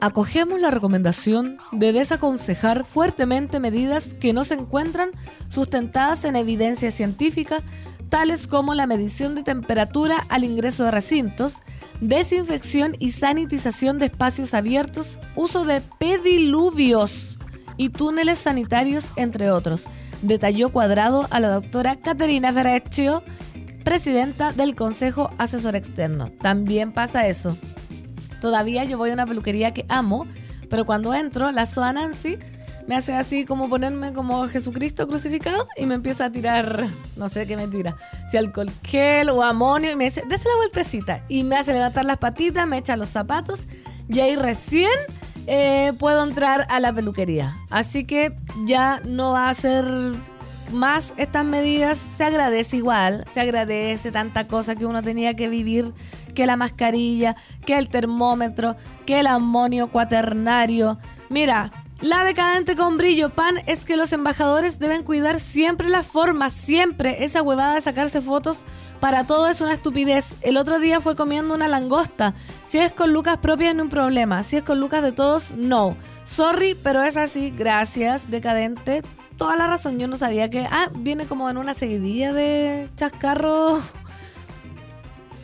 Acogemos 0.00 0.60
la 0.60 0.70
recomendación 0.70 1.58
de 1.72 1.92
desaconsejar 1.92 2.84
fuertemente 2.84 3.58
medidas 3.58 4.14
que 4.14 4.32
no 4.32 4.44
se 4.44 4.54
encuentran 4.54 5.10
sustentadas 5.48 6.24
en 6.24 6.36
evidencia 6.36 6.92
científica, 6.92 7.64
tales 8.08 8.46
como 8.46 8.74
la 8.74 8.86
medición 8.86 9.34
de 9.34 9.42
temperatura 9.42 10.24
al 10.28 10.44
ingreso 10.44 10.84
de 10.84 10.92
recintos, 10.92 11.56
desinfección 12.00 12.94
y 13.00 13.10
sanitización 13.10 13.98
de 13.98 14.06
espacios 14.06 14.54
abiertos, 14.54 15.18
uso 15.34 15.64
de 15.64 15.82
pediluvios 15.98 17.37
y 17.78 17.88
túneles 17.88 18.38
sanitarios, 18.38 19.14
entre 19.16 19.50
otros, 19.50 19.88
detalló 20.20 20.68
cuadrado 20.68 21.26
a 21.30 21.40
la 21.40 21.48
doctora 21.48 21.96
Caterina 21.96 22.52
Ferreccio, 22.52 23.22
presidenta 23.84 24.52
del 24.52 24.74
Consejo 24.74 25.30
Asesor 25.38 25.76
Externo. 25.76 26.30
También 26.42 26.92
pasa 26.92 27.26
eso. 27.26 27.56
Todavía 28.42 28.84
yo 28.84 28.98
voy 28.98 29.10
a 29.10 29.14
una 29.14 29.26
peluquería 29.26 29.72
que 29.72 29.86
amo, 29.88 30.26
pero 30.68 30.84
cuando 30.84 31.14
entro, 31.14 31.50
la 31.52 31.64
Soa 31.64 31.92
Nancy 31.92 32.36
me 32.88 32.96
hace 32.96 33.14
así 33.14 33.44
como 33.44 33.68
ponerme 33.68 34.14
como 34.14 34.48
Jesucristo 34.48 35.06
crucificado 35.06 35.68
y 35.76 35.86
me 35.86 35.94
empieza 35.94 36.24
a 36.24 36.32
tirar, 36.32 36.88
no 37.16 37.28
sé 37.28 37.46
qué 37.46 37.56
me 37.56 37.68
tira, 37.68 37.96
si 38.30 38.38
alcohol 38.38 38.70
gel 38.82 39.28
o 39.28 39.42
amonio 39.42 39.92
y 39.92 39.96
me 39.96 40.04
dice, 40.04 40.22
dése 40.26 40.48
la 40.48 40.56
vueltecita 40.56 41.22
y 41.28 41.44
me 41.44 41.56
hace 41.56 41.74
levantar 41.74 42.06
las 42.06 42.16
patitas, 42.16 42.66
me 42.66 42.78
echa 42.78 42.96
los 42.96 43.10
zapatos 43.10 43.68
y 44.08 44.20
ahí 44.20 44.36
recién 44.36 44.90
eh, 45.50 45.94
puedo 45.98 46.22
entrar 46.22 46.66
a 46.68 46.78
la 46.78 46.92
peluquería. 46.92 47.56
Así 47.70 48.04
que 48.04 48.36
ya 48.66 49.00
no 49.04 49.32
va 49.32 49.48
a 49.48 49.54
ser 49.54 49.86
más 50.72 51.14
estas 51.16 51.44
medidas. 51.44 51.96
Se 51.96 52.24
agradece 52.24 52.76
igual, 52.76 53.24
se 53.32 53.40
agradece 53.40 54.12
tanta 54.12 54.46
cosa 54.46 54.76
que 54.76 54.84
uno 54.84 55.02
tenía 55.02 55.34
que 55.34 55.48
vivir, 55.48 55.94
que 56.34 56.44
la 56.44 56.56
mascarilla, 56.56 57.34
que 57.64 57.78
el 57.78 57.88
termómetro, 57.88 58.76
que 59.06 59.20
el 59.20 59.26
amonio 59.26 59.90
cuaternario. 59.90 60.98
Mira, 61.30 61.72
la 62.00 62.22
decadente 62.22 62.76
con 62.76 62.96
brillo, 62.96 63.30
pan, 63.30 63.56
es 63.66 63.84
que 63.84 63.96
los 63.96 64.12
embajadores 64.12 64.78
deben 64.78 65.02
cuidar 65.02 65.40
siempre 65.40 65.88
la 65.88 66.04
forma, 66.04 66.48
siempre. 66.48 67.24
Esa 67.24 67.42
huevada 67.42 67.74
de 67.74 67.80
sacarse 67.80 68.20
fotos 68.20 68.64
para 69.00 69.24
todo 69.24 69.48
es 69.48 69.60
una 69.60 69.72
estupidez. 69.72 70.36
El 70.42 70.58
otro 70.58 70.78
día 70.78 71.00
fue 71.00 71.16
comiendo 71.16 71.54
una 71.54 71.66
langosta. 71.66 72.34
Si 72.62 72.78
es 72.78 72.92
con 72.92 73.12
lucas 73.12 73.38
propias, 73.38 73.74
no 73.74 73.82
un 73.82 73.88
problema. 73.88 74.44
Si 74.44 74.56
es 74.56 74.62
con 74.62 74.78
lucas 74.78 75.02
de 75.02 75.10
todos, 75.10 75.54
no. 75.56 75.96
Sorry, 76.22 76.76
pero 76.80 77.02
es 77.02 77.16
así. 77.16 77.50
Gracias, 77.50 78.30
decadente. 78.30 79.02
Toda 79.36 79.56
la 79.56 79.66
razón. 79.66 79.98
Yo 79.98 80.06
no 80.06 80.16
sabía 80.16 80.48
que. 80.50 80.68
Ah, 80.70 80.90
viene 80.94 81.26
como 81.26 81.50
en 81.50 81.56
una 81.56 81.74
seguidilla 81.74 82.32
de 82.32 82.88
chascarro 82.94 83.80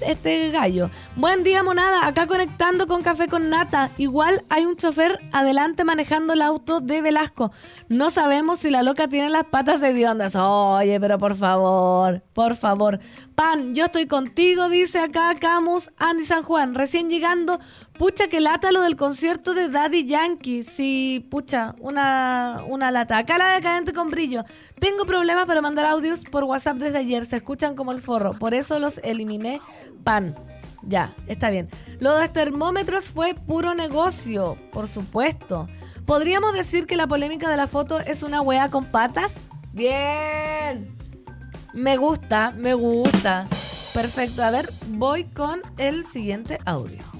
este 0.00 0.50
gallo. 0.50 0.90
Buen 1.16 1.44
día, 1.44 1.62
monada. 1.62 2.06
Acá 2.06 2.26
conectando 2.26 2.86
con 2.86 3.02
Café 3.02 3.28
con 3.28 3.48
Nata. 3.50 3.90
Igual 3.96 4.44
hay 4.50 4.66
un 4.66 4.76
chofer 4.76 5.18
adelante 5.32 5.84
manejando 5.84 6.32
el 6.32 6.42
auto 6.42 6.80
de 6.80 7.02
Velasco. 7.02 7.52
No 7.88 8.10
sabemos 8.10 8.58
si 8.58 8.70
la 8.70 8.82
loca 8.82 9.08
tiene 9.08 9.30
las 9.30 9.44
patas 9.44 9.80
de 9.80 9.92
diondas. 9.92 10.36
Oye, 10.36 10.98
pero 11.00 11.18
por 11.18 11.34
favor, 11.36 12.22
por 12.32 12.56
favor. 12.56 12.98
Pan, 13.34 13.74
yo 13.74 13.86
estoy 13.86 14.06
contigo, 14.06 14.68
dice 14.68 15.00
acá 15.00 15.34
Camus, 15.38 15.90
Andy 15.98 16.24
San 16.24 16.42
Juan. 16.42 16.74
Recién 16.74 17.10
llegando, 17.10 17.58
pucha 17.98 18.28
que 18.28 18.40
lata 18.40 18.72
lo 18.72 18.82
del 18.82 18.96
concierto 18.96 19.54
de 19.54 19.68
Daddy 19.68 20.04
Yankee. 20.06 20.62
Sí, 20.62 21.26
pucha, 21.30 21.74
una, 21.80 22.62
una 22.66 22.90
lata. 22.90 23.18
Acá 23.18 23.38
la 23.38 23.54
decadente 23.54 23.92
con 23.92 24.10
brillo. 24.10 24.44
Tengo 24.78 25.04
problemas 25.06 25.46
para 25.46 25.62
mandar 25.62 25.86
audios 25.86 26.24
por 26.24 26.44
WhatsApp 26.44 26.76
desde 26.78 26.98
ayer. 26.98 27.24
Se 27.26 27.36
escuchan 27.36 27.74
como 27.74 27.92
el 27.92 28.00
forro. 28.00 28.38
Por 28.38 28.54
eso 28.54 28.78
los 28.78 28.98
eliminé. 28.98 29.60
Pan. 30.02 30.34
Ya, 30.86 31.14
está 31.26 31.50
bien. 31.50 31.70
Lo 31.98 32.14
de 32.14 32.22
los 32.22 32.32
termómetros 32.32 33.10
fue 33.10 33.34
puro 33.34 33.74
negocio, 33.74 34.58
por 34.70 34.86
supuesto. 34.86 35.68
¿Podríamos 36.04 36.52
decir 36.52 36.86
que 36.86 36.96
la 36.96 37.06
polémica 37.06 37.48
de 37.48 37.56
la 37.56 37.66
foto 37.66 38.00
es 38.00 38.22
una 38.22 38.42
wea 38.42 38.70
con 38.70 38.84
patas? 38.84 39.48
Bien. 39.72 40.94
Me 41.72 41.96
gusta, 41.96 42.52
me 42.52 42.74
gusta. 42.74 43.48
Perfecto. 43.94 44.42
A 44.42 44.50
ver, 44.50 44.70
voy 44.88 45.24
con 45.24 45.62
el 45.78 46.04
siguiente 46.04 46.58
audio. 46.66 47.13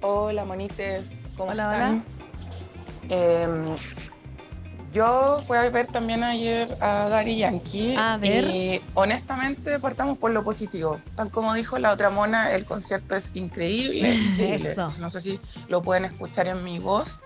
Hola, 0.00 0.44
monites. 0.44 1.06
¿Cómo 1.36 1.50
Hola, 1.50 1.72
están? 1.72 2.04
Em, 3.08 3.76
yo 4.92 5.42
fui 5.46 5.56
a 5.56 5.68
ver 5.68 5.86
también 5.86 6.24
ayer 6.24 6.76
a 6.80 7.08
Daddy 7.08 7.38
Yankee. 7.38 7.94
A 7.96 8.16
ver. 8.16 8.44
Y 8.44 8.82
honestamente 8.94 9.78
partamos 9.78 10.18
por 10.18 10.30
lo 10.30 10.44
positivo. 10.44 11.00
Tal 11.14 11.30
como 11.30 11.54
dijo 11.54 11.78
la 11.78 11.92
otra 11.92 12.10
mona, 12.10 12.52
el 12.52 12.64
concierto 12.64 13.16
es 13.16 13.30
increíble. 13.34 14.14
increíble. 14.14 14.54
Eso. 14.54 14.92
No 14.98 15.10
sé 15.10 15.20
si 15.20 15.40
lo 15.68 15.82
pueden 15.82 16.04
escuchar 16.04 16.48
en 16.48 16.64
mi 16.64 16.78
voz. 16.78 17.18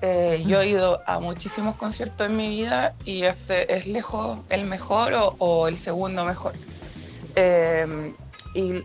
Eh, 0.00 0.44
yo 0.46 0.60
he 0.60 0.68
ido 0.68 1.00
a 1.06 1.18
muchísimos 1.18 1.74
conciertos 1.74 2.28
en 2.28 2.36
mi 2.36 2.48
vida 2.48 2.94
y 3.04 3.24
este 3.24 3.74
es 3.74 3.86
lejos 3.86 4.38
el 4.48 4.64
mejor 4.64 5.14
o, 5.14 5.34
o 5.38 5.66
el 5.66 5.76
segundo 5.76 6.24
mejor. 6.24 6.52
Eh, 7.34 8.14
y 8.54 8.84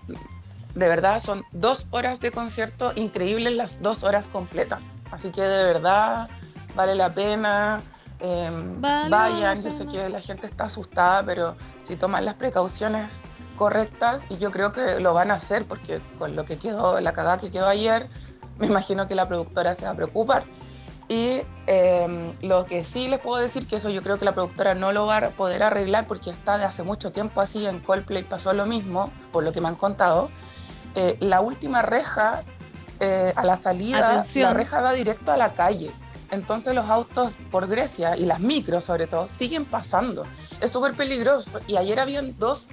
de 0.76 0.88
verdad 0.88 1.20
son 1.20 1.44
dos 1.52 1.88
horas 1.92 2.20
de 2.20 2.32
concierto 2.32 2.94
increíbles, 2.96 3.54
las 3.54 3.82
dos 3.82 4.04
horas 4.04 4.28
completas. 4.28 4.82
Así 5.12 5.30
que 5.30 5.42
de 5.42 5.64
verdad 5.66 6.30
vale 6.76 6.96
la 6.96 7.14
pena. 7.14 7.82
eh, 8.20 8.50
Vale 8.80 9.10
la 9.10 9.18
vayan, 9.18 9.64
yo 9.64 9.70
sé 9.72 9.86
que 9.86 10.10
la 10.10 10.22
gente 10.22 10.48
está 10.48 10.66
asustada, 10.66 11.24
pero 11.24 11.56
si 11.84 11.96
toman 11.96 12.26
las 12.26 12.36
precauciones 12.36 13.12
correctas, 13.56 14.24
y 14.30 14.38
yo 14.38 14.50
creo 14.50 14.72
que 14.72 15.00
lo 15.00 15.14
van 15.14 15.30
a 15.30 15.36
hacer, 15.36 15.66
porque 15.66 16.02
con 16.18 16.36
lo 16.36 16.44
que 16.46 16.58
quedó, 16.58 17.00
la 17.00 17.14
cagada 17.14 17.38
que 17.38 17.52
quedó 17.52 17.68
ayer, 17.68 18.10
me 18.58 18.66
imagino 18.68 19.08
que 19.08 19.14
la 19.14 19.28
productora 19.28 19.76
se 19.76 19.86
va 19.86 19.92
a 19.92 19.96
preocupar. 19.96 20.44
Y 21.10 21.42
eh, 21.68 22.34
lo 22.42 22.66
que 22.66 22.84
sí 22.84 23.08
les 23.10 23.20
puedo 23.20 23.40
decir 23.40 23.68
que 23.68 23.76
eso 23.76 23.90
yo 23.90 24.02
creo 24.02 24.18
que 24.18 24.26
la 24.26 24.34
productora 24.34 24.74
no 24.74 24.92
lo 24.92 25.06
va 25.06 25.18
a 25.18 25.30
poder 25.32 25.62
arreglar 25.62 26.08
porque 26.08 26.32
está 26.32 26.58
de 26.58 26.64
hace 26.64 26.82
mucho 26.82 27.12
tiempo 27.12 27.42
así, 27.42 27.68
en 27.68 27.80
Coldplay 27.80 28.24
pasó 28.24 28.54
lo 28.54 28.66
mismo, 28.66 29.12
por 29.32 29.44
lo 29.44 29.52
que 29.52 29.62
me 29.62 29.68
han 29.68 29.76
contado. 29.76 30.32
Eh, 30.96 31.18
la 31.22 31.42
última 31.42 31.82
reja 31.82 32.44
eh, 33.00 33.34
a 33.36 33.46
la 33.46 33.56
salida, 33.56 34.12
Atención. 34.12 34.50
la 34.50 34.54
reja 34.54 34.82
va 34.82 34.94
directo 34.94 35.32
a 35.32 35.38
la 35.38 35.50
calle. 35.50 35.92
Entonces 36.32 36.74
los 36.74 36.90
autos 36.90 37.32
por 37.52 37.68
Grecia 37.68 38.16
y 38.18 38.26
las 38.26 38.40
micros 38.40 38.84
sobre 38.86 39.08
todo 39.08 39.28
siguen 39.28 39.66
pasando. 39.66 40.26
Es 40.62 40.72
súper 40.72 40.96
peligroso. 40.96 41.60
Y 41.68 41.78
ayer 41.78 42.00
habían 42.00 42.38
dos, 42.40 42.68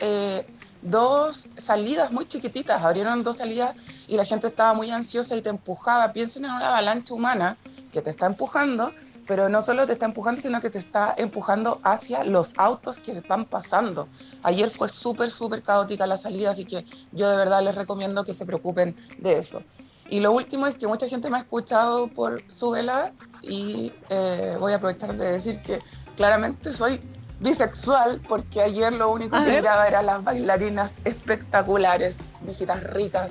eh, 0.00 0.46
dos 0.82 1.46
salidas 1.56 2.12
muy 2.12 2.26
chiquititas. 2.26 2.82
Abrieron 2.82 3.22
dos 3.24 3.38
salidas 3.38 3.74
y 4.06 4.16
la 4.16 4.24
gente 4.24 4.48
estaba 4.48 4.74
muy 4.74 4.90
ansiosa 4.90 5.34
y 5.34 5.42
te 5.42 5.48
empujaba. 5.48 6.12
Piensen 6.12 6.44
en 6.44 6.50
una 6.50 6.68
avalancha 6.68 7.14
humana 7.14 7.56
que 7.90 8.02
te 8.02 8.10
está 8.10 8.26
empujando, 8.26 8.92
pero 9.26 9.48
no 9.48 9.60
solo 9.62 9.86
te 9.86 9.92
está 9.92 10.06
empujando, 10.06 10.40
sino 10.40 10.60
que 10.60 10.70
te 10.70 10.78
está 10.78 11.14
empujando 11.16 11.80
hacia 11.82 12.24
los 12.24 12.52
autos 12.56 12.98
que 12.98 13.12
están 13.12 13.44
pasando. 13.44 14.08
Ayer 14.42 14.70
fue 14.70 14.88
súper, 14.88 15.30
súper 15.30 15.62
caótica 15.62 16.06
la 16.06 16.16
salida, 16.16 16.50
así 16.50 16.64
que 16.64 16.84
yo 17.12 17.28
de 17.28 17.36
verdad 17.36 17.62
les 17.62 17.74
recomiendo 17.74 18.24
que 18.24 18.34
se 18.34 18.46
preocupen 18.46 18.96
de 19.18 19.38
eso. 19.38 19.62
Y 20.08 20.20
lo 20.20 20.30
último 20.32 20.66
es 20.68 20.76
que 20.76 20.86
mucha 20.86 21.08
gente 21.08 21.28
me 21.30 21.36
ha 21.36 21.40
escuchado 21.40 22.06
por 22.08 22.40
su 22.48 22.70
vela 22.70 23.12
y 23.42 23.92
eh, 24.08 24.56
voy 24.60 24.72
a 24.72 24.76
aprovechar 24.76 25.14
de 25.14 25.32
decir 25.32 25.60
que 25.62 25.80
claramente 26.16 26.72
soy 26.72 27.00
bisexual 27.40 28.22
porque 28.28 28.62
ayer 28.62 28.94
lo 28.94 29.10
único 29.10 29.36
A 29.36 29.40
que 29.44 29.50
ver. 29.50 29.62
miraba 29.62 29.88
eran 29.88 30.06
las 30.06 30.22
bailarinas 30.22 30.94
espectaculares, 31.04 32.16
viejitas 32.42 32.82
ricas 32.84 33.30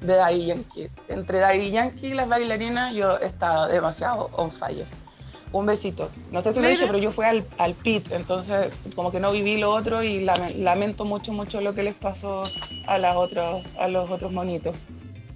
de 0.00 0.14
Daddy 0.14 0.46
Yankee. 0.46 0.90
Entre 1.08 1.38
Daddy 1.38 1.70
Yankee 1.70 2.08
y 2.08 2.14
las 2.14 2.28
bailarinas 2.28 2.94
yo 2.94 3.18
estaba 3.18 3.68
demasiado 3.68 4.30
on 4.32 4.50
fire. 4.50 4.86
Un 5.54 5.66
besito. 5.66 6.10
No 6.32 6.42
sé 6.42 6.52
si 6.52 6.60
lo 6.60 6.68
dije, 6.68 6.84
pero 6.84 6.98
yo 6.98 7.12
fui 7.12 7.24
al, 7.24 7.46
al 7.58 7.74
pit, 7.74 8.10
entonces 8.10 8.72
como 8.96 9.12
que 9.12 9.20
no 9.20 9.30
viví 9.30 9.56
lo 9.56 9.70
otro 9.70 10.02
y 10.02 10.18
lamento 10.56 11.04
mucho, 11.04 11.32
mucho 11.32 11.60
lo 11.60 11.74
que 11.74 11.84
les 11.84 11.94
pasó 11.94 12.42
a, 12.88 12.98
las 12.98 13.14
otros, 13.14 13.62
a 13.78 13.86
los 13.86 14.10
otros 14.10 14.32
monitos 14.32 14.74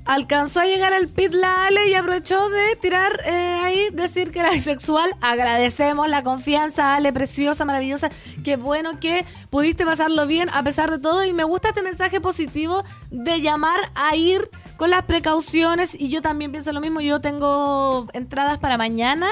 alcanzó 0.09 0.61
a 0.61 0.64
llegar 0.64 0.95
al 0.95 1.09
pit 1.09 1.35
la 1.35 1.66
Ale 1.66 1.89
y 1.89 1.95
aprovechó 1.95 2.49
de 2.49 2.77
tirar 2.77 3.12
eh, 3.27 3.61
ahí, 3.62 3.89
decir 3.93 4.31
que 4.31 4.41
era 4.41 4.51
bisexual. 4.51 5.11
Agradecemos 5.21 6.09
la 6.09 6.23
confianza, 6.23 6.97
Ale, 6.97 7.12
preciosa, 7.12 7.66
maravillosa. 7.66 8.11
Qué 8.43 8.57
bueno 8.57 8.97
que 8.97 9.27
pudiste 9.51 9.85
pasarlo 9.85 10.27
bien 10.27 10.49
a 10.55 10.62
pesar 10.62 10.91
de 10.91 10.99
todo. 10.99 11.25
Y 11.25 11.35
me 11.35 11.45
gusta 11.45 11.69
este 11.69 11.83
mensaje 11.83 12.23
positivo 12.23 12.83
de 13.11 13.43
llamar 13.43 13.79
a 13.95 14.16
ir 14.16 14.49
con 14.79 14.89
las 14.89 15.03
precauciones. 15.03 15.95
Y 16.01 16.09
yo 16.09 16.23
también 16.23 16.53
pienso 16.53 16.73
lo 16.73 16.81
mismo. 16.81 17.03
Yo 17.03 17.21
tengo 17.21 18.09
entradas 18.14 18.59
para 18.59 18.79
mañana. 18.79 19.29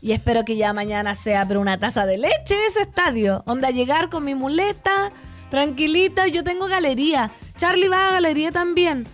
Y 0.00 0.12
espero 0.12 0.44
que 0.44 0.56
ya 0.56 0.72
mañana 0.72 1.14
sea 1.14 1.46
pero 1.46 1.60
una 1.60 1.78
taza 1.78 2.06
de 2.06 2.18
leche 2.18 2.56
ese 2.68 2.82
estadio. 2.82 3.42
Onda 3.46 3.70
llegar 3.70 4.08
con 4.08 4.24
mi 4.24 4.34
muleta, 4.34 5.12
tranquilita. 5.50 6.26
Yo 6.28 6.42
tengo 6.42 6.66
galería. 6.66 7.32
Charlie 7.56 7.88
va 7.88 8.08
a 8.08 8.12
galería 8.12 8.50
también. 8.50 9.06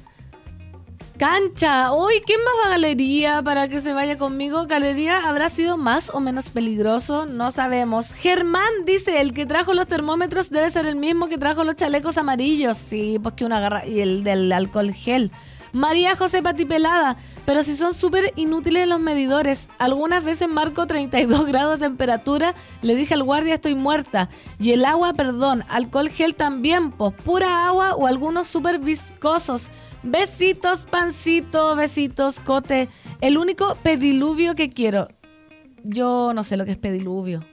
Cancha. 1.19 1.95
Uy, 1.95 2.21
¿quién 2.27 2.39
más 2.45 2.53
va 2.63 2.67
a 2.67 2.71
galería 2.73 3.43
para 3.43 3.69
que 3.69 3.79
se 3.79 3.95
vaya 3.95 4.19
conmigo? 4.19 4.67
Galería 4.67 5.27
habrá 5.27 5.49
sido 5.49 5.79
más 5.79 6.11
o 6.11 6.21
menos 6.21 6.51
peligroso, 6.51 7.25
no 7.25 7.51
sabemos. 7.51 8.13
Germán 8.13 8.85
dice, 8.85 9.23
el 9.23 9.33
que 9.33 9.47
trajo 9.47 9.73
los 9.73 9.87
termómetros 9.87 10.51
debe 10.51 10.71
ser 10.71 10.85
el 10.85 10.97
mismo 10.97 11.29
que 11.29 11.39
trajo 11.39 11.65
los 11.65 11.77
chalecos 11.77 12.19
amarillos. 12.19 12.77
Sí, 12.77 13.19
pues 13.23 13.35
que 13.35 13.47
una 13.47 13.61
garra 13.61 13.87
y 13.87 14.01
el 14.01 14.25
del 14.25 14.53
alcohol 14.53 14.93
gel. 14.93 15.33
María 15.77 16.17
José 16.17 16.43
Patipelada, 16.43 17.19
pero 17.45 17.63
si 17.63 17.77
son 17.77 17.93
súper 17.93 18.33
inútiles 18.35 18.89
los 18.89 18.99
medidores. 18.99 19.69
Algunas 19.79 20.25
veces 20.25 20.49
marco 20.49 20.87
32 20.87 21.45
grados 21.49 21.79
de 21.79 21.87
temperatura, 21.87 22.55
le 22.81 22.97
dije 22.97 23.13
al 23.13 23.23
guardia 23.23 23.53
estoy 23.53 23.75
muerta. 23.75 24.31
Y 24.59 24.71
el 24.71 24.87
agua, 24.87 25.13
perdón, 25.13 25.65
alcohol 25.69 26.09
gel 26.09 26.35
también, 26.35 26.93
pues 26.93 27.13
pura 27.13 27.67
agua 27.67 27.95
o 27.95 28.07
algunos 28.07 28.47
súper 28.47 28.79
viscosos. 28.79 29.69
Besitos, 30.03 30.87
pancito, 30.87 31.77
besitos, 31.77 32.41
cote. 32.41 32.89
El 33.21 33.37
único 33.37 33.77
pediluvio 33.83 34.55
que 34.55 34.71
quiero. 34.71 35.09
Yo 35.85 36.33
no 36.35 36.43
sé 36.43 36.57
lo 36.57 36.65
que 36.65 36.71
es 36.71 36.79
pediluvio. 36.79 37.45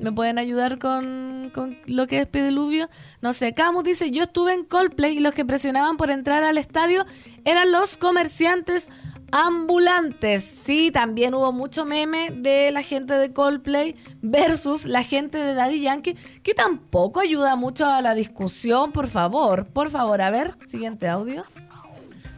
¿Me 0.00 0.12
pueden 0.12 0.38
ayudar 0.38 0.78
con, 0.78 1.52
lo 1.86 2.06
que 2.06 2.20
es 2.20 2.26
pediluvio? 2.26 2.88
No 3.20 3.34
sé, 3.34 3.52
Camus 3.52 3.84
dice, 3.84 4.10
yo 4.10 4.22
estuve 4.22 4.54
en 4.54 4.64
Coldplay 4.64 5.18
y 5.18 5.20
los 5.20 5.34
que 5.34 5.44
presionaban 5.44 5.98
por 5.98 6.10
entrar 6.10 6.42
al 6.42 6.56
estadio 6.56 7.04
eran 7.44 7.70
los 7.70 7.98
comerciantes 7.98 8.88
ambulantes. 9.30 10.42
Sí, 10.42 10.90
también 10.90 11.34
hubo 11.34 11.52
mucho 11.52 11.84
meme 11.84 12.30
de 12.30 12.70
la 12.72 12.82
gente 12.82 13.12
de 13.12 13.32
Coldplay 13.32 13.94
versus 14.22 14.86
la 14.86 15.02
gente 15.02 15.36
de 15.36 15.52
Daddy 15.52 15.82
Yankee, 15.82 16.16
que 16.42 16.54
tampoco 16.54 17.20
ayuda 17.20 17.54
mucho 17.56 17.86
a 17.86 18.00
la 18.00 18.14
discusión, 18.14 18.92
por 18.92 19.06
favor. 19.06 19.66
Por 19.66 19.90
favor, 19.90 20.22
a 20.22 20.30
ver, 20.30 20.54
siguiente 20.66 21.08
audio. 21.08 21.44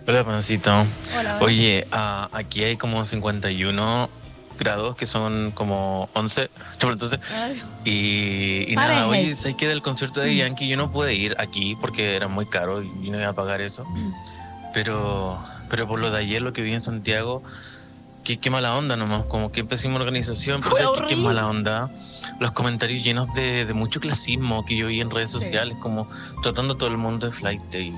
Hola, 0.05 0.25
Pancito. 0.25 0.85
Oye, 1.41 1.87
ah, 1.93 2.29
aquí 2.33 2.65
hay 2.65 2.77
como 2.77 3.05
51 3.05 4.22
grados 4.63 4.97
que 4.97 5.07
son 5.07 5.53
como 5.53 6.09
11. 6.15 6.51
Entonces, 6.81 7.21
y, 7.85 8.67
y 8.69 8.77
nada, 8.77 9.07
oye, 9.09 9.35
¿sabes 9.37 9.57
que 9.57 9.69
del 9.69 9.83
concierto 9.83 10.21
de 10.21 10.33
mm. 10.33 10.37
Yankee 10.37 10.69
yo 10.69 10.77
no 10.77 10.91
pude 10.91 11.15
ir 11.15 11.37
aquí 11.39 11.77
porque 11.81 12.17
era 12.17 12.29
muy 12.29 12.47
caro 12.47 12.83
y 12.83 13.11
no 13.11 13.19
iba 13.19 13.29
a 13.29 13.35
pagar 13.35 13.61
eso? 13.61 13.85
Mm. 13.85 14.13
Pero, 14.73 15.39
pero 15.69 15.87
por 15.87 16.01
lo 16.01 16.11
de 16.11 16.19
ayer, 16.19 16.43
lo 16.43 16.53
que 16.53 16.63
vi 16.63 16.73
en 16.73 16.81
Santiago, 16.81 17.43
qué, 18.25 18.39
qué 18.39 18.51
mala 18.51 18.75
onda 18.75 18.97
nomás, 18.97 19.27
como 19.27 19.53
que 19.53 19.65
pésima 19.65 19.97
organización, 19.97 20.63
pero 20.63 20.77
¿sabes 20.77 21.09
qué, 21.09 21.17
mala 21.17 21.47
onda? 21.47 21.91
Los 22.41 22.53
comentarios 22.53 23.05
llenos 23.05 23.35
de, 23.35 23.67
de, 23.67 23.75
mucho 23.75 24.01
clasismo 24.01 24.65
que 24.65 24.77
yo 24.77 24.87
vi 24.87 25.01
en 25.01 25.11
redes 25.11 25.31
sociales, 25.31 25.77
como 25.79 26.09
tratando 26.43 26.75
a 26.75 26.79
todo 26.79 26.89
el 26.89 26.97
mundo 26.97 27.27
de 27.27 27.33
flight 27.33 27.75
y 27.75 27.93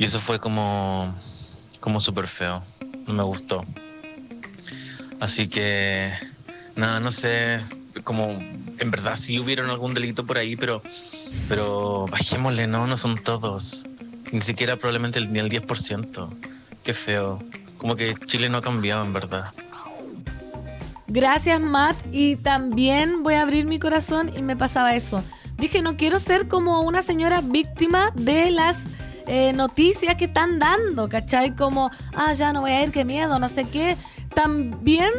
y 0.00 0.04
eso 0.06 0.18
fue 0.18 0.38
como, 0.40 1.14
como 1.78 2.00
súper 2.00 2.26
feo. 2.26 2.62
No 3.06 3.12
me 3.12 3.22
gustó. 3.22 3.66
Así 5.20 5.48
que, 5.48 6.12
nada, 6.76 6.98
no 6.98 7.10
sé, 7.10 7.60
como 8.04 8.38
en 8.78 8.90
verdad 8.90 9.16
sí 9.16 9.38
hubieron 9.38 9.70
algún 9.70 9.94
delito 9.94 10.26
por 10.26 10.38
ahí, 10.38 10.56
pero, 10.56 10.82
pero 11.48 12.06
bajémosle, 12.10 12.66
no, 12.66 12.86
no 12.86 12.96
son 12.96 13.16
todos. 13.16 13.86
Ni 14.32 14.40
siquiera 14.40 14.76
probablemente 14.76 15.20
ni 15.26 15.38
el 15.38 15.50
10%. 15.50 16.30
Qué 16.82 16.94
feo. 16.94 17.42
Como 17.78 17.96
que 17.96 18.14
Chile 18.26 18.48
no 18.48 18.58
ha 18.58 18.62
cambiado, 18.62 19.04
en 19.04 19.12
verdad. 19.12 19.52
Gracias, 21.06 21.60
Matt. 21.60 21.96
Y 22.12 22.36
también 22.36 23.22
voy 23.22 23.34
a 23.34 23.42
abrir 23.42 23.66
mi 23.66 23.78
corazón 23.78 24.30
y 24.36 24.42
me 24.42 24.56
pasaba 24.56 24.94
eso. 24.94 25.22
Dije, 25.58 25.82
no 25.82 25.96
quiero 25.96 26.18
ser 26.18 26.48
como 26.48 26.82
una 26.82 27.02
señora 27.02 27.40
víctima 27.42 28.12
de 28.14 28.50
las 28.50 28.86
eh, 29.26 29.52
noticias 29.52 30.16
que 30.16 30.26
están 30.26 30.58
dando, 30.58 31.08
¿cachai? 31.08 31.54
Como, 31.54 31.90
ah, 32.14 32.32
ya 32.32 32.52
no 32.52 32.62
voy 32.62 32.70
a 32.70 32.84
ir, 32.84 32.92
qué 32.92 33.04
miedo, 33.04 33.38
no 33.38 33.48
sé 33.48 33.64
qué. 33.64 33.96
También 34.34 35.10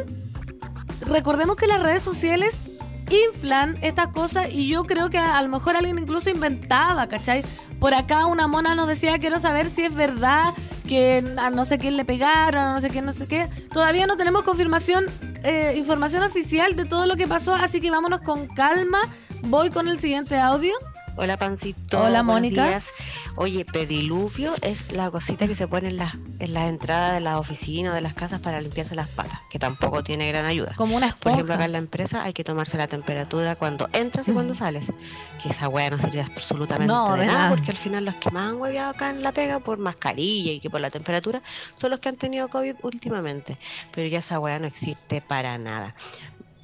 recordemos 1.08 1.56
que 1.56 1.68
las 1.68 1.82
redes 1.82 2.04
sociales 2.04 2.72
inflan 3.12 3.78
estas 3.82 4.08
cosas 4.08 4.50
y 4.52 4.68
yo 4.68 4.86
creo 4.86 5.10
que 5.10 5.18
a, 5.18 5.42
lo 5.42 5.50
mejor 5.50 5.76
alguien 5.76 6.00
incluso 6.00 6.30
inventaba, 6.30 7.08
¿cachai? 7.08 7.44
Por 7.80 7.94
acá 7.94 8.26
una 8.26 8.48
mona 8.48 8.76
nos 8.76 8.88
decía, 8.88 9.20
quiero 9.20 9.40
saber 9.40 9.70
si 9.70 9.84
es 9.84 9.94
verdad 9.94 10.54
que 10.88 11.24
a 11.38 11.50
no 11.50 11.66
sé 11.66 11.78
quién 11.78 11.98
le 11.98 12.06
pegaron, 12.06 12.64
a 12.64 12.74
no 12.74 12.80
sé 12.80 12.90
qué, 12.90 13.02
no 13.02 13.12
sé 13.12 13.28
qué. 13.28 13.50
Todavía 13.74 14.08
no 14.08 14.16
tenemos 14.16 14.44
confirmación, 14.44 15.06
eh, 15.44 15.74
información 15.78 16.24
oficial 16.24 16.76
de 16.76 16.86
todo 16.86 17.06
lo 17.06 17.16
que 17.16 17.28
pasó, 17.28 17.56
así 17.56 17.82
que 17.82 17.92
vámonos 17.92 18.22
con 18.22 18.48
calma. 18.48 19.00
Voy 19.44 19.72
con 19.72 19.88
el 19.88 20.00
siguiente 20.00 20.40
audio. 20.40 20.74
Hola, 21.18 21.38
Pancito. 21.38 22.02
Hola, 22.02 22.24
Mónica. 22.24 22.80
Oye, 23.36 23.66
pediluvio 23.66 24.54
es 24.62 24.92
la 24.94 25.10
cosita 25.12 25.48
que 25.48 25.56
se 25.56 25.68
pone 25.68 25.90
en 25.90 25.98
las 25.98 26.16
en 26.42 26.56
la 26.56 26.68
entradas 26.68 27.14
de 27.14 27.22
la 27.22 27.38
oficina 27.38 27.92
o 27.92 27.94
de 27.94 28.02
las 28.02 28.16
casas 28.16 28.40
para 28.40 28.60
limpiarse 28.60 28.96
las 28.96 29.08
patas, 29.08 29.40
que 29.52 29.60
tampoco 29.60 30.04
tiene 30.04 30.28
gran 30.28 30.46
ayuda. 30.46 30.74
Como 30.76 30.98
una 30.98 31.08
esponja. 31.08 31.22
Por 31.22 31.32
ejemplo, 31.34 31.54
acá 31.54 31.66
en 31.66 31.72
la 31.74 31.78
empresa 31.78 32.24
hay 32.24 32.34
que 32.34 32.44
tomarse 32.44 32.78
la 32.78 32.88
temperatura 32.88 33.56
cuando 33.56 33.88
entras 33.94 34.28
y 34.28 34.34
cuando 34.34 34.56
sales. 34.56 34.92
Que 35.42 35.50
esa 35.50 35.70
hueá 35.70 35.90
no 35.92 36.00
sirve 36.00 36.22
absolutamente 36.22 36.92
de 36.92 37.26
nada, 37.28 37.50
porque 37.50 37.72
al 37.72 37.78
final 37.78 38.06
los 38.06 38.16
que 38.16 38.32
más 38.32 38.50
han 38.50 38.56
hueveado 38.60 38.90
acá 38.90 39.12
en 39.12 39.22
la 39.22 39.32
pega 39.32 39.60
por 39.60 39.78
mascarilla 39.78 40.52
y 40.52 40.60
que 40.60 40.70
por 40.70 40.82
la 40.82 40.90
temperatura 40.90 41.44
son 41.76 41.92
los 41.92 42.00
que 42.00 42.10
han 42.10 42.18
tenido 42.18 42.48
COVID 42.48 42.78
últimamente. 42.82 43.58
Pero 43.92 44.08
ya 44.08 44.20
esa 44.20 44.40
hueá 44.40 44.58
no 44.58 44.66
existe 44.66 45.22
para 45.22 45.58
nada. 45.60 45.96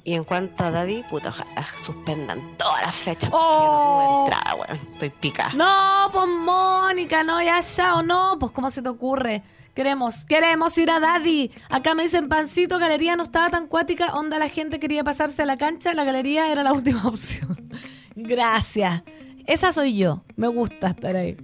Y 0.08 0.14
en 0.14 0.24
cuanto 0.24 0.64
a 0.64 0.70
Daddy, 0.70 1.02
puta, 1.02 1.28
ojalá 1.28 1.66
suspendan 1.76 2.56
todas 2.56 2.80
las 2.80 2.94
fechas 2.94 3.28
porque 3.28 3.44
oh. 3.46 4.00
no 4.00 4.24
entrada, 4.24 4.54
weón. 4.54 4.88
Estoy 4.94 5.10
pica. 5.10 5.52
No, 5.54 6.08
pues 6.10 6.26
Mónica, 6.26 7.22
no, 7.24 7.42
ya, 7.42 7.60
ya, 7.60 7.94
o 7.94 8.02
no, 8.02 8.38
pues 8.40 8.50
¿cómo 8.52 8.70
se 8.70 8.80
te 8.80 8.88
ocurre? 8.88 9.42
Queremos, 9.74 10.24
queremos 10.24 10.78
ir 10.78 10.90
a 10.90 10.98
Daddy. 10.98 11.50
Acá 11.68 11.94
me 11.94 12.04
dicen 12.04 12.30
pancito, 12.30 12.78
galería 12.78 13.16
no 13.16 13.22
estaba 13.22 13.50
tan 13.50 13.66
cuática, 13.66 14.14
onda 14.14 14.38
la 14.38 14.48
gente 14.48 14.80
quería 14.80 15.04
pasarse 15.04 15.42
a 15.42 15.44
la 15.44 15.58
cancha, 15.58 15.92
la 15.92 16.04
galería 16.04 16.50
era 16.50 16.62
la 16.62 16.72
última 16.78 17.06
opción. 17.06 17.70
Gracias. 18.16 19.02
Esa 19.46 19.72
soy 19.72 19.98
yo. 19.98 20.24
Me 20.36 20.48
gusta 20.48 20.88
estar 20.88 21.16
ahí. 21.16 21.36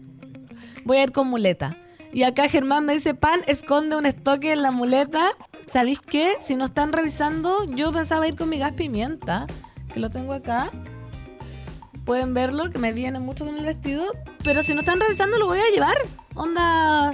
Voy 0.86 0.96
a 0.96 1.02
ir 1.02 1.12
con 1.12 1.28
muleta. 1.28 1.76
Y 2.14 2.22
acá 2.22 2.48
Germán 2.48 2.86
me 2.86 2.94
dice, 2.94 3.12
pan, 3.12 3.42
esconde 3.46 3.96
un 3.96 4.06
estoque 4.06 4.52
en 4.52 4.62
la 4.62 4.70
muleta 4.70 5.32
¿Sabéis 5.66 6.00
qué? 6.00 6.36
Si 6.40 6.56
no 6.56 6.64
están 6.64 6.92
revisando, 6.92 7.64
yo 7.64 7.92
pensaba 7.92 8.28
ir 8.28 8.36
con 8.36 8.48
mi 8.48 8.58
gas 8.58 8.72
pimienta, 8.72 9.46
que 9.92 10.00
lo 10.00 10.10
tengo 10.10 10.32
acá. 10.32 10.70
Pueden 12.04 12.34
verlo, 12.34 12.70
que 12.70 12.78
me 12.78 12.92
viene 12.92 13.18
mucho 13.18 13.44
con 13.44 13.56
el 13.56 13.64
vestido. 13.64 14.04
Pero 14.42 14.62
si 14.62 14.74
no 14.74 14.80
están 14.80 15.00
revisando, 15.00 15.38
lo 15.38 15.46
voy 15.46 15.58
a 15.58 15.72
llevar. 15.72 15.96
Onda. 16.34 17.12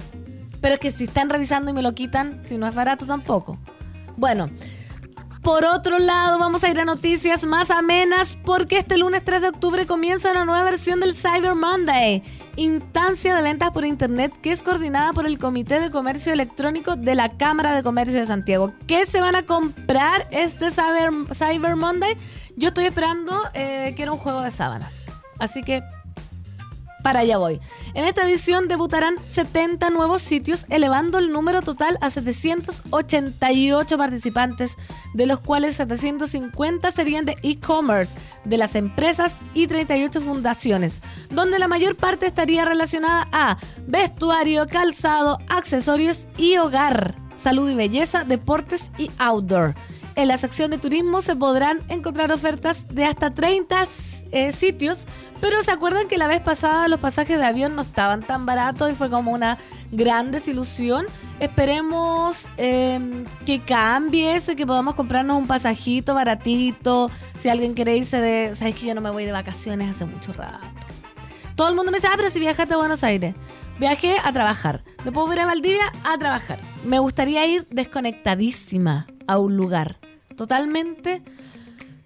Pero 0.61 0.75
es 0.75 0.81
que 0.81 0.91
si 0.91 1.05
están 1.05 1.31
revisando 1.31 1.71
y 1.71 1.75
me 1.75 1.83
lo 1.83 1.95
quitan, 1.95 2.43
si 2.47 2.59
no 2.59 2.67
es 2.67 2.75
barato 2.75 3.07
tampoco. 3.07 3.57
Bueno, 4.17 4.51
por 5.43 5.65
otro 5.65 5.99
lado, 5.99 6.39
vamos 6.39 6.65
a 6.65 6.69
ir 6.69 6.79
a 6.79 6.85
noticias 6.85 7.47
más 7.47 7.71
amenas 7.71 8.37
porque 8.45 8.77
este 8.77 8.99
lunes 8.99 9.25
3 9.25 9.41
de 9.41 9.49
octubre 9.49 9.87
comienza 9.87 10.31
una 10.33 10.45
nueva 10.45 10.65
versión 10.65 11.01
del 11.01 11.15
Cyber 11.15 11.55
Monday, 11.55 12.23
instancia 12.57 13.35
de 13.35 13.43
ventas 13.43 13.71
por 13.71 13.87
internet 13.87 14.33
que 14.43 14.51
es 14.51 14.63
coordinada 14.63 15.15
por 15.15 15.27
el 15.27 15.39
Comité 15.39 15.81
de 15.81 15.91
Comercio 15.91 16.33
Electrónico 16.33 16.97
de 16.97 17.15
la 17.15 17.31
Cámara 17.39 17.73
de 17.73 17.83
Comercio 17.83 18.21
de 18.21 18.27
Santiago. 18.27 18.73
¿Qué 18.87 19.07
se 19.07 19.21
van 19.21 19.35
a 19.35 19.47
comprar 19.47 20.29
este 20.31 20.71
Cyber, 20.71 21.11
Cyber 21.33 21.77
Monday? 21.77 22.17
Yo 22.57 22.69
estoy 22.69 22.85
esperando 22.85 23.33
eh, 23.55 23.95
que 23.97 24.03
era 24.03 24.13
un 24.13 24.19
juego 24.19 24.43
de 24.43 24.51
sábanas. 24.51 25.07
Así 25.39 25.63
que 25.63 25.83
para 27.03 27.21
allá 27.21 27.39
voy. 27.39 27.61
En 27.95 28.05
esta 28.05 28.23
edición 28.23 28.69
debutarán 28.69 29.17
70 29.29 29.91
nuevos 29.91 30.23
sitios, 30.23 30.67
elevando 30.69 31.19
el 31.19 31.33
número 31.33 31.63
total 31.63 31.99
a 32.01 32.11
788 32.11 33.99
participantes, 33.99 34.77
de 35.15 35.27
los 35.27 35.41
cuales 35.41 35.77
750 35.77 36.91
serían 36.91 37.25
de 37.25 37.37
e-commerce, 37.43 38.19
de 38.45 38.57
las 38.59 38.75
empresas 38.75 39.41
y 39.55 39.67
38 39.67 40.21
fundaciones, 40.21 41.03
donde 41.31 41.59
la 41.59 41.69
mayor 41.69 41.97
parte 41.97 42.27
estaría 42.27 42.65
relacionada 42.65 43.29
a 43.33 43.57
vestuario, 43.87 44.67
calzado, 44.67 45.39
accesorios 45.49 46.29
y 46.37 46.57
hogar, 46.59 47.17
salud 47.37 47.69
y 47.71 47.75
belleza, 47.75 48.25
deportes 48.25 48.93
y 48.99 49.11
outdoor. 49.19 49.75
En 50.17 50.29
la 50.29 50.37
sección 50.37 50.71
de 50.71 50.79
turismo 50.79 51.23
se 51.23 51.37
podrán 51.37 51.81
encontrar 51.89 52.33
ofertas 52.33 52.89
de 52.89 53.05
hasta 53.05 53.33
30 53.33 53.85
eh, 54.33 54.53
sitios, 54.53 55.07
pero 55.41 55.63
se 55.63 55.71
acuerdan 55.71 56.09
que 56.09 56.19
la 56.19 56.27
vez 56.27 56.41
pasada 56.41 56.89
los 56.89 56.99
pasajes 57.01 57.39
de 57.39 57.45
avión 57.45 57.77
no 57.77 57.83
estaban 57.83 58.27
tan 58.27 58.45
baratos 58.45 58.91
y 58.91 58.95
fue 58.95 59.09
como 59.09 59.33
una 59.33 59.57
gran 59.93 60.31
desilusión. 60.33 61.07
Esperemos 61.39 62.51
em, 62.57 63.25
que 63.47 63.63
cambie 63.63 64.35
eso 64.35 64.53
y 64.53 64.57
que 64.57 64.67
podamos 64.67 64.95
comprarnos 64.95 65.37
un 65.37 65.47
pasajito 65.47 66.15
baratito. 66.15 67.11
Si 67.37 67.49
alguien 67.49 67.75
quiere 67.75 67.97
irse 67.97 68.21
de. 68.21 68.55
Sabes 68.55 68.75
que 68.75 68.87
yo 68.87 68.95
no 68.95 69.01
me 69.01 69.11
voy 69.11 69.25
de 69.25 69.33
vacaciones 69.33 69.91
hace 69.91 70.05
mucho 70.05 70.33
rato. 70.33 70.59
Todo 71.55 71.69
el 71.69 71.75
mundo 71.75 71.93
me 71.93 71.99
dice, 71.99 72.09
ah, 72.09 72.15
pero 72.17 72.31
si 72.31 72.41
viajaste 72.41 72.75
a 72.75 72.79
Buenos 72.79 73.05
Aires. 73.05 73.35
Viajé 73.79 74.17
a 74.23 74.33
trabajar. 74.33 74.83
Después 75.05 75.27
voy 75.27 75.39
a 75.39 75.47
Valdivia 75.47 75.93
a 76.05 76.19
trabajar. 76.19 76.59
Me 76.85 76.99
gustaría 76.99 77.47
ir 77.47 77.67
desconectadísima 77.71 79.07
a 79.27 79.39
un 79.39 79.57
lugar. 79.57 80.00
Totalmente 80.41 81.23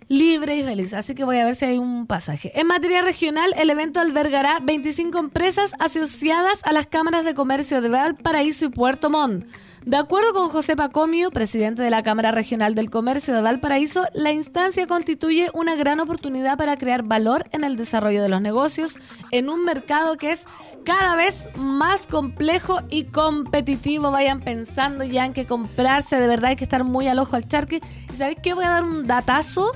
libre 0.09 0.57
y 0.57 0.65
feliz. 0.65 0.93
Así 0.93 1.15
que 1.15 1.23
voy 1.23 1.39
a 1.39 1.45
ver 1.45 1.55
si 1.55 1.67
hay 1.67 1.79
un 1.79 2.09
pasaje. 2.09 2.51
En 2.59 2.67
materia 2.67 3.01
regional, 3.01 3.55
el 3.57 3.71
evento 3.71 4.01
albergará 4.01 4.59
25 4.61 5.17
empresas 5.21 5.73
asociadas 5.79 6.65
a 6.65 6.73
las 6.73 6.87
cámaras 6.87 7.25
de 7.25 7.35
comercio 7.35 7.81
de 7.81 7.91
Valparaíso 7.91 8.65
y 8.65 8.71
Puerto 8.71 9.09
Montt. 9.09 9.47
De 9.85 9.99
acuerdo 9.99 10.33
con 10.33 10.49
José 10.49 10.77
Pacomio, 10.77 11.31
presidente 11.31 11.83
de 11.83 11.91
la 11.91 12.03
Cámara 12.03 12.31
Regional 12.31 12.75
del 12.75 12.89
Comercio 12.89 13.35
de 13.35 13.43
Valparaíso, 13.43 14.07
la 14.15 14.33
instancia 14.33 14.87
constituye 14.87 15.51
una 15.53 15.75
gran 15.75 16.01
oportunidad 16.01 16.57
para 16.57 16.79
crear 16.79 17.03
valor 17.03 17.47
en 17.53 17.65
el 17.65 17.77
desarrollo 17.77 18.23
de 18.23 18.31
los 18.31 18.41
negocios 18.41 18.99
en 19.31 19.51
un 19.51 19.63
mercado 19.63 20.17
que 20.17 20.31
es 20.31 20.47
cada 20.87 21.17
vez 21.17 21.51
más 21.57 22.07
complejo 22.07 22.81
y 22.89 23.05
competitivo. 23.05 24.11
Vayan 24.11 24.41
pensando 24.41 25.05
ya 25.05 25.27
en 25.27 25.35
que 25.35 25.45
comprarse, 25.45 26.19
de 26.19 26.29
verdad 26.29 26.51
hay 26.51 26.57
que 26.57 26.65
estar 26.65 26.83
muy 26.83 27.07
al 27.09 27.19
ojo 27.19 27.37
al 27.37 27.47
charque. 27.47 27.83
¿Y 28.11 28.17
sabéis 28.17 28.39
qué? 28.43 28.55
Voy 28.55 28.65
a 28.65 28.71
dar 28.71 28.85
un 28.85 29.07
datazo. 29.07 29.71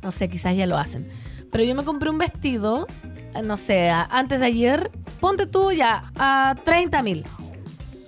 No 0.00 0.12
sé, 0.12 0.28
quizás 0.28 0.54
ya 0.56 0.68
lo 0.68 0.78
hacen. 0.78 1.08
Pero 1.50 1.64
yo 1.64 1.74
me 1.74 1.82
compré 1.82 2.08
un 2.08 2.18
vestido, 2.18 2.86
no 3.42 3.56
sé, 3.56 3.90
antes 3.90 4.38
de 4.38 4.46
ayer, 4.46 4.92
ponte 5.18 5.46
tú 5.46 5.72
ya 5.72 6.12
a 6.14 6.54
30 6.64 7.02
mil 7.02 7.26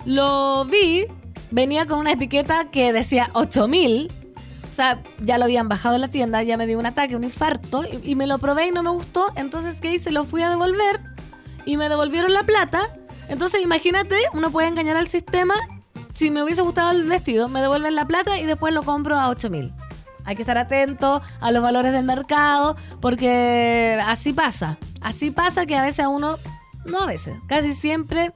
lo 0.05 0.65
vi, 0.65 1.05
venía 1.51 1.85
con 1.85 1.99
una 1.99 2.13
etiqueta 2.13 2.69
que 2.71 2.93
decía 2.93 3.29
8000. 3.33 4.11
O 4.67 4.73
sea, 4.73 5.03
ya 5.19 5.37
lo 5.37 5.45
habían 5.45 5.67
bajado 5.67 5.95
en 5.95 6.01
la 6.01 6.07
tienda, 6.07 6.41
ya 6.43 6.55
me 6.55 6.65
dio 6.65 6.79
un 6.79 6.85
ataque, 6.85 7.15
un 7.15 7.25
infarto, 7.25 7.83
y, 8.03 8.15
me 8.15 8.25
lo 8.25 8.37
probé 8.37 8.67
y 8.67 8.71
no 8.71 8.83
me 8.83 8.89
gustó. 8.89 9.25
Entonces, 9.35 9.81
¿qué 9.81 9.93
hice? 9.93 10.11
Lo 10.11 10.23
fui 10.23 10.41
a 10.43 10.49
devolver 10.49 11.01
y 11.65 11.75
me 11.75 11.89
devolvieron 11.89 12.31
la 12.33 12.43
plata. 12.43 12.81
Entonces, 13.27 13.61
imagínate, 13.61 14.15
uno 14.33 14.49
puede 14.49 14.69
engañar 14.69 14.95
al 14.95 15.07
sistema. 15.07 15.55
Si 16.13 16.31
me 16.31 16.41
hubiese 16.41 16.61
gustado 16.61 16.91
el 16.91 17.05
vestido, 17.05 17.49
me 17.49 17.61
devuelven 17.61 17.95
la 17.95 18.07
plata 18.07 18.39
y 18.39 18.45
después 18.45 18.73
lo 18.73 18.83
compro 18.83 19.19
a 19.19 19.27
8000. 19.29 19.73
Hay 20.23 20.35
que 20.35 20.41
estar 20.43 20.57
atento 20.57 21.21
a 21.41 21.51
los 21.51 21.61
valores 21.61 21.91
del 21.91 22.05
mercado, 22.05 22.77
porque 23.01 23.99
así 24.05 24.31
pasa. 24.31 24.77
Así 25.01 25.31
pasa 25.31 25.65
que 25.65 25.75
a 25.75 25.81
veces 25.81 26.05
a 26.05 26.09
uno, 26.09 26.37
no 26.85 27.01
a 27.01 27.05
veces, 27.07 27.35
casi 27.47 27.73
siempre 27.73 28.31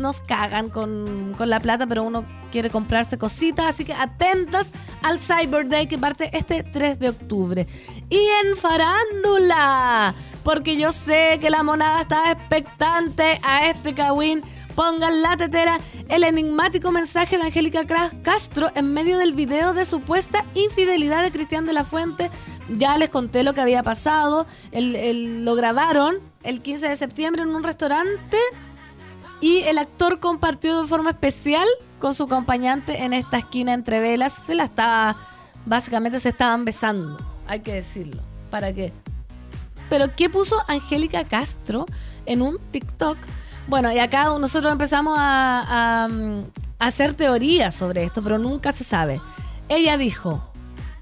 nos 0.00 0.20
cagan 0.20 0.70
con, 0.70 1.36
la 1.38 1.60
plata, 1.60 1.86
pero 1.86 2.02
uno 2.02 2.24
quiere 2.50 2.70
comprarse 2.70 3.18
cositas, 3.18 3.66
así 3.66 3.84
que 3.84 3.92
atentas 3.92 4.72
al 5.02 5.18
Cyber 5.18 5.68
Day 5.68 5.86
que 5.86 5.98
parte 5.98 6.30
este 6.36 6.62
3 6.62 6.98
de 6.98 7.08
octubre. 7.10 7.66
Y 8.08 8.18
en 8.44 8.56
farándula, 8.56 10.14
porque 10.42 10.76
yo 10.76 10.90
sé 10.92 11.38
que 11.40 11.50
la 11.50 11.62
monada 11.62 12.02
está 12.02 12.32
expectante 12.32 13.40
a 13.42 13.68
este 13.68 13.94
Kawin. 13.94 14.42
Pongan 14.74 15.20
la 15.20 15.36
tetera 15.36 15.78
el 16.08 16.24
enigmático 16.24 16.90
mensaje 16.90 17.36
de 17.36 17.44
Angélica 17.44 17.86
Castro 18.22 18.70
en 18.74 18.94
medio 18.94 19.18
del 19.18 19.34
video 19.34 19.74
de 19.74 19.84
supuesta 19.84 20.46
infidelidad 20.54 21.22
de 21.22 21.30
Cristian 21.30 21.66
de 21.66 21.72
la 21.72 21.84
Fuente. 21.84 22.30
Ya 22.78 22.96
les 22.96 23.10
conté 23.10 23.42
lo 23.42 23.52
que 23.52 23.60
había 23.60 23.82
pasado. 23.82 24.46
lo 24.72 25.54
grabaron 25.54 26.18
el 26.42 26.62
15 26.62 26.88
de 26.88 26.96
septiembre 26.96 27.42
en 27.42 27.54
un 27.54 27.62
restaurante 27.62 28.38
y 29.40 29.62
el 29.62 29.78
actor 29.78 30.20
compartió 30.20 30.80
de 30.80 30.86
forma 30.86 31.10
especial 31.10 31.66
con 31.98 32.14
su 32.14 32.24
acompañante 32.24 33.02
en 33.02 33.12
esta 33.12 33.38
esquina 33.38 33.72
entre 33.72 34.00
velas. 34.00 34.32
Se 34.32 34.54
la 34.54 34.64
estaba, 34.64 35.16
básicamente 35.66 36.18
se 36.18 36.28
estaban 36.28 36.64
besando, 36.64 37.18
hay 37.46 37.60
que 37.60 37.74
decirlo. 37.74 38.22
¿Para 38.50 38.72
qué? 38.72 38.92
Pero 39.88 40.14
¿qué 40.14 40.28
puso 40.28 40.56
Angélica 40.68 41.24
Castro 41.24 41.86
en 42.26 42.42
un 42.42 42.58
TikTok? 42.70 43.16
Bueno, 43.66 43.92
y 43.92 43.98
acá 43.98 44.24
nosotros 44.38 44.72
empezamos 44.72 45.16
a, 45.18 46.06
a 46.08 46.08
hacer 46.78 47.14
teorías 47.14 47.74
sobre 47.74 48.04
esto, 48.04 48.22
pero 48.22 48.38
nunca 48.38 48.72
se 48.72 48.84
sabe. 48.84 49.20
Ella 49.68 49.96
dijo, 49.96 50.42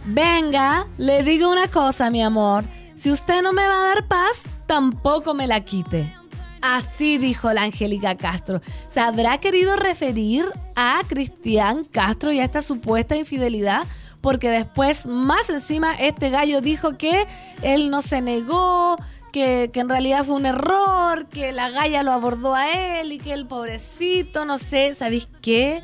venga, 0.04 0.86
le 0.98 1.22
digo 1.22 1.50
una 1.50 1.68
cosa, 1.68 2.10
mi 2.10 2.22
amor. 2.22 2.64
Si 2.94 3.10
usted 3.10 3.42
no 3.42 3.52
me 3.52 3.66
va 3.66 3.74
a 3.74 3.94
dar 3.94 4.08
paz, 4.08 4.46
tampoco 4.66 5.32
me 5.32 5.46
la 5.46 5.64
quite. 5.64 6.17
Así 6.60 7.18
dijo 7.18 7.52
la 7.52 7.62
Angélica 7.62 8.16
Castro. 8.16 8.60
¿Se 8.86 9.00
habrá 9.00 9.38
querido 9.38 9.76
referir 9.76 10.44
a 10.76 11.00
Cristian 11.08 11.84
Castro 11.84 12.32
y 12.32 12.40
a 12.40 12.44
esta 12.44 12.60
supuesta 12.60 13.16
infidelidad? 13.16 13.86
Porque 14.20 14.50
después, 14.50 15.06
más 15.06 15.48
encima, 15.50 15.94
este 15.94 16.30
gallo 16.30 16.60
dijo 16.60 16.96
que 16.98 17.26
él 17.62 17.90
no 17.90 18.02
se 18.02 18.20
negó, 18.20 18.96
que, 19.32 19.70
en 19.72 19.88
realidad 19.88 20.24
fue 20.24 20.34
un 20.34 20.46
error, 20.46 21.28
que 21.28 21.52
la 21.52 21.70
galla 21.70 22.02
lo 22.02 22.12
abordó 22.12 22.54
a 22.54 23.00
él 23.00 23.12
y 23.12 23.18
que 23.18 23.32
el 23.32 23.46
pobrecito, 23.46 24.44
no 24.44 24.58
sé, 24.58 24.94
¿sabéis 24.94 25.28
qué? 25.40 25.82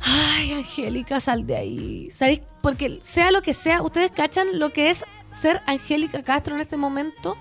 Ay, 0.00 0.52
Angélica, 0.52 1.20
sal 1.20 1.46
de 1.46 1.56
ahí. 1.56 2.10
¿Sabéis? 2.10 2.42
Porque 2.62 2.98
sea 3.00 3.30
lo 3.30 3.42
que 3.42 3.54
sea, 3.54 3.82
¿ustedes 3.82 4.10
cachan 4.10 4.58
lo 4.58 4.72
que 4.72 4.90
es 4.90 5.04
ser 5.32 5.60
Angélica 5.66 6.22
Castro 6.22 6.54
en 6.54 6.60
este 6.60 6.76
momento? 6.76 7.36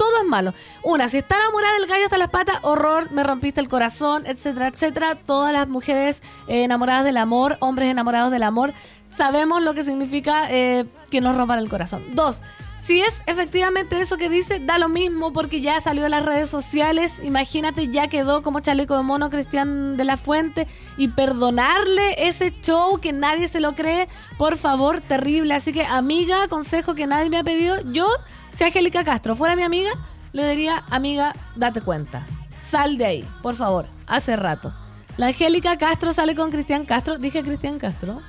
Todo 0.00 0.22
es 0.22 0.26
malo. 0.26 0.54
Una, 0.82 1.10
si 1.10 1.18
está 1.18 1.36
enamorada 1.36 1.74
del 1.74 1.86
gallo 1.86 2.04
hasta 2.04 2.16
las 2.16 2.30
patas, 2.30 2.56
horror, 2.62 3.12
me 3.12 3.22
rompiste 3.22 3.60
el 3.60 3.68
corazón, 3.68 4.24
etcétera, 4.24 4.68
etcétera. 4.68 5.14
Todas 5.14 5.52
las 5.52 5.68
mujeres 5.68 6.22
eh, 6.48 6.64
enamoradas 6.64 7.04
del 7.04 7.18
amor, 7.18 7.58
hombres 7.60 7.90
enamorados 7.90 8.32
del 8.32 8.44
amor, 8.44 8.72
sabemos 9.20 9.62
lo 9.62 9.74
que 9.74 9.82
significa 9.82 10.50
eh, 10.50 10.86
que 11.10 11.20
nos 11.20 11.36
rompan 11.36 11.58
el 11.58 11.68
corazón. 11.68 12.02
Dos, 12.14 12.40
si 12.74 13.02
es 13.02 13.22
efectivamente 13.26 14.00
eso 14.00 14.16
que 14.16 14.30
dice, 14.30 14.60
da 14.60 14.78
lo 14.78 14.88
mismo 14.88 15.30
porque 15.34 15.60
ya 15.60 15.78
salió 15.78 16.06
en 16.06 16.12
las 16.12 16.24
redes 16.24 16.48
sociales. 16.48 17.20
Imagínate, 17.22 17.88
ya 17.88 18.08
quedó 18.08 18.40
como 18.40 18.60
chaleco 18.60 18.96
de 18.96 19.02
mono 19.02 19.28
Cristian 19.28 19.98
de 19.98 20.04
la 20.04 20.16
Fuente 20.16 20.66
y 20.96 21.08
perdonarle 21.08 22.28
ese 22.28 22.54
show 22.62 22.98
que 22.98 23.12
nadie 23.12 23.46
se 23.46 23.60
lo 23.60 23.74
cree, 23.74 24.08
por 24.38 24.56
favor, 24.56 25.02
terrible. 25.02 25.52
Así 25.52 25.74
que, 25.74 25.84
amiga, 25.84 26.48
consejo 26.48 26.94
que 26.94 27.06
nadie 27.06 27.28
me 27.28 27.36
ha 27.36 27.44
pedido, 27.44 27.78
yo 27.92 28.06
si 28.54 28.64
Angélica 28.64 29.04
Castro 29.04 29.36
fuera 29.36 29.54
mi 29.54 29.64
amiga, 29.64 29.90
le 30.32 30.48
diría, 30.48 30.82
amiga, 30.88 31.34
date 31.56 31.82
cuenta. 31.82 32.26
Sal 32.56 32.96
de 32.96 33.04
ahí, 33.04 33.28
por 33.42 33.54
favor. 33.54 33.84
Hace 34.06 34.34
rato. 34.36 34.72
La 35.18 35.26
Angélica 35.26 35.76
Castro 35.76 36.10
sale 36.10 36.34
con 36.34 36.50
Cristian 36.50 36.86
Castro. 36.86 37.18
Dije 37.18 37.42
Cristian 37.42 37.78
Castro. 37.78 38.22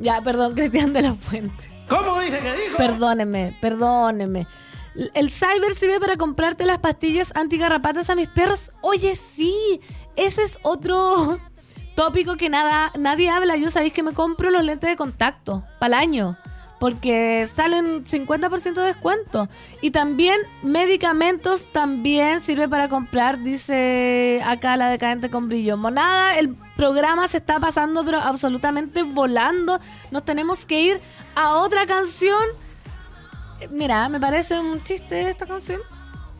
Ya, 0.00 0.20
perdón, 0.22 0.54
Cristian 0.56 0.92
de 0.92 1.02
la 1.02 1.14
Fuente. 1.14 1.70
¿Cómo 1.88 2.20
dije 2.20 2.38
que 2.38 2.52
dijo? 2.54 2.76
Perdóneme, 2.76 3.56
perdóneme. 3.60 4.46
El 5.14 5.30
cyber 5.30 5.72
sirve 5.74 6.00
para 6.00 6.16
comprarte 6.16 6.64
las 6.64 6.78
pastillas 6.78 7.34
antigarrapatas 7.36 8.10
a 8.10 8.16
mis 8.16 8.28
perros. 8.28 8.72
Oye, 8.80 9.14
sí, 9.14 9.80
ese 10.16 10.42
es 10.42 10.58
otro 10.62 11.38
tópico 11.94 12.36
que 12.36 12.48
nada, 12.48 12.90
nadie 12.98 13.30
habla. 13.30 13.56
Yo 13.56 13.70
sabéis 13.70 13.92
que 13.92 14.02
me 14.02 14.12
compro 14.12 14.50
los 14.50 14.64
lentes 14.64 14.90
de 14.90 14.96
contacto 14.96 15.64
para 15.78 15.98
el 15.98 16.08
año 16.08 16.36
porque 16.80 17.46
salen 17.46 18.04
50% 18.06 18.72
de 18.72 18.82
descuento. 18.82 19.48
Y 19.82 19.90
también 19.90 20.40
medicamentos 20.62 21.70
también 21.70 22.40
sirve 22.40 22.68
para 22.68 22.88
comprar, 22.88 23.38
dice 23.40 24.42
acá 24.44 24.76
la 24.78 24.88
decadente 24.88 25.30
con 25.30 25.48
brillo. 25.48 25.76
Monada, 25.76 26.38
el 26.38 26.56
programa 26.76 27.28
se 27.28 27.36
está 27.36 27.60
pasando 27.60 28.02
pero 28.04 28.18
absolutamente 28.18 29.02
volando. 29.02 29.78
Nos 30.10 30.24
tenemos 30.24 30.64
que 30.64 30.80
ir 30.80 31.00
a 31.36 31.56
otra 31.56 31.84
canción. 31.84 32.42
Mira, 33.70 34.08
me 34.08 34.18
parece 34.18 34.58
un 34.58 34.82
chiste 34.82 35.28
esta 35.28 35.46
canción. 35.46 35.80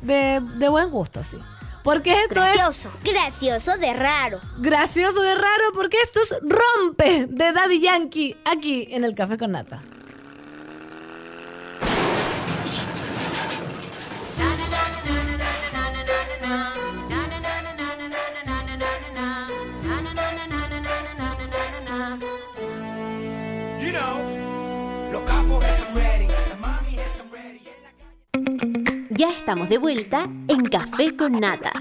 De, 0.00 0.40
de 0.56 0.68
buen 0.70 0.90
gusto, 0.90 1.22
sí. 1.22 1.36
Porque 1.84 2.12
esto 2.12 2.36
gracioso, 2.36 2.90
es. 3.04 3.12
Gracioso 3.12 3.76
de 3.76 3.92
raro. 3.92 4.40
Gracioso 4.56 5.20
de 5.20 5.34
raro, 5.34 5.64
porque 5.74 5.98
esto 6.02 6.20
es 6.22 6.36
Rompe 6.40 7.26
de 7.26 7.52
Daddy 7.52 7.80
Yankee 7.80 8.36
aquí 8.50 8.88
en 8.90 9.04
el 9.04 9.14
Café 9.14 9.36
con 9.36 9.52
Nata. 9.52 9.82
Ya 29.20 29.28
estamos 29.28 29.68
de 29.68 29.76
vuelta 29.76 30.26
en 30.48 30.64
Café 30.64 31.14
con 31.14 31.40
Nata. 31.40 31.72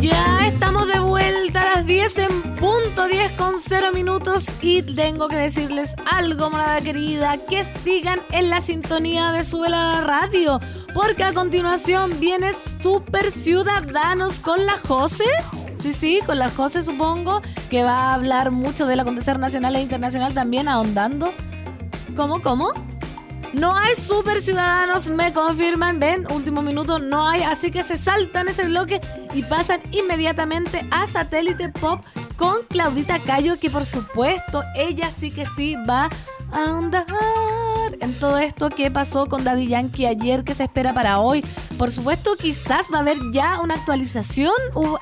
Ya 0.00 0.48
estamos 0.48 0.88
de 0.88 0.98
vuelta 0.98 1.62
a 1.62 1.76
las 1.76 1.86
10 1.86 2.16
10 2.16 2.18
en 2.18 2.56
punto, 2.56 3.06
10 3.06 3.30
con 3.38 3.60
0 3.60 3.90
minutos. 3.94 4.56
Y 4.60 4.82
tengo 4.82 5.28
que 5.28 5.36
decirles 5.36 5.94
algo, 6.10 6.50
morada 6.50 6.80
querida, 6.80 7.38
que 7.38 7.62
sigan 7.62 8.18
en 8.32 8.50
la 8.50 8.60
sintonía 8.60 9.30
de 9.30 9.44
Sube 9.44 9.68
la 9.68 10.00
Radio. 10.00 10.58
Porque 10.94 11.22
a 11.22 11.32
continuación 11.32 12.18
viene 12.18 12.52
Super 12.52 13.30
Ciudadanos 13.30 14.40
con 14.40 14.66
la 14.66 14.74
Jose. 14.88 15.22
Sí, 15.76 15.92
sí, 15.92 16.20
con 16.26 16.40
la 16.40 16.50
Jose 16.50 16.82
supongo, 16.82 17.40
que 17.70 17.84
va 17.84 18.10
a 18.10 18.14
hablar 18.14 18.50
mucho 18.50 18.84
del 18.84 18.98
acontecer 18.98 19.38
nacional 19.38 19.76
e 19.76 19.80
internacional 19.80 20.34
también 20.34 20.66
ahondando. 20.66 21.32
¿Cómo, 22.16 22.42
cómo? 22.42 22.72
No 23.52 23.76
hay 23.76 23.94
super 23.94 24.40
ciudadanos, 24.40 25.08
me 25.08 25.32
confirman. 25.32 25.98
Ven, 25.98 26.26
último 26.30 26.62
minuto, 26.62 26.98
no 26.98 27.26
hay. 27.26 27.42
Así 27.42 27.70
que 27.70 27.82
se 27.82 27.96
saltan 27.96 28.48
ese 28.48 28.66
bloque 28.66 29.00
y 29.32 29.42
pasan 29.42 29.80
inmediatamente 29.90 30.86
a 30.90 31.06
Satélite 31.06 31.70
Pop 31.70 32.02
con 32.36 32.58
Claudita 32.68 33.18
Cayo, 33.20 33.58
que 33.58 33.70
por 33.70 33.84
supuesto, 33.86 34.62
ella 34.74 35.10
sí 35.10 35.30
que 35.30 35.46
sí 35.46 35.76
va 35.88 36.08
a 36.52 36.78
andar 36.78 37.06
en 38.00 38.14
todo 38.18 38.38
esto 38.38 38.70
que 38.70 38.90
pasó 38.90 39.26
con 39.26 39.44
Daddy 39.44 39.66
Yankee 39.66 40.06
ayer, 40.06 40.44
que 40.44 40.54
se 40.54 40.64
espera 40.64 40.94
para 40.94 41.18
hoy. 41.18 41.44
Por 41.78 41.90
supuesto, 41.90 42.36
quizás 42.36 42.86
va 42.92 42.98
a 42.98 43.00
haber 43.00 43.18
ya 43.32 43.60
una 43.60 43.74
actualización 43.74 44.52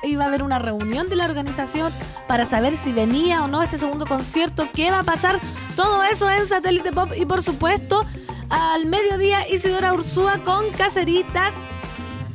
y 0.03 0.15
va 0.15 0.25
a 0.25 0.27
haber 0.27 0.43
una 0.43 0.59
reunión 0.59 1.09
de 1.09 1.15
la 1.15 1.25
organización 1.25 1.93
para 2.27 2.45
saber 2.45 2.75
si 2.75 2.93
venía 2.93 3.43
o 3.43 3.47
no 3.47 3.61
este 3.61 3.77
segundo 3.77 4.05
concierto, 4.05 4.67
qué 4.73 4.91
va 4.91 4.99
a 4.99 5.03
pasar. 5.03 5.39
Todo 5.75 6.03
eso 6.03 6.29
en 6.29 6.47
Satélite 6.47 6.91
Pop 6.91 7.11
y 7.15 7.25
por 7.25 7.41
supuesto 7.41 8.05
al 8.49 8.85
mediodía 8.85 9.47
Isidora 9.49 9.93
Ursúa 9.93 10.43
con 10.43 10.69
Caseritas. 10.71 11.53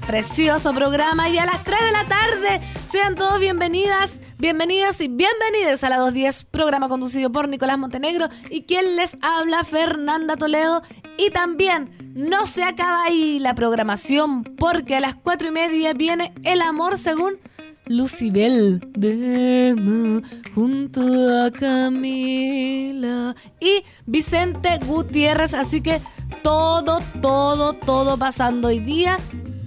Precioso 0.06 0.74
programa. 0.74 1.28
Y 1.28 1.38
a 1.38 1.46
las 1.46 1.62
3 1.62 1.78
de 1.80 1.92
la 1.92 2.06
tarde 2.06 2.60
sean 2.88 3.14
todos 3.14 3.38
bienvenidas, 3.40 4.20
bienvenidos 4.38 5.00
y 5.00 5.08
bienvenidos 5.08 5.84
a 5.84 5.90
la 5.90 5.98
210, 5.98 6.44
programa 6.44 6.88
conducido 6.88 7.30
por 7.30 7.48
Nicolás 7.48 7.78
Montenegro. 7.78 8.28
Y 8.50 8.62
quien 8.62 8.96
les 8.96 9.16
habla 9.22 9.64
Fernanda 9.64 10.36
Toledo. 10.36 10.82
Y 11.16 11.30
también 11.30 11.94
no 12.14 12.44
se 12.46 12.64
acaba 12.64 13.04
ahí 13.04 13.38
la 13.38 13.54
programación 13.54 14.42
porque 14.58 14.96
a 14.96 15.00
las 15.00 15.14
4 15.14 15.48
y 15.48 15.52
media 15.52 15.92
viene 15.94 16.34
El 16.42 16.60
Amor 16.62 16.98
según 16.98 17.38
Lucibel 17.86 18.80
Dema 18.92 20.22
junto 20.54 21.00
a 21.44 21.50
Camila 21.50 23.34
y 23.60 23.82
Vicente 24.06 24.78
Gutiérrez. 24.86 25.54
Así 25.54 25.80
que 25.80 26.00
todo, 26.42 27.00
todo, 27.20 27.74
todo 27.74 28.16
pasando 28.16 28.68
hoy 28.68 28.80
día. 28.80 29.18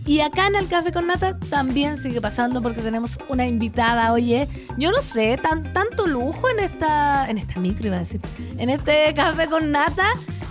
Y 0.05 0.19
acá 0.19 0.47
en 0.47 0.55
el 0.55 0.67
Café 0.67 0.91
con 0.91 1.07
Nata 1.07 1.39
también 1.49 1.97
sigue 1.97 2.21
pasando 2.21 2.61
porque 2.61 2.81
tenemos 2.81 3.17
una 3.27 3.47
invitada, 3.47 4.13
oye, 4.13 4.47
yo 4.77 4.91
no 4.91 5.01
sé, 5.01 5.37
tan, 5.41 5.73
tanto 5.73 6.05
lujo 6.05 6.47
en 6.49 6.59
esta, 6.59 7.27
en 7.27 7.39
esta 7.39 7.59
micro 7.59 7.87
iba 7.87 7.95
a 7.95 7.99
decir, 7.99 8.21
en 8.59 8.69
este 8.69 9.11
Café 9.15 9.47
con 9.47 9.71
Nata, 9.71 10.05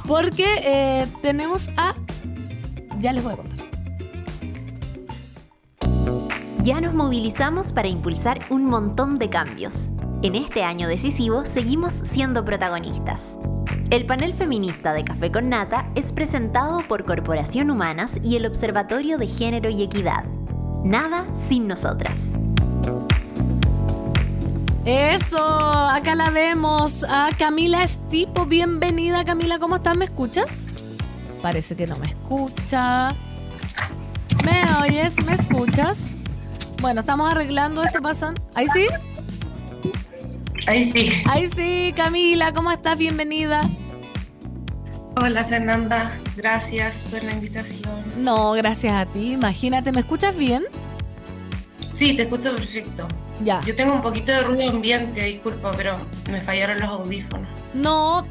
porque 0.08 0.46
eh, 0.64 1.06
tenemos 1.22 1.70
a, 1.76 1.94
ya 2.98 3.12
les 3.12 3.22
voy 3.22 3.34
a 3.34 3.36
contar. 3.36 3.53
Ya 6.64 6.80
nos 6.80 6.94
movilizamos 6.94 7.72
para 7.74 7.88
impulsar 7.88 8.40
un 8.48 8.64
montón 8.64 9.18
de 9.18 9.28
cambios. 9.28 9.90
En 10.22 10.34
este 10.34 10.64
año 10.64 10.88
decisivo 10.88 11.44
seguimos 11.44 11.92
siendo 12.10 12.42
protagonistas. 12.42 13.38
El 13.90 14.06
panel 14.06 14.32
feminista 14.32 14.94
de 14.94 15.04
Café 15.04 15.30
con 15.30 15.50
Nata 15.50 15.90
es 15.94 16.10
presentado 16.10 16.78
por 16.88 17.04
Corporación 17.04 17.70
Humanas 17.70 18.18
y 18.24 18.36
el 18.36 18.46
Observatorio 18.46 19.18
de 19.18 19.28
Género 19.28 19.68
y 19.68 19.82
Equidad. 19.82 20.24
Nada 20.82 21.26
sin 21.34 21.68
nosotras. 21.68 22.30
Eso, 24.86 25.46
acá 25.46 26.14
la 26.14 26.30
vemos 26.30 27.04
a 27.04 27.28
Camila 27.38 27.84
Estipo. 27.84 28.46
Bienvenida 28.46 29.22
Camila, 29.26 29.58
¿cómo 29.58 29.76
estás? 29.76 29.98
¿Me 29.98 30.06
escuchas? 30.06 30.64
Parece 31.42 31.76
que 31.76 31.86
no 31.86 31.98
me 31.98 32.06
escucha. 32.06 33.14
¿Me 34.46 34.62
oyes? 34.82 35.22
¿Me 35.26 35.34
escuchas? 35.34 36.14
Bueno, 36.84 37.00
estamos 37.00 37.30
arreglando 37.30 37.82
esto, 37.82 38.02
pasan. 38.02 38.34
¿Ahí 38.52 38.68
sí? 38.68 38.86
Ahí 40.66 40.84
sí. 40.84 41.22
Ahí 41.26 41.46
sí, 41.46 41.94
Camila, 41.96 42.52
¿cómo 42.52 42.70
estás? 42.70 42.98
Bienvenida. 42.98 43.70
Hola 45.16 45.46
Fernanda, 45.46 46.20
gracias 46.36 47.04
por 47.04 47.24
la 47.24 47.32
invitación. 47.32 47.90
No, 48.18 48.52
gracias 48.52 48.92
a 48.94 49.06
ti. 49.06 49.32
Imagínate, 49.32 49.92
¿me 49.92 50.00
escuchas 50.00 50.36
bien? 50.36 50.64
Sí, 51.94 52.12
te 52.12 52.24
escucho 52.24 52.54
perfecto. 52.54 53.08
Ya. 53.42 53.62
Yo 53.62 53.74
tengo 53.74 53.94
un 53.94 54.02
poquito 54.02 54.32
de 54.32 54.42
ruido 54.42 54.68
ambiente, 54.68 55.22
disculpa, 55.22 55.70
pero 55.74 55.96
me 56.30 56.42
fallaron 56.42 56.80
los 56.80 56.90
audífonos. 56.90 57.48
No, 57.72 58.26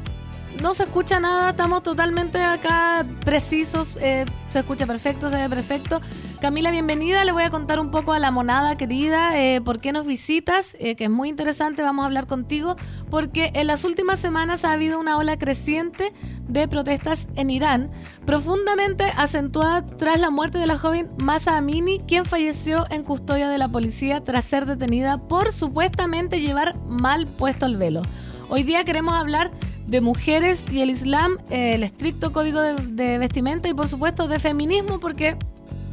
no 0.60 0.74
se 0.74 0.84
escucha 0.84 1.20
nada, 1.20 1.50
estamos 1.50 1.82
totalmente 1.82 2.42
acá 2.42 3.04
precisos, 3.24 3.96
eh, 4.00 4.24
se 4.48 4.60
escucha 4.60 4.86
perfecto, 4.86 5.28
se 5.28 5.36
ve 5.36 5.48
perfecto. 5.48 6.00
Camila, 6.40 6.70
bienvenida, 6.70 7.24
le 7.24 7.32
voy 7.32 7.42
a 7.42 7.50
contar 7.50 7.80
un 7.80 7.90
poco 7.90 8.12
a 8.12 8.18
la 8.18 8.30
monada 8.30 8.76
querida, 8.76 9.38
eh, 9.38 9.60
por 9.60 9.80
qué 9.80 9.92
nos 9.92 10.06
visitas, 10.06 10.76
eh, 10.78 10.94
que 10.96 11.04
es 11.04 11.10
muy 11.10 11.28
interesante, 11.28 11.82
vamos 11.82 12.04
a 12.04 12.06
hablar 12.06 12.26
contigo, 12.26 12.76
porque 13.10 13.50
en 13.54 13.66
las 13.66 13.84
últimas 13.84 14.20
semanas 14.20 14.64
ha 14.64 14.72
habido 14.72 15.00
una 15.00 15.16
ola 15.18 15.36
creciente 15.38 16.12
de 16.48 16.68
protestas 16.68 17.28
en 17.36 17.50
Irán, 17.50 17.90
profundamente 18.24 19.04
acentuada 19.16 19.84
tras 19.84 20.20
la 20.20 20.30
muerte 20.30 20.58
de 20.58 20.66
la 20.66 20.78
joven 20.78 21.10
Masa 21.18 21.56
Amini, 21.56 22.00
quien 22.00 22.24
falleció 22.24 22.86
en 22.90 23.02
custodia 23.02 23.48
de 23.48 23.58
la 23.58 23.68
policía 23.68 24.22
tras 24.22 24.44
ser 24.44 24.66
detenida 24.66 25.18
por 25.18 25.52
supuestamente 25.52 26.40
llevar 26.40 26.78
mal 26.86 27.26
puesto 27.26 27.66
el 27.66 27.76
velo. 27.76 28.02
Hoy 28.50 28.62
día 28.62 28.84
queremos 28.84 29.14
hablar 29.14 29.50
de 29.86 30.00
mujeres 30.00 30.66
y 30.72 30.80
el 30.80 30.90
Islam, 30.90 31.38
el 31.50 31.82
estricto 31.82 32.32
código 32.32 32.60
de, 32.60 33.18
vestimenta 33.18 33.68
y 33.68 33.74
por 33.74 33.88
supuesto 33.88 34.28
de 34.28 34.38
feminismo 34.38 34.98
porque 34.98 35.36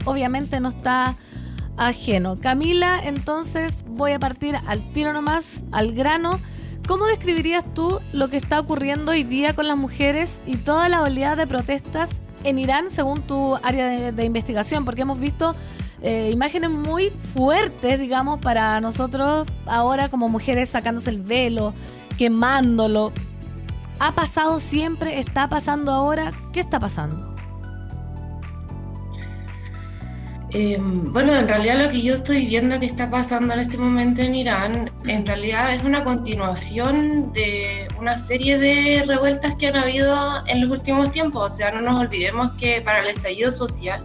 obviamente 0.06 0.60
no 0.60 0.70
está 0.70 1.16
ajeno. 1.78 2.38
Camila, 2.40 3.00
entonces 3.04 3.84
voy 3.88 4.14
a 4.14 4.20
partir 4.20 4.58
al 4.68 4.92
tiro 4.94 5.14
nomás, 5.14 5.66
al 5.72 5.94
grano. 5.94 6.40
¿Cómo 6.88 7.06
describirías 7.06 7.64
tú 7.74 8.00
lo 8.12 8.30
que 8.30 8.38
está 8.38 8.60
ocurriendo 8.60 9.12
hoy 9.12 9.24
día 9.24 9.54
con 9.54 9.68
las 9.68 9.78
mujeres 9.78 10.42
y 10.48 10.58
toda 10.58 10.90
la 10.90 11.02
oleada 11.04 11.36
de 11.36 11.48
protestas 11.48 12.22
en 12.44 12.58
Irán 12.58 12.90
según 12.90 13.22
tu 13.22 13.56
área 13.58 14.12
de, 14.12 14.26
investigación? 14.26 14.84
Porque 14.84 15.04
hemos 15.04 15.20
visto 15.20 15.56
eh, 16.02 16.32
imágenes 16.34 16.72
muy 16.72 17.12
fuertes, 17.12 18.00
digamos, 18.00 18.40
para 18.40 18.82
nosotros 18.82 19.48
ahora 19.68 20.10
como 20.10 20.28
mujeres 20.28 20.70
sacándose 20.70 21.12
el 21.12 21.22
velo, 21.22 21.74
quemándolo. 22.18 23.14
¿Ha 24.04 24.16
pasado 24.16 24.60
siempre? 24.60 25.20
¿Está 25.20 25.48
pasando 25.48 25.92
ahora? 25.92 26.32
¿Qué 26.52 26.60
está 26.60 26.80
pasando? 26.80 27.36
Em, 30.50 31.14
bueno, 31.14 31.36
en 31.36 31.48
realidad 31.48 31.86
lo 31.86 31.92
que 31.92 32.02
yo 32.02 32.16
estoy 32.16 32.48
viendo 32.48 32.80
que 32.80 32.88
está 32.88 33.12
pasando 33.12 33.54
en 33.54 33.60
este 33.60 33.78
momento 33.78 34.24
en 34.24 34.34
Irán, 34.34 34.92
en 35.06 35.24
realidad 35.24 35.76
es 35.76 35.84
una 35.84 36.04
continuación 36.04 37.32
de 37.34 37.88
una 38.00 38.18
serie 38.18 38.58
de 38.58 39.04
revueltas 39.06 39.54
que 39.58 39.68
han 39.68 39.76
habido 39.76 40.48
en 40.48 40.62
los 40.62 40.72
últimos 40.72 41.12
tiempos. 41.12 41.54
O 41.54 41.56
sea, 41.56 41.72
no 41.72 41.82
nos 41.82 42.02
olvidemos 42.02 42.54
que 42.54 42.82
para 42.82 43.02
el 43.02 43.16
estallido 43.16 43.52
social, 43.52 44.04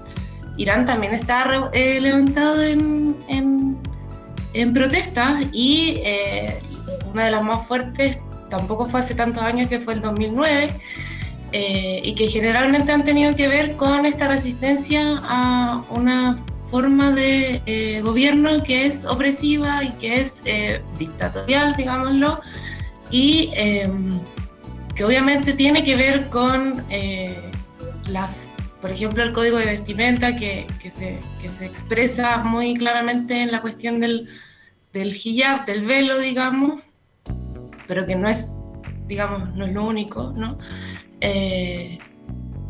Irán 0.59 0.85
también 0.85 1.15
está 1.15 1.71
eh, 1.73 2.03
levantado 2.03 2.63
en, 2.63 3.17
en, 3.29 4.75
protestas 4.75 5.47
y 5.53 6.03
eh, 6.05 6.63
una 7.11 7.25
de 7.25 7.31
las 7.31 7.43
más 7.43 7.67
fuertes 7.67 8.19
tampoco 8.51 8.87
fue 8.87 9.01
hace 9.01 9.15
tantos 9.15 9.43
años 9.43 9.69
que 9.69 9.81
fue 9.81 9.95
el 9.95 10.01
2009, 10.01 10.71
eh, 11.53 12.01
y 12.03 12.15
que 12.15 12.27
generalmente 12.29 12.91
han 12.93 13.05
tenido 13.05 13.37
que 13.37 13.47
ver 13.47 13.77
con 13.77 14.05
esta 14.05 14.27
resistencia 14.27 15.21
a 15.23 15.85
una 15.91 16.39
forma 16.71 17.13
de 17.13 17.63
eh, 17.67 18.01
gobierno 18.03 18.63
que 18.65 18.87
es 18.87 19.05
opresiva 19.05 19.85
y 19.85 19.93
que 19.93 20.21
es 20.21 20.41
eh, 20.45 20.83
dictatorial, 20.99 21.75
digámoslo, 21.77 22.41
y 23.13 23.51
em, 23.55 24.19
que 24.97 25.05
obviamente 25.05 25.53
tiene 25.53 25.85
que 25.85 25.95
ver 25.95 26.29
con 26.31 26.85
la, 28.09 28.29
por 28.81 28.91
ejemplo, 28.91 29.23
el 29.23 29.33
código 29.33 29.59
de 29.59 29.67
vestimenta 29.67 30.35
que, 30.35 30.67
que, 30.83 30.91
se, 30.91 31.21
que 31.41 31.49
se 31.49 31.65
expresa 31.65 32.39
muy 32.39 32.75
claramente 32.75 33.41
en 33.41 33.53
la 33.53 33.61
cuestión 33.61 34.01
del, 34.01 34.29
del 34.93 35.15
hijab, 35.15 35.65
del 35.65 35.87
velo, 35.87 36.19
digamos, 36.19 36.83
pero 37.87 38.07
que 38.07 38.17
no 38.17 38.29
es, 38.29 38.59
digamos, 39.07 39.55
no 39.55 39.65
es 39.65 39.73
lo 39.73 39.85
único, 39.85 40.33
¿no? 40.37 40.59
Eh, 41.21 41.99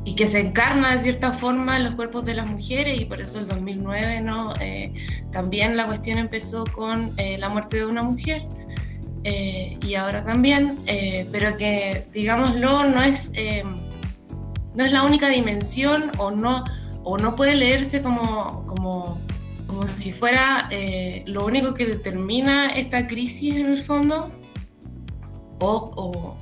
y 0.05 0.15
que 0.15 0.29
se 0.29 0.39
encarna 0.39 0.93
de 0.93 0.99
cierta 0.99 1.33
forma 1.33 1.77
en 1.77 1.85
los 1.85 1.95
cuerpos 1.97 2.25
de 2.25 2.35
las 2.35 2.49
mujeres 2.49 3.01
y 3.01 3.07
por 3.07 3.21
eso 3.21 3.41
el 3.41 3.49
2009 3.49 4.21
¿no? 4.21 4.55
Eh, 4.61 4.95
también 5.33 5.77
la 5.77 5.85
cuestión 5.87 6.19
empezó 6.19 6.63
con 6.65 7.13
eh, 7.17 7.37
la 7.39 7.49
muerte 7.49 7.79
de 7.79 7.87
una 7.87 8.05
mujer 8.05 8.43
y 9.25 9.97
ahora 9.97 10.23
también, 10.23 10.79
pero 11.33 11.57
que 11.57 12.05
digámoslo 12.13 12.85
no 12.85 13.03
es, 13.03 13.33
no 14.77 14.85
es 14.85 14.93
la 14.93 15.03
única 15.03 15.29
dimensión 15.29 16.13
o 16.19 16.31
no, 16.31 16.63
o 17.03 17.19
no 17.19 17.35
puede 17.35 17.57
leerse 17.57 18.03
como, 18.03 18.65
como 18.69 19.19
como 19.67 19.89
si 19.89 20.13
fuera 20.13 20.69
eh, 20.71 21.23
lo 21.27 21.45
único 21.45 21.75
que 21.75 21.87
determina 21.87 22.69
esta 22.69 23.07
crisis 23.07 23.57
en 23.57 23.67
el 23.67 23.83
fondo, 23.83 24.31
o, 25.59 26.37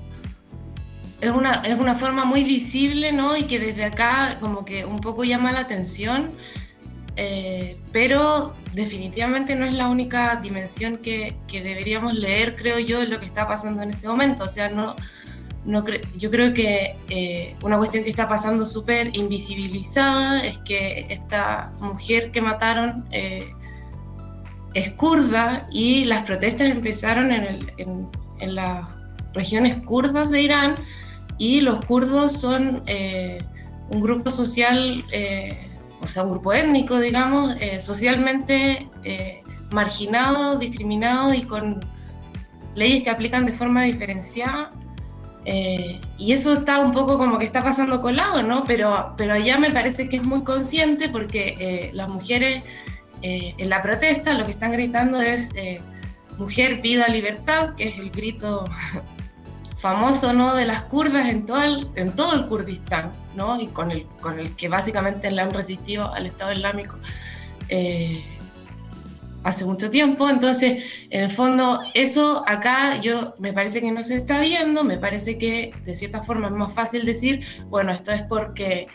es, 1.20 1.30
una, 1.30 1.54
es 1.64 1.78
una 1.78 1.94
forma 1.94 2.24
muy 2.24 2.44
visible, 2.44 3.12
¿no? 3.12 3.36
Y 3.36 3.44
que 3.44 3.58
desde 3.58 3.84
acá 3.84 4.38
como 4.40 4.64
que 4.64 4.84
un 4.84 4.98
poco 4.98 5.24
llama 5.24 5.52
la 5.52 5.60
atención, 5.60 6.28
eh, 7.16 7.76
pero 7.92 8.54
definitivamente 8.72 9.54
no 9.54 9.64
es 9.64 9.74
la 9.74 9.88
única 9.88 10.36
dimensión 10.36 10.98
que, 10.98 11.36
que, 11.46 11.62
deberíamos 11.62 12.14
leer, 12.14 12.56
creo 12.56 12.78
yo, 12.78 13.00
de 13.00 13.06
lo 13.06 13.20
que 13.20 13.26
está 13.26 13.46
pasando 13.46 13.82
en 13.82 13.90
este 13.90 14.08
momento. 14.08 14.44
O 14.44 14.48
sea, 14.48 14.68
no, 14.68 14.96
no 15.64 15.84
yo 16.16 16.30
creo 16.30 16.52
que 16.52 16.96
eh, 17.08 17.56
una 17.62 17.78
cuestión 17.78 18.04
que 18.04 18.10
está 18.10 18.28
pasando 18.28 18.66
súper 18.66 19.16
invisibilizada 19.16 20.44
es 20.44 20.58
que 20.58 21.06
esta 21.08 21.72
mujer 21.80 22.30
que 22.30 22.40
mataron 22.40 23.06
eh, 23.10 23.52
es 24.74 24.90
kurda 24.92 25.68
y 25.70 26.04
las 26.04 26.24
protestas 26.24 26.68
empezaron 26.68 27.32
en, 27.32 27.44
el, 27.44 27.72
en, 27.78 28.54
las 28.54 28.86
regiones 29.35 29.76
kurdas 29.85 30.30
de 30.30 30.43
Irán 30.43 30.74
y 31.37 31.61
los 31.61 31.85
kurdos 31.85 32.35
son 32.41 32.82
eh, 32.87 33.39
un 33.91 34.01
grupo 34.01 34.30
social 34.30 35.05
o 36.05 36.07
sea, 36.07 36.22
un 36.22 36.32
grupo 36.32 36.53
étnico, 36.53 37.01
digamos, 37.01 37.57
eh, 37.61 37.80
socialmente 37.80 38.89
eh, 39.05 39.43
marginado, 39.70 40.59
discriminado 40.59 41.32
y 41.32 41.43
con 41.43 41.80
leyes 42.74 43.03
que 43.03 43.11
aplican 43.11 43.47
de 43.47 43.55
forma 43.55 43.85
diferenciada. 43.85 44.70
Eh, 45.47 46.01
y 46.18 46.32
eso 46.32 46.53
está 46.53 46.80
un 46.80 46.93
poco 46.93 47.16
como 47.16 47.39
que 47.39 47.47
está 47.47 47.62
pasando 47.62 48.03
colado, 48.03 48.43
¿no? 48.43 48.64
Pero, 48.64 49.14
pero 49.16 49.32
allá 49.32 49.59
me 49.59 49.70
parece 49.70 50.11
que 50.11 50.16
es 50.16 50.22
muy 50.22 50.45
consciente 50.45 51.09
porque 51.09 51.91
las 51.95 52.09
mujeres 52.09 52.64
en 53.22 53.70
la 53.70 53.82
protesta 53.82 54.35
lo 54.35 54.45
que 54.45 54.51
están 54.51 54.72
gritando 54.72 55.22
es 55.22 55.49
mujer, 56.37 56.82
vida, 56.82 57.09
libertad, 57.09 57.74
que 57.74 57.89
es 57.89 57.99
el 57.99 58.11
grito 58.11 58.64
famoso 59.85 60.32
¿no? 60.32 60.55
de 60.55 60.64
las 60.64 60.85
kurdas 60.85 61.28
en 61.28 61.45
todo 61.45 61.62
el, 61.62 61.89
en 61.95 62.16
todo 62.16 62.35
el 62.35 62.47
Kurdistán, 62.47 63.12
¿no? 63.37 63.61
y 63.61 63.66
con 63.66 63.91
el, 63.91 64.07
con 64.22 64.41
el 64.41 64.57
que 64.57 64.70
básicamente 64.70 65.30
le 65.30 65.43
han 65.43 65.51
resistido 65.51 66.11
al 66.14 66.24
Estado 66.24 66.55
Islámico 66.55 66.97
eh, 67.68 68.24
hace 69.43 69.66
mucho 69.66 69.91
tiempo. 69.91 70.26
Entonces, 70.26 70.85
en 71.11 71.24
el 71.24 71.30
fondo, 71.30 71.80
eso 71.93 72.45
acá 72.47 72.99
yo 73.03 73.35
me 73.39 73.53
parece 73.53 73.82
que 73.82 73.93
no 73.93 74.03
se 74.03 74.14
está 74.14 74.41
viendo, 74.41 74.85
me 74.85 74.97
parece 74.97 75.37
que 75.37 75.74
de 75.85 75.95
cierta 75.95 76.22
forma 76.22 76.47
es 76.47 76.55
más 76.55 76.72
fácil 76.72 77.05
decir, 77.05 77.45
bueno, 77.68 77.93
esto 77.93 78.11
es 78.11 78.22
porque 78.22 78.87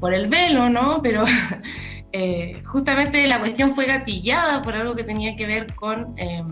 por 0.00 0.12
el 0.14 0.26
velo, 0.26 0.68
¿no? 0.68 1.00
Pero 1.00 1.24
eh, 2.12 2.60
justamente 2.64 3.24
la 3.28 3.38
cuestión 3.38 3.76
fue 3.76 3.86
gatillada 3.86 4.62
por 4.62 4.74
algo 4.74 4.96
que 4.96 5.04
tenía 5.04 5.36
que 5.36 5.46
ver 5.46 5.72
con... 5.76 6.18
Eh, 6.18 6.42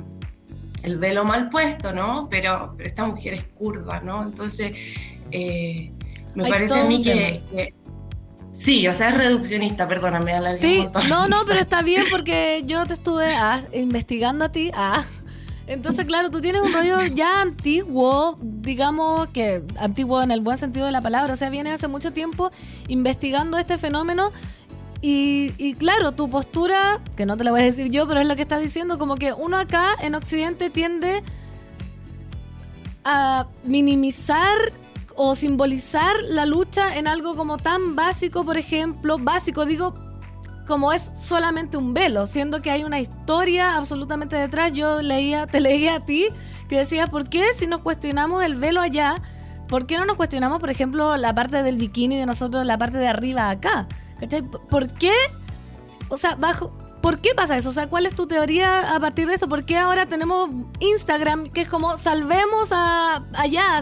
el 0.83 0.99
velo 0.99 1.25
mal 1.25 1.49
puesto, 1.49 1.93
¿no? 1.93 2.29
Pero, 2.31 2.77
esta 2.81 3.05
mujer 3.05 3.35
es 3.35 3.45
curva, 3.45 4.01
¿no? 4.01 4.23
Entonces, 4.23 4.73
eh, 5.31 5.93
me 6.35 6.49
parece 6.49 6.81
a 6.81 6.85
mí 6.85 7.03
que, 7.03 7.75
Sí, 8.53 8.87
o 8.87 8.95
sea, 8.95 9.09
es 9.09 9.17
reduccionista, 9.17 9.89
perdóname. 9.89 10.39
La 10.41 10.55
sí, 10.55 10.87
no, 11.09 11.27
no, 11.27 11.45
pero 11.47 11.59
está 11.59 11.83
bien 11.83 12.05
porque 12.11 12.63
yo 12.67 12.87
te 12.87 12.93
estuve 12.93 13.35
ah, 13.35 13.61
investigando 13.73 14.45
a 14.45 14.53
ti. 14.53 14.71
Ah. 14.75 15.03
Entonces, 15.67 16.05
claro, 16.05 16.31
tú 16.31 16.41
tienes 16.41 16.61
un 16.61 16.73
rollo 16.73 17.01
ya 17.15 17.41
antiguo, 17.41 18.37
digamos 18.41 19.29
que 19.29 19.63
antiguo 19.79 20.23
en 20.23 20.31
el 20.31 20.41
buen 20.41 20.59
sentido 20.59 20.87
de 20.87 20.93
la 20.93 21.01
palabra, 21.01 21.33
o 21.33 21.37
sea, 21.37 21.51
vienes 21.51 21.73
hace 21.73 21.89
mucho 21.89 22.13
tiempo 22.13 22.51
investigando 22.89 23.59
este 23.59 23.79
fenómeno 23.79 24.33
y, 25.03 25.75
claro, 25.75 26.13
tu 26.13 26.31
postura, 26.31 27.01
que 27.17 27.27
no 27.27 27.37
te 27.37 27.45
la 27.45 27.51
voy 27.51 27.61
a 27.61 27.65
decir 27.65 27.91
yo, 27.91 28.07
pero 28.07 28.21
es 28.21 28.27
lo 28.27 28.37
que 28.37 28.43
estás 28.43 28.61
diciendo, 28.61 28.99
como 28.99 29.17
que 29.17 29.33
uno 29.33 29.57
acá 29.57 29.89
en 30.01 30.15
Occidente 30.15 30.71
tiende 30.71 31.23
a 33.05 33.49
minimizar 33.65 34.57
o 35.17 35.35
simbolizar 35.35 36.15
la 36.29 36.47
lucha 36.47 36.97
en 36.97 37.09
algo 37.09 37.35
como 37.37 37.59
tan 37.59 37.97
básico, 37.97 38.45
por 38.45 38.57
ejemplo, 38.57 39.19
básico 39.19 39.67
digo, 39.67 39.95
como 40.67 40.93
es 40.93 41.03
solamente 41.03 41.77
un 41.77 41.95
velo, 41.95 42.27
siendo 42.27 42.61
que 42.61 42.71
hay 42.71 42.85
una 42.85 43.01
historia 43.01 43.77
absolutamente 43.77 44.37
detrás. 44.37 44.73
Yo 44.73 45.03
leía, 45.03 45.47
te 45.47 45.61
leía 45.61 45.97
a 45.97 46.01
ti 46.05 46.29
que 46.69 46.79
decías, 46.79 47.11
¿por 47.11 47.29
qué 47.29 47.53
si 47.55 47.67
nos 47.67 47.81
cuestionamos 47.81 48.43
el 48.45 48.55
velo 48.55 48.81
allá, 48.81 49.21
por 49.69 49.87
qué 49.87 49.99
no 49.99 50.05
nos 50.05 50.17
cuestionamos, 50.17 50.61
por 50.61 50.71
ejemplo, 50.71 51.17
la 51.17 51.35
parte 51.35 51.63
del 51.63 51.77
bikini 51.77 52.17
de 52.17 52.27
nosotros, 52.27 52.65
la 52.65 52.79
parte 52.79 52.99
de 52.99 53.09
arriba 53.09 53.51
acá? 53.51 53.89
¿Por 54.71 54.89
qué? 54.95 55.13
O 56.09 56.17
sea, 56.17 56.35
bajo, 56.35 56.73
¿Por 57.03 57.21
qué 57.21 57.31
pasa 57.35 57.57
eso? 57.57 57.71
O 57.71 57.73
sea, 57.73 57.89
¿cuál 57.89 58.07
es 58.07 58.15
tu 58.15 58.29
teoría 58.29 58.95
a 58.95 59.01
partir 59.01 59.27
de 59.27 59.35
esto? 59.35 59.49
¿Por 59.49 59.65
qué 59.65 59.77
ahora 59.77 60.07
tenemos 60.07 60.49
Instagram 60.79 61.51
que 61.51 61.63
es 61.63 61.69
como 61.69 61.97
salvemos 61.99 62.71
a 62.71 63.25
allá? 63.35 63.81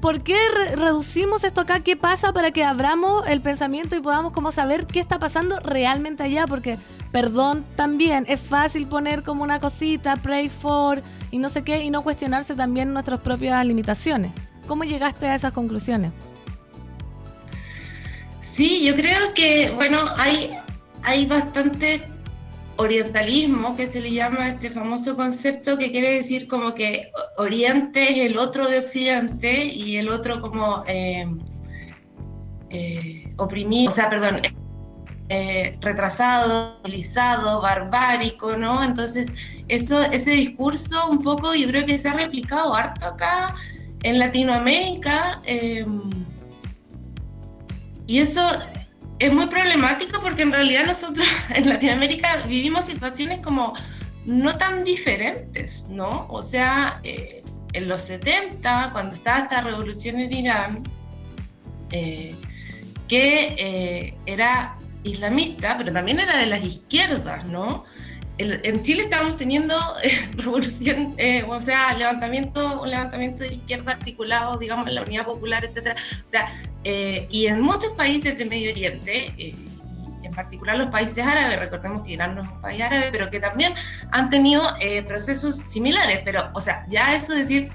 ¿Por 0.00 0.22
qué 0.22 0.36
reducimos 0.76 1.42
esto 1.42 1.62
acá? 1.62 1.80
¿Qué 1.80 1.96
pasa 1.96 2.32
para 2.32 2.52
que 2.52 2.62
abramos 2.62 3.26
el 3.26 3.42
pensamiento 3.42 3.96
y 3.96 4.00
podamos 4.00 4.32
como 4.32 4.52
saber 4.52 4.86
qué 4.86 5.00
está 5.00 5.18
pasando 5.18 5.58
realmente 5.60 6.22
allá? 6.22 6.46
Porque, 6.46 6.78
perdón, 7.10 7.66
también 7.74 8.24
es 8.28 8.40
fácil 8.40 8.86
poner 8.86 9.24
como 9.24 9.42
una 9.42 9.58
cosita, 9.58 10.14
pray 10.16 10.48
for 10.48 11.02
y 11.32 11.38
no 11.38 11.48
sé 11.48 11.62
qué, 11.62 11.82
y 11.82 11.90
no 11.90 12.02
cuestionarse 12.02 12.54
también 12.54 12.92
nuestras 12.92 13.20
propias 13.20 13.66
limitaciones. 13.66 14.32
¿Cómo 14.68 14.84
llegaste 14.84 15.26
a 15.26 15.34
esas 15.34 15.52
conclusiones? 15.52 16.12
Sí, 18.52 18.84
yo 18.84 18.94
creo 18.94 19.32
que, 19.34 19.70
bueno, 19.70 19.98
hay, 20.16 20.58
hay 21.02 21.24
bastante 21.24 22.02
orientalismo, 22.76 23.76
que 23.76 23.86
se 23.86 24.00
le 24.00 24.12
llama 24.12 24.50
este 24.50 24.70
famoso 24.70 25.16
concepto 25.16 25.78
que 25.78 25.90
quiere 25.90 26.14
decir 26.14 26.48
como 26.48 26.74
que 26.74 27.10
Oriente 27.38 28.10
es 28.10 28.30
el 28.30 28.36
otro 28.36 28.66
de 28.68 28.80
Occidente 28.80 29.64
y 29.64 29.96
el 29.96 30.08
otro 30.08 30.40
como 30.40 30.84
eh, 30.86 31.26
eh, 32.70 33.32
oprimido, 33.36 33.90
o 33.90 33.94
sea, 33.94 34.10
perdón, 34.10 34.42
eh, 35.28 35.78
retrasado, 35.80 36.78
civilizado, 36.82 37.62
barbárico, 37.62 38.56
¿no? 38.56 38.82
Entonces, 38.84 39.32
eso, 39.68 40.02
ese 40.02 40.32
discurso 40.32 41.08
un 41.08 41.22
poco 41.22 41.54
yo 41.54 41.68
creo 41.68 41.86
que 41.86 41.96
se 41.96 42.08
ha 42.08 42.12
replicado 42.14 42.74
harto 42.74 43.06
acá 43.06 43.54
en 44.02 44.18
Latinoamérica. 44.18 45.40
Y 48.06 48.18
eso 48.18 48.46
es 49.18 49.32
muy 49.32 49.46
problemático 49.46 50.20
porque 50.20 50.42
en 50.42 50.52
realidad 50.52 50.86
nosotros 50.86 51.26
en 51.54 51.68
Latinoamérica 51.68 52.42
vivimos 52.46 52.86
situaciones 52.86 53.40
como 53.40 53.74
no 54.24 54.56
tan 54.56 54.84
diferentes, 54.84 55.86
¿no? 55.88 56.26
O 56.28 56.42
sea, 56.42 57.00
eh, 57.02 57.42
en 57.72 57.88
los 57.88 58.02
70, 58.02 58.90
cuando 58.92 59.14
estaba 59.14 59.40
esta 59.40 59.60
revolución 59.60 60.20
en 60.20 60.32
Irán, 60.32 60.82
eh, 61.90 62.34
que 63.08 63.54
eh, 63.58 64.14
era 64.26 64.76
islamista, 65.04 65.76
pero 65.76 65.92
también 65.92 66.20
era 66.20 66.36
de 66.36 66.46
las 66.46 66.64
izquierdas, 66.64 67.46
¿no? 67.46 67.84
En 68.38 68.82
Chile 68.82 69.02
estábamos 69.04 69.36
teniendo 69.36 69.76
eh, 70.02 70.30
revolución, 70.36 71.14
eh, 71.16 71.44
o 71.46 71.60
sea, 71.60 71.94
levantamiento, 71.94 72.82
un 72.82 72.90
levantamiento 72.90 73.44
de 73.44 73.54
izquierda 73.54 73.92
articulado, 73.92 74.58
digamos, 74.58 74.86
en 74.88 74.94
la 74.94 75.02
Unidad 75.02 75.24
Popular, 75.24 75.64
etcétera. 75.64 75.96
O 76.24 76.26
sea, 76.26 76.48
eh, 76.84 77.26
y 77.30 77.46
en 77.46 77.60
muchos 77.60 77.92
países 77.92 78.36
de 78.36 78.44
Medio 78.44 78.70
Oriente, 78.70 79.32
en 80.22 80.32
particular 80.32 80.78
los 80.78 80.90
países 80.90 81.24
árabes, 81.24 81.58
recordemos 81.58 82.04
que 82.04 82.12
Irán 82.12 82.34
no 82.34 82.42
es 82.42 82.48
un 82.48 82.60
país 82.60 82.80
árabe, 82.80 83.08
pero 83.12 83.30
que 83.30 83.38
también 83.38 83.74
han 84.10 84.30
tenido 84.30 84.62
procesos 85.06 85.56
similares. 85.56 86.20
Pero, 86.24 86.50
o 86.54 86.60
sea, 86.60 86.86
ya 86.88 87.14
eso 87.14 87.34
decir, 87.34 87.70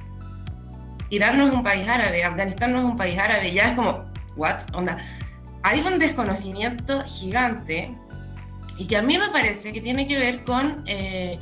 Irán 1.09 1.37
no 1.37 1.47
es 1.47 1.53
un 1.53 1.63
país 1.63 1.87
árabe, 1.87 2.23
Afganistán 2.23 2.73
no 2.73 2.79
es 2.79 2.85
un 2.85 2.97
país 2.97 3.17
árabe, 3.17 3.53
ya 3.53 3.69
es 3.69 3.75
como, 3.75 4.05
¿what? 4.35 4.57
Onda. 4.73 4.97
Hay 5.63 5.81
un 5.81 5.99
desconocimiento 5.99 7.03
gigante 7.05 7.95
y 8.77 8.85
que 8.85 8.97
a 8.97 9.01
mí 9.01 9.17
me 9.17 9.29
parece 9.29 9.73
que 9.73 9.81
tiene 9.81 10.07
que 10.07 10.17
ver 10.17 10.43
con 10.43 10.83
eh, 10.85 11.39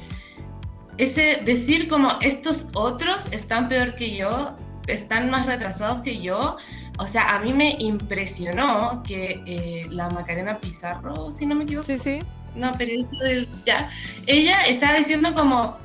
ese 0.98 1.42
decir 1.44 1.88
como 1.88 2.14
estos 2.22 2.68
otros 2.74 3.28
están 3.32 3.68
peor 3.68 3.96
que 3.96 4.16
yo, 4.16 4.56
están 4.88 5.30
más 5.30 5.46
retrasados 5.46 6.02
que 6.02 6.22
yo. 6.22 6.58
O 6.98 7.08
sea, 7.08 7.36
a 7.36 7.40
mí 7.40 7.52
me 7.52 7.76
impresionó 7.80 9.04
que 9.04 9.44
eh, 9.46 9.88
la 9.90 10.10
Macarena 10.10 10.60
Pizarro, 10.60 11.30
si 11.30 11.46
no 11.46 11.56
me 11.56 11.66
equivoco. 11.66 11.86
Sí, 11.86 11.98
sí. 11.98 12.22
No, 12.56 12.72
periodista 12.72 13.26
del. 13.26 13.50
Ya. 13.66 13.90
Ella 14.26 14.66
estaba 14.68 14.94
diciendo 14.94 15.34
como. 15.34 15.84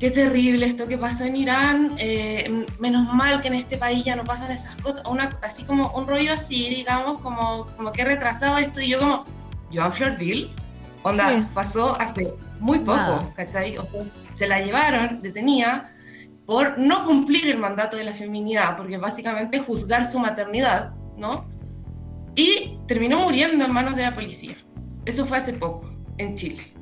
Qué 0.00 0.12
terrible 0.12 0.64
esto 0.64 0.86
que 0.86 0.96
pasó 0.96 1.24
en 1.24 1.36
Irán. 1.36 1.94
Eh, 1.98 2.66
menos 2.78 3.12
mal 3.12 3.40
que 3.40 3.48
en 3.48 3.54
este 3.54 3.76
país 3.76 4.04
ya 4.04 4.14
no 4.14 4.22
pasan 4.24 4.50
esas 4.52 4.74
cosas. 4.76 5.04
Una, 5.06 5.36
así 5.42 5.64
como 5.64 5.90
un 5.90 6.06
rollo 6.06 6.32
así, 6.32 6.68
digamos, 6.68 7.18
como, 7.20 7.66
como 7.76 7.92
que 7.92 8.04
retrasado 8.04 8.58
esto. 8.58 8.80
Y 8.80 8.88
yo, 8.88 8.98
como. 8.98 9.24
Joan 9.72 9.92
Florville 9.92 10.50
Onda, 11.02 11.48
pasó 11.54 11.98
hace 12.00 12.34
muy 12.60 12.80
poco, 12.80 13.32
¿cachai? 13.36 13.78
O 13.78 13.84
sea, 13.84 14.02
se 14.32 14.46
la 14.46 14.60
llevaron 14.60 15.22
detenida 15.22 15.92
por 16.46 16.78
no 16.78 17.04
cumplir 17.04 17.48
el 17.48 17.58
mandato 17.58 17.96
de 17.96 18.04
la 18.04 18.14
feminidad, 18.14 18.76
porque 18.76 18.96
básicamente 18.96 19.60
juzgar 19.60 20.04
su 20.10 20.18
maternidad, 20.18 20.92
¿no? 21.16 21.46
Y 22.34 22.78
terminó 22.86 23.20
muriendo 23.20 23.64
en 23.64 23.72
manos 23.72 23.96
de 23.96 24.02
la 24.02 24.14
policía. 24.14 24.56
Eso 25.04 25.26
fue 25.26 25.36
hace 25.36 25.52
poco, 25.52 25.90
en 26.16 26.36
Chile. 26.36 26.72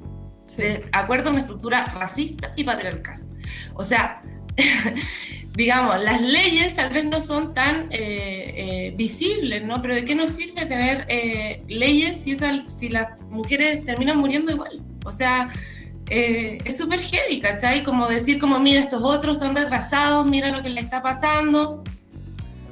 de 0.56 0.88
acuerdo 0.92 1.28
a 1.28 1.32
una 1.32 1.40
estructura 1.40 1.84
racista 1.84 2.52
y 2.56 2.64
patriarcal. 2.64 3.24
O 3.74 3.82
sea, 3.82 4.20
digamos, 5.56 6.02
las 6.02 6.20
leyes 6.20 6.74
tal 6.74 6.92
vez 6.92 7.06
no 7.06 7.20
son 7.20 7.54
tan 7.54 7.86
eh, 7.90 8.52
eh, 8.56 8.94
visibles, 8.94 9.64
¿no? 9.64 9.80
Pero 9.80 9.94
¿de 9.94 10.04
qué 10.04 10.14
nos 10.14 10.32
sirve 10.32 10.66
tener 10.66 11.06
eh, 11.08 11.62
leyes 11.66 12.20
si, 12.20 12.36
si 12.68 12.88
las 12.90 13.20
mujeres 13.30 13.82
terminan 13.86 14.18
muriendo 14.18 14.52
igual? 14.52 14.82
O 15.04 15.12
sea, 15.12 15.50
es 16.08 16.76
súper 16.76 17.00
heavy, 17.00 17.40
¿cachai? 17.40 17.82
Como 17.82 18.06
decir, 18.06 18.38
como, 18.38 18.58
mira, 18.58 18.80
estos 18.80 19.02
otros 19.02 19.36
están 19.36 19.56
retrasados, 19.56 20.26
mira 20.26 20.50
lo 20.50 20.62
que 20.62 20.68
le 20.68 20.80
está 20.80 21.02
pasando, 21.02 21.82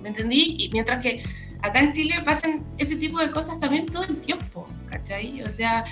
¿me 0.02 0.10
entendí? 0.10 0.56
Y 0.58 0.68
mientras 0.70 1.00
que 1.00 1.22
acá 1.62 1.80
en 1.80 1.92
Chile 1.92 2.16
pasan 2.24 2.64
ese 2.76 2.96
tipo 2.96 3.18
de 3.18 3.30
cosas 3.30 3.58
también 3.58 3.86
todo 3.86 4.04
el 4.04 4.20
tiempo, 4.20 4.66
¿cachai? 4.90 5.42
O 5.42 5.48
sea, 5.48 5.84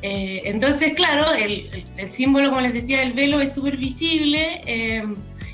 eh, 0.00 0.40
entonces, 0.44 0.94
claro, 0.94 1.30
el, 1.32 1.84
símbolo, 2.10 2.48
como 2.48 2.62
les 2.62 2.72
decía, 2.72 3.00
del 3.00 3.12
velo 3.12 3.40
es 3.40 3.52
súper 3.54 3.76
visible 3.76 4.62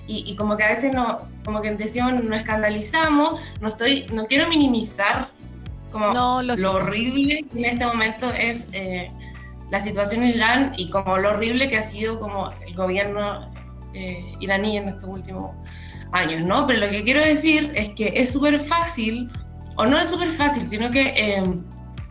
eh, 0.08 0.22
y, 0.26 0.36
como 0.36 0.56
que 0.56 0.64
a 0.64 0.68
veces 0.70 0.92
no, 0.94 1.18
como 1.44 1.62
que 1.62 1.74
decíamos, 1.74 2.24
nos 2.24 2.38
escandalizamos, 2.38 3.40
no, 3.60 3.68
estoy, 3.68 4.06
no 4.12 4.26
quiero 4.26 4.48
minimizar 4.48 5.28
como 5.90 6.42
lo 6.42 6.72
horrible 6.72 7.44
que 7.50 7.58
en 7.58 7.64
este 7.66 7.86
momento 7.86 8.30
es 8.32 8.66
eh, 8.72 9.10
la 9.70 9.80
situación 9.80 10.24
en 10.24 10.30
Irán 10.30 10.74
y 10.76 10.90
como 10.90 11.18
lo 11.18 11.30
horrible 11.30 11.68
que 11.68 11.78
ha 11.78 11.82
sido 11.82 12.18
como 12.18 12.50
el 12.66 12.74
gobierno 12.74 13.50
iraní 14.40 14.76
en 14.76 14.88
estos 14.88 15.04
últimos 15.04 15.52
años, 16.10 16.42
¿no? 16.42 16.66
Pero 16.66 16.80
lo 16.80 16.90
que 16.90 17.04
quiero 17.04 17.20
decir 17.20 17.70
es 17.76 17.90
que 17.90 18.12
es 18.16 18.32
súper 18.32 18.58
fácil, 18.60 19.30
o 19.76 19.86
no 19.86 20.00
es 20.00 20.08
súper 20.08 20.30
fácil, 20.32 20.66
sino 20.66 20.90
que 20.90 21.40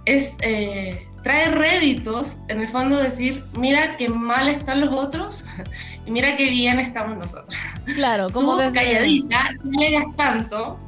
es 0.05 0.37
trae 1.23 1.49
réditos, 1.49 2.39
en 2.49 2.61
el 2.61 2.67
fondo 2.67 2.97
decir, 2.97 3.43
mira 3.57 3.95
qué 3.97 4.09
mal 4.09 4.49
están 4.49 4.81
los 4.81 4.91
otros 4.91 5.45
y 6.05 6.11
mira 6.11 6.35
qué 6.35 6.49
bien 6.49 6.79
estamos 6.79 7.17
nosotros. 7.17 7.57
Claro, 7.95 8.29
como 8.31 8.57
Tú, 8.57 8.73
calladita, 8.73 9.51
no 9.63 9.79
leas 9.79 10.05
tanto, 10.17 10.79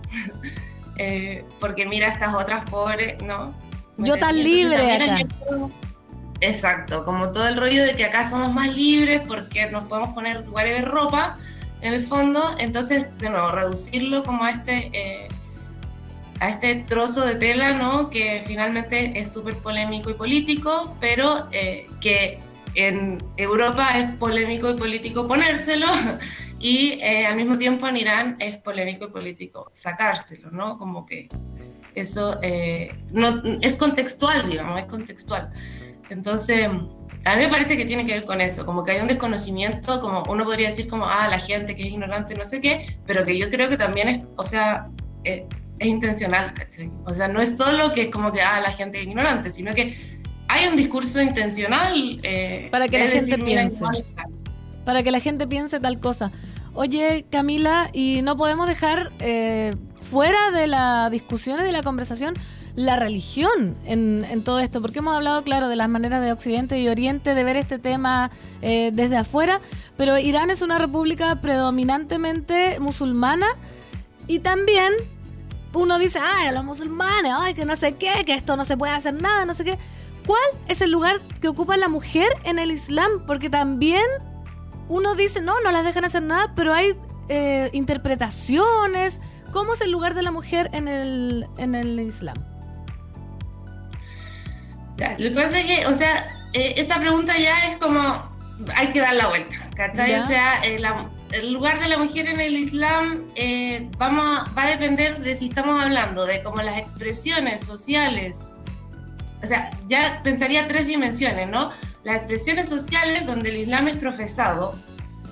eh, 0.97 1.45
porque 1.59 1.86
mira 1.86 2.09
estas 2.09 2.33
otras 2.33 2.69
pobres, 2.69 3.21
¿no? 3.23 3.53
Yo 3.97 4.17
tan 4.17 4.36
libre 4.36 4.93
acá. 4.93 5.19
exacto, 6.41 7.05
como 7.05 7.29
todo 7.29 7.47
el 7.47 7.55
rollo 7.55 7.86
de 7.86 7.95
que 7.95 8.03
acá 8.03 8.29
somos 8.29 8.53
más 8.53 8.75
libres 8.75 9.21
porque 9.25 9.67
nos 9.71 9.83
podemos 9.83 10.13
poner 10.13 10.43
de 10.43 10.81
ropa, 10.81 11.38
en 11.81 11.93
el 11.93 12.01
fondo, 12.01 12.55
entonces, 12.57 13.07
de 13.19 13.29
nuevo, 13.29 13.51
reducirlo 13.51 14.23
como 14.23 14.43
a 14.43 14.51
este... 14.51 14.89
Eh, 14.91 15.27
a 16.39 16.49
este 16.49 16.75
trozo 16.88 17.25
de 17.25 17.36
tela, 17.36 17.73
¿no? 17.73 18.09
Que 18.09 18.43
finalmente 18.45 19.19
es 19.19 19.31
súper 19.31 19.55
polémico 19.55 20.09
y 20.09 20.15
político, 20.15 20.95
pero 20.99 21.47
eh, 21.51 21.88
que 22.01 22.39
en 22.75 23.17
Europa 23.38 23.97
es 23.97 24.11
polémico 24.17 24.69
y 24.69 24.75
político 24.75 25.27
ponérselo 25.27 25.88
y 26.59 26.99
eh, 27.01 27.25
al 27.25 27.38
mismo 27.38 27.57
tiempo 27.57 27.88
en 27.88 27.97
Irán 27.97 28.36
es 28.39 28.57
polémico 28.57 29.05
y 29.05 29.09
político 29.09 29.69
sacárselo, 29.71 30.51
¿no? 30.51 30.77
Como 30.77 31.05
que 31.05 31.29
eso 31.95 32.38
eh, 32.41 32.93
no, 33.11 33.41
es 33.61 33.77
contextual, 33.77 34.49
digamos, 34.49 34.79
es 34.79 34.86
contextual. 34.86 35.51
Entonces, 36.09 36.67
a 36.67 37.36
mí 37.36 37.43
me 37.43 37.47
parece 37.47 37.77
que 37.77 37.86
tiene 37.86 38.05
que 38.05 38.13
ver 38.13 38.25
con 38.25 38.41
eso, 38.41 38.65
como 38.65 38.83
que 38.83 38.91
hay 38.91 38.99
un 38.99 39.07
desconocimiento, 39.07 40.01
como 40.01 40.23
uno 40.29 40.43
podría 40.43 40.69
decir 40.69 40.88
como, 40.88 41.05
ah, 41.05 41.27
la 41.29 41.39
gente 41.39 41.75
que 41.75 41.83
es 41.83 41.88
ignorante, 41.88 42.36
no 42.36 42.45
sé 42.45 42.61
qué, 42.61 42.97
pero 43.07 43.23
que 43.23 43.38
yo 43.38 43.49
creo 43.49 43.69
que 43.69 43.77
también 43.77 44.09
es, 44.09 44.23
o 44.36 44.45
sea, 44.45 44.89
es 45.80 45.88
intencional, 45.88 46.53
O 47.05 47.13
sea, 47.13 47.28
no 47.28 47.41
es 47.41 47.57
solo 47.57 47.93
que 47.93 48.03
es 48.03 48.11
como 48.11 48.32
que, 48.32 48.41
ah, 48.41 48.59
la 48.61 48.71
gente 48.71 48.99
es 49.01 49.07
ignorante, 49.07 49.51
sino 49.51 49.73
que 49.73 49.97
hay 50.47 50.67
un 50.67 50.76
discurso 50.76 51.21
intencional. 51.21 52.19
Eh, 52.23 52.69
para 52.71 52.88
que 52.88 52.99
la 52.99 53.07
gente 53.07 53.38
piense. 53.38 53.84
Para 54.86 55.03
que 55.03 55.11
la 55.11 55.19
gente 55.19 55.47
piense 55.47 55.80
tal 55.80 55.99
cosa. 55.99 56.32
Oye, 56.73 57.26
Camila, 57.30 57.89
y 57.93 58.21
no 58.21 58.38
podemos 58.38 58.67
dejar 58.67 59.11
eh, 59.19 59.76
fuera 59.95 60.51
de 60.51 60.67
la 60.67 61.09
discusión 61.09 61.59
y 61.59 61.63
de 61.63 61.71
la 61.71 61.84
conversación 61.84 62.36
la 62.76 62.97
religión 62.97 63.78
en, 63.86 64.43
todo 64.43 64.59
esto, 64.59 64.82
porque 64.82 64.99
hemos 64.99 65.15
hablado, 65.15 65.43
claro, 65.43 65.69
de 65.69 65.78
las 65.78 65.88
maneras 65.88 66.21
de 66.21 66.34
Occidente 66.34 66.78
y 66.80 66.89
Oriente 66.89 67.34
de 67.34 67.43
ver 67.45 67.55
este 67.55 67.80
tema 67.80 68.30
eh, 68.61 68.91
desde 68.93 69.15
afuera, 69.15 69.61
pero 69.95 70.17
Irán 70.17 70.49
es 70.49 70.61
una 70.61 70.78
república 70.78 71.39
predominantemente 71.39 72.78
musulmana 72.82 73.47
y 74.28 74.39
también 74.39 74.91
uno 75.76 75.99
dice, 75.99 76.19
ay, 76.21 76.53
los 76.53 76.63
musulmanes, 76.63 77.32
ay, 77.38 77.53
que 77.53 77.65
no 77.65 77.76
sé 77.76 77.95
qué, 77.95 78.23
que 78.26 78.34
esto 78.34 78.57
no 78.57 78.63
se 78.63 78.78
puede 78.78 78.93
hacer 78.93 79.13
nada, 79.13 79.45
no 79.45 79.53
sé 79.53 79.63
qué. 79.63 79.78
¿Cuál 80.26 80.41
es 80.67 80.82
el 80.82 80.91
lugar 80.91 81.21
que 81.41 81.47
ocupa 81.47 81.78
la 81.78 81.88
mujer 81.88 82.28
en 82.43 82.57
el 82.57 82.71
Islam? 82.71 83.26
Porque 83.28 83.49
también 83.49 84.05
uno 84.88 85.15
dice, 85.15 85.41
no, 85.41 85.59
no 85.61 85.71
las 85.71 85.84
dejan 85.84 86.05
hacer 86.05 86.23
nada, 86.23 86.53
pero 86.55 86.73
hay 86.73 86.97
eh, 87.30 87.69
interpretaciones. 87.73 89.21
¿Cómo 89.51 89.73
es 89.73 89.82
el 89.82 89.91
lugar 89.91 90.15
de 90.15 90.21
la 90.23 90.32
mujer 90.32 90.69
en 90.73 90.88
el, 90.88 91.47
en 91.57 91.76
el 91.76 91.99
Islam? 91.99 92.38
lo 94.97 95.30
que 95.30 95.36
pasa 95.36 95.59
es 95.59 95.65
que, 95.65 95.86
o 95.88 95.95
sea, 95.95 96.30
eh, 96.53 96.76
esta 96.78 96.99
pregunta 96.99 97.38
ya 97.38 97.57
es 97.69 97.78
como, 97.78 97.99
hay 98.76 98.91
que 98.91 99.01
dar 99.01 99.13
la 99.13 99.28
vuelta, 99.28 99.55
¿cachai? 99.76 100.15
O 100.15 100.28
sea, 100.28 100.61
eh, 100.61 100.80
la, 100.80 101.09
el 101.36 101.51
lugar 101.51 101.79
de 101.81 101.89
la 101.89 101.97
mujer 101.97 102.27
en 102.27 102.39
el 102.39 102.55
Islam 102.57 103.25
eh, 103.36 103.89
va 104.01 104.45
a 104.55 104.67
depender 104.67 105.19
de 105.19 105.36
si 105.36 105.49
estamos 105.49 105.81
hablando 105.81 106.25
de 106.25 106.41
como 106.41 106.61
las 106.61 106.77
expresiones 106.77 107.65
sociales. 107.65 108.53
O 109.43 109.47
sea, 109.47 109.71
ya 109.89 110.21
pensaría 110.23 110.67
tres 110.67 110.88
dimensiones, 110.88 111.49
¿no? 111.49 111.71
Las 112.03 112.17
expresiones 112.17 112.69
sociales 112.69 113.25
donde 113.25 113.49
el 113.49 113.57
Islam 113.57 113.89
es 113.89 113.97
profesado, 113.97 114.75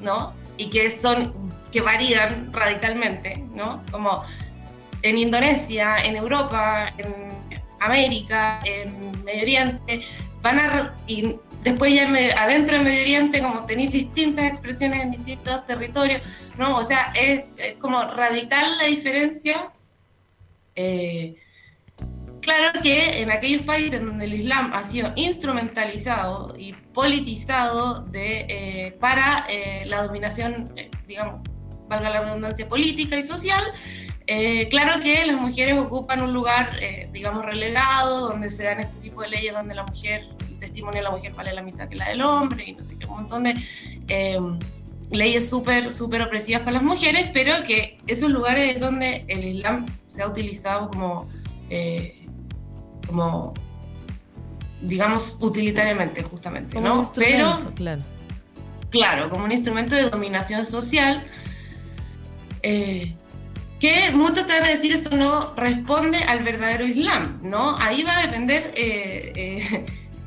¿no? 0.02 0.34
Y 0.58 0.70
que 0.70 0.90
son, 0.90 1.34
que 1.72 1.82
varían 1.82 2.52
radicalmente, 2.52 3.44
¿no? 3.54 3.82
Como 3.90 4.24
en 5.02 5.18
Indonesia, 5.18 5.98
en 6.04 6.18
Europa, 6.18 6.94
en 6.98 7.30
América, 7.80 8.60
en 8.66 9.24
Medio 9.24 9.44
Oriente, 9.44 10.02
van 10.42 10.60
a, 10.60 10.96
después 11.64 11.94
ya 11.94 12.08
adentro 12.42 12.76
del 12.76 12.86
Medio 12.86 13.02
Oriente, 13.02 13.42
como 13.42 13.66
tenéis 13.66 13.92
distintas 13.92 14.46
expresiones 14.46 15.02
en 15.02 15.12
distintos 15.12 15.66
territorios, 15.66 16.22
¿no? 16.58 16.76
O 16.76 16.84
sea, 16.84 17.14
es, 17.16 17.46
como 17.80 18.04
radical 18.04 18.78
la 18.78 18.86
diferencia. 18.86 19.72
Eh, 20.76 21.36
claro 22.42 22.82
que 22.82 23.22
en 23.22 23.32
aquellos 23.32 23.62
países 23.62 24.04
donde 24.04 24.26
el 24.26 24.34
Islam 24.34 24.74
ha 24.74 24.84
sido 24.84 25.14
instrumentalizado 25.16 26.56
y 26.58 26.74
politizado 26.74 28.02
de, 28.02 28.46
eh, 28.50 28.92
para 29.00 29.46
eh, 29.50 29.84
la 29.86 30.04
dominación, 30.04 30.74
digamos, 31.08 31.48
valga 31.88 32.10
la 32.10 32.22
redundancia, 32.22 32.68
política 32.68 33.18
y 33.18 33.24
social, 33.24 33.64
claro 34.70 35.04
que 35.04 35.26
las 35.26 35.40
mujeres 35.40 35.78
ocupan 35.78 36.22
un 36.22 36.34
lugar, 36.34 36.80
digamos, 37.12 37.46
relegado, 37.46 38.30
donde 38.30 38.50
se 38.50 38.64
dan 38.64 38.80
este 38.80 38.98
tipo 39.02 39.22
de 39.22 39.28
leyes 39.28 39.54
donde 39.54 39.76
la 39.76 39.84
mujer 39.84 40.33
testimonio 40.64 41.00
de 41.00 41.04
la 41.04 41.12
mujer 41.12 41.34
vale 41.34 41.54
la 41.54 41.62
mitad 41.62 41.90
que 41.90 41.96
la 41.96 42.10
del 42.10 42.22
hombre, 42.22 42.64
y 42.68 42.74
no 42.74 42.84
sé 42.84 42.98
qué, 42.98 43.06
un 43.06 43.14
montón 43.14 43.44
de 43.44 43.56
eh, 44.08 44.40
leyes 45.12 45.50
súper, 45.50 45.92
súper 45.92 46.22
opresivas 46.22 46.62
para 46.62 46.74
las 46.74 46.84
mujeres, 46.84 47.30
pero 47.34 47.64
que 47.68 47.98
esos 48.08 48.32
lugares 48.32 48.80
donde 48.80 49.26
el 49.28 49.44
Islam 49.44 49.86
se 50.08 50.22
ha 50.22 50.28
utilizado 50.28 50.90
como, 50.90 51.30
eh, 51.70 52.26
como 53.06 53.54
digamos, 54.82 55.38
utilitariamente, 55.40 56.24
justamente, 56.24 56.80
¿no? 56.80 57.02
pero, 57.16 57.60
claro. 57.76 58.02
Claro, 58.90 59.30
como 59.30 59.46
un 59.46 59.52
instrumento 59.52 59.96
de 59.96 60.10
dominación 60.10 60.66
social. 60.66 61.24
Eh, 62.62 63.16
que 63.80 64.12
muchos 64.12 64.48
te 64.48 64.54
van 64.54 64.64
a 64.64 64.70
decir 64.70 64.94
eso 64.94 65.10
no 65.18 65.54
responde 65.56 66.20
al 66.20 66.42
verdadero 66.44 66.86
Islam, 66.86 67.42
¿no? 67.44 67.76
Ahí 67.78 68.04
va 68.04 68.18
a 68.18 68.22
depender 68.22 68.72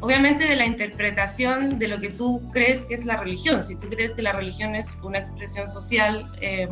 obviamente 0.00 0.46
de 0.46 0.56
la 0.56 0.66
interpretación 0.66 1.78
de 1.78 1.88
lo 1.88 1.98
que 1.98 2.10
tú 2.10 2.48
crees 2.52 2.84
que 2.84 2.94
es 2.94 3.04
la 3.04 3.16
religión. 3.16 3.62
Si 3.62 3.76
tú 3.76 3.88
crees 3.88 4.14
que 4.14 4.22
la 4.22 4.32
religión 4.32 4.74
es 4.74 4.96
una 5.02 5.18
expresión 5.18 5.68
social 5.68 6.26
eh, 6.40 6.68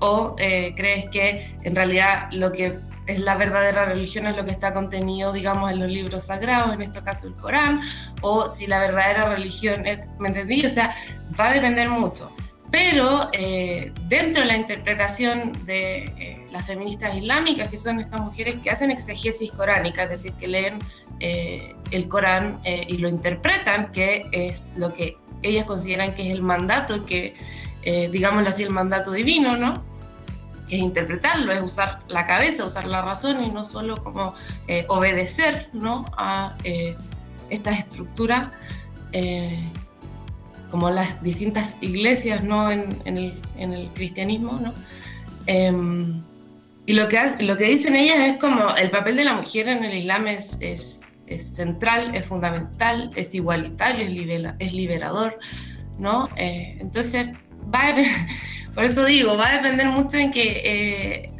o 0.00 0.34
eh, 0.38 0.74
crees 0.76 1.08
que 1.10 1.56
en 1.62 1.74
realidad 1.74 2.28
lo 2.32 2.52
que 2.52 2.78
es 3.06 3.20
la 3.20 3.36
verdadera 3.36 3.84
religión 3.84 4.26
es 4.26 4.36
lo 4.36 4.44
que 4.44 4.50
está 4.50 4.72
contenido, 4.72 5.32
digamos, 5.32 5.70
en 5.70 5.80
los 5.80 5.88
libros 5.88 6.24
sagrados, 6.24 6.72
en 6.72 6.82
este 6.82 7.02
caso 7.02 7.26
el 7.26 7.34
Corán, 7.34 7.82
o 8.22 8.48
si 8.48 8.66
la 8.66 8.80
verdadera 8.80 9.28
religión 9.28 9.86
es, 9.86 10.02
¿me 10.18 10.28
entendí? 10.28 10.64
O 10.64 10.70
sea, 10.70 10.94
va 11.38 11.50
a 11.50 11.52
depender 11.52 11.90
mucho. 11.90 12.34
Pero 12.70 13.28
eh, 13.32 13.92
dentro 14.08 14.40
de 14.40 14.48
la 14.48 14.56
interpretación 14.56 15.52
de 15.66 16.43
las 16.54 16.66
feministas 16.66 17.16
islámicas, 17.16 17.68
que 17.68 17.76
son 17.76 17.98
estas 17.98 18.20
mujeres 18.20 18.54
que 18.62 18.70
hacen 18.70 18.92
exegesis 18.92 19.50
coránica, 19.50 20.04
es 20.04 20.10
decir, 20.10 20.32
que 20.34 20.46
leen 20.46 20.78
eh, 21.18 21.74
el 21.90 22.06
Corán 22.06 22.60
eh, 22.62 22.86
y 22.88 22.98
lo 22.98 23.08
interpretan, 23.08 23.90
que 23.90 24.26
es 24.30 24.72
lo 24.76 24.94
que 24.94 25.18
ellas 25.42 25.64
consideran 25.64 26.14
que 26.14 26.28
es 26.28 26.32
el 26.32 26.42
mandato, 26.42 27.04
que 27.06 27.34
eh, 27.82 28.08
así, 28.46 28.62
el 28.62 28.70
mandato 28.70 29.10
divino, 29.10 29.56
¿no? 29.56 29.82
Es 30.70 30.78
interpretarlo, 30.78 31.52
es 31.52 31.60
usar 31.60 31.98
la 32.06 32.24
cabeza, 32.24 32.64
usar 32.64 32.84
la 32.84 33.02
razón 33.02 33.42
y 33.42 33.50
no 33.50 33.64
solo 33.64 33.96
como 34.02 34.34
obedecer, 34.88 35.68
¿no? 35.72 36.04
A 36.16 36.56
estas 37.50 37.80
estructuras 37.80 38.48
como 40.70 40.88
las 40.90 41.20
distintas 41.22 41.76
iglesias 41.80 42.42
¿no? 42.42 42.70
en, 42.70 42.96
el, 43.04 43.40
en 43.58 43.72
el, 43.72 43.88
cristianismo. 43.90 44.58
¿no? 44.60 44.72
Em, 45.46 46.22
y 46.86 46.92
lo 46.92 47.08
que, 47.08 47.18
lo 47.40 47.56
que 47.56 47.64
dicen 47.64 47.96
ellas 47.96 48.18
es 48.20 48.36
como 48.38 48.74
el 48.76 48.90
papel 48.90 49.16
de 49.16 49.24
la 49.24 49.34
mujer 49.34 49.68
en 49.68 49.84
el 49.84 49.94
Islam 49.94 50.26
es, 50.26 50.58
es, 50.60 51.00
central, 51.54 52.14
es 52.14 52.26
fundamental, 52.26 53.10
es 53.16 53.34
igualitario, 53.34 54.06
es, 54.06 54.54
es 54.58 54.72
liberador. 54.72 55.38
¿no? 55.98 56.28
Eh, 56.36 56.76
entonces, 56.80 57.28
va 57.74 57.94
por 58.74 58.84
eso 58.84 59.04
digo, 59.04 59.36
va 59.36 59.48
a 59.48 59.56
depender 59.56 59.86
mucho 59.88 60.16
en 60.16 60.30
que 60.30 60.62
eh, 60.64 61.33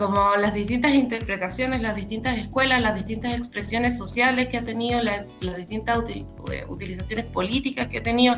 como 0.00 0.34
las 0.36 0.54
distintas 0.54 0.94
interpretaciones, 0.94 1.82
las 1.82 1.94
distintas 1.94 2.38
escuelas, 2.38 2.80
las 2.80 2.94
distintas 2.94 3.34
expresiones 3.34 3.98
sociales 3.98 4.48
que 4.48 4.56
ha 4.56 4.62
tenido, 4.62 5.02
las 5.02 5.26
distintas 5.58 5.98
eh, 6.08 6.24
utilizaciones 6.68 7.26
políticas 7.26 7.88
que 7.88 7.98
ha 7.98 8.02
tenido. 8.02 8.36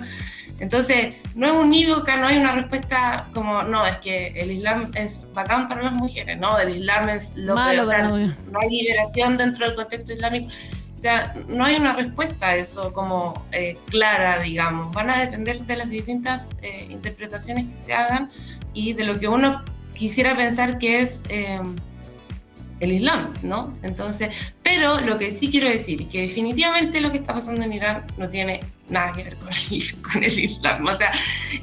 Entonces, 0.58 1.14
no 1.36 1.46
es 1.46 1.52
unívoca, 1.52 2.16
no 2.16 2.26
hay 2.26 2.36
una 2.36 2.50
respuesta 2.50 3.28
como, 3.32 3.62
no, 3.62 3.86
es 3.86 3.98
que 3.98 4.32
el 4.40 4.50
Islam 4.50 4.90
es 4.94 5.28
bacán 5.32 5.68
para 5.68 5.84
las 5.84 5.92
mujeres, 5.92 6.36
no, 6.36 6.58
el 6.58 6.78
Islam 6.78 7.10
es 7.10 7.32
lo 7.36 7.54
que, 7.54 7.78
o 7.78 7.84
sea, 7.84 8.08
no 8.08 8.60
hay 8.60 8.68
liberación 8.68 9.38
dentro 9.38 9.64
del 9.64 9.76
contexto 9.76 10.14
islámico. 10.14 10.50
O 10.98 11.00
sea, 11.00 11.32
no 11.46 11.64
hay 11.64 11.76
una 11.76 11.92
respuesta 11.92 12.48
a 12.48 12.56
eso 12.56 12.92
como 12.92 13.46
eh, 13.52 13.76
clara, 13.86 14.40
digamos. 14.40 14.92
Van 14.92 15.10
a 15.10 15.20
depender 15.20 15.62
de 15.62 15.76
las 15.76 15.88
distintas 15.88 16.48
eh, 16.60 16.88
interpretaciones 16.90 17.66
que 17.70 17.76
se 17.76 17.92
hagan 17.92 18.32
y 18.74 18.94
de 18.94 19.04
lo 19.04 19.18
que 19.20 19.28
uno 19.28 19.62
quisiera 20.02 20.36
pensar 20.36 20.78
que 20.78 21.00
es 21.00 21.22
em, 21.28 21.76
el 22.80 22.90
Islam, 22.90 23.32
¿no? 23.44 23.72
Entonces, 23.84 24.34
pero 24.64 25.00
lo 25.00 25.16
que 25.16 25.30
sí 25.30 25.48
quiero 25.48 25.68
decir 25.68 26.02
es 26.02 26.08
que 26.08 26.22
definitivamente 26.22 27.00
lo 27.00 27.12
que 27.12 27.18
está 27.18 27.34
pasando 27.34 27.62
en 27.62 27.72
Irán 27.72 28.04
no 28.16 28.26
tiene 28.28 28.58
nada 28.88 29.12
que 29.12 29.22
ver 29.22 29.36
con 30.02 30.24
el, 30.24 30.38
Islam. 30.40 30.84
O 30.84 30.96
sea, 30.96 31.12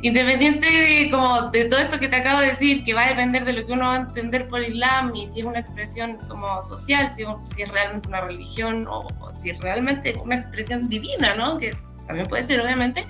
independiente 0.02 0.72
de, 0.72 1.12
como 1.12 1.50
de 1.50 1.66
todo 1.66 1.82
esto 1.82 2.00
que 2.00 2.08
te 2.08 2.16
acabo 2.16 2.40
de 2.40 2.48
decir, 2.52 2.86
que 2.86 2.94
va 2.94 3.08
a 3.08 3.10
depender 3.10 3.44
de 3.44 3.52
lo 3.52 3.66
que 3.66 3.74
uno 3.74 3.88
va 3.88 3.96
a 3.96 3.98
entender 3.98 4.48
por 4.48 4.64
Islam 4.64 5.14
y 5.14 5.28
si 5.28 5.42
es 5.42 5.46
una 5.46 5.60
expresión 5.60 6.18
como 6.30 6.62
social, 6.62 7.12
si, 7.14 7.24
si 7.54 7.64
es 7.64 7.68
realmente 7.68 8.08
una 8.08 8.22
religión 8.22 8.88
o, 8.88 9.06
si 9.34 9.50
es 9.50 9.60
realmente 9.60 10.16
una 10.24 10.36
expresión 10.36 10.88
divina, 10.88 11.36
¿no? 11.36 11.58
Que 11.58 11.76
también 12.08 12.26
puede 12.28 12.44
ser, 12.44 12.62
obviamente. 12.62 13.06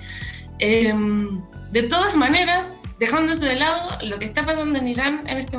Em, 0.58 1.40
de 1.70 1.84
todas 1.84 2.16
maneras, 2.16 2.74
dejando 3.00 3.32
eso 3.32 3.46
de 3.46 3.56
lado, 3.56 3.98
lo 4.02 4.18
que 4.18 4.26
está 4.26 4.44
pasando 4.46 4.78
en 4.78 4.86
Irán 4.86 5.26
en 5.26 5.38
este 5.38 5.58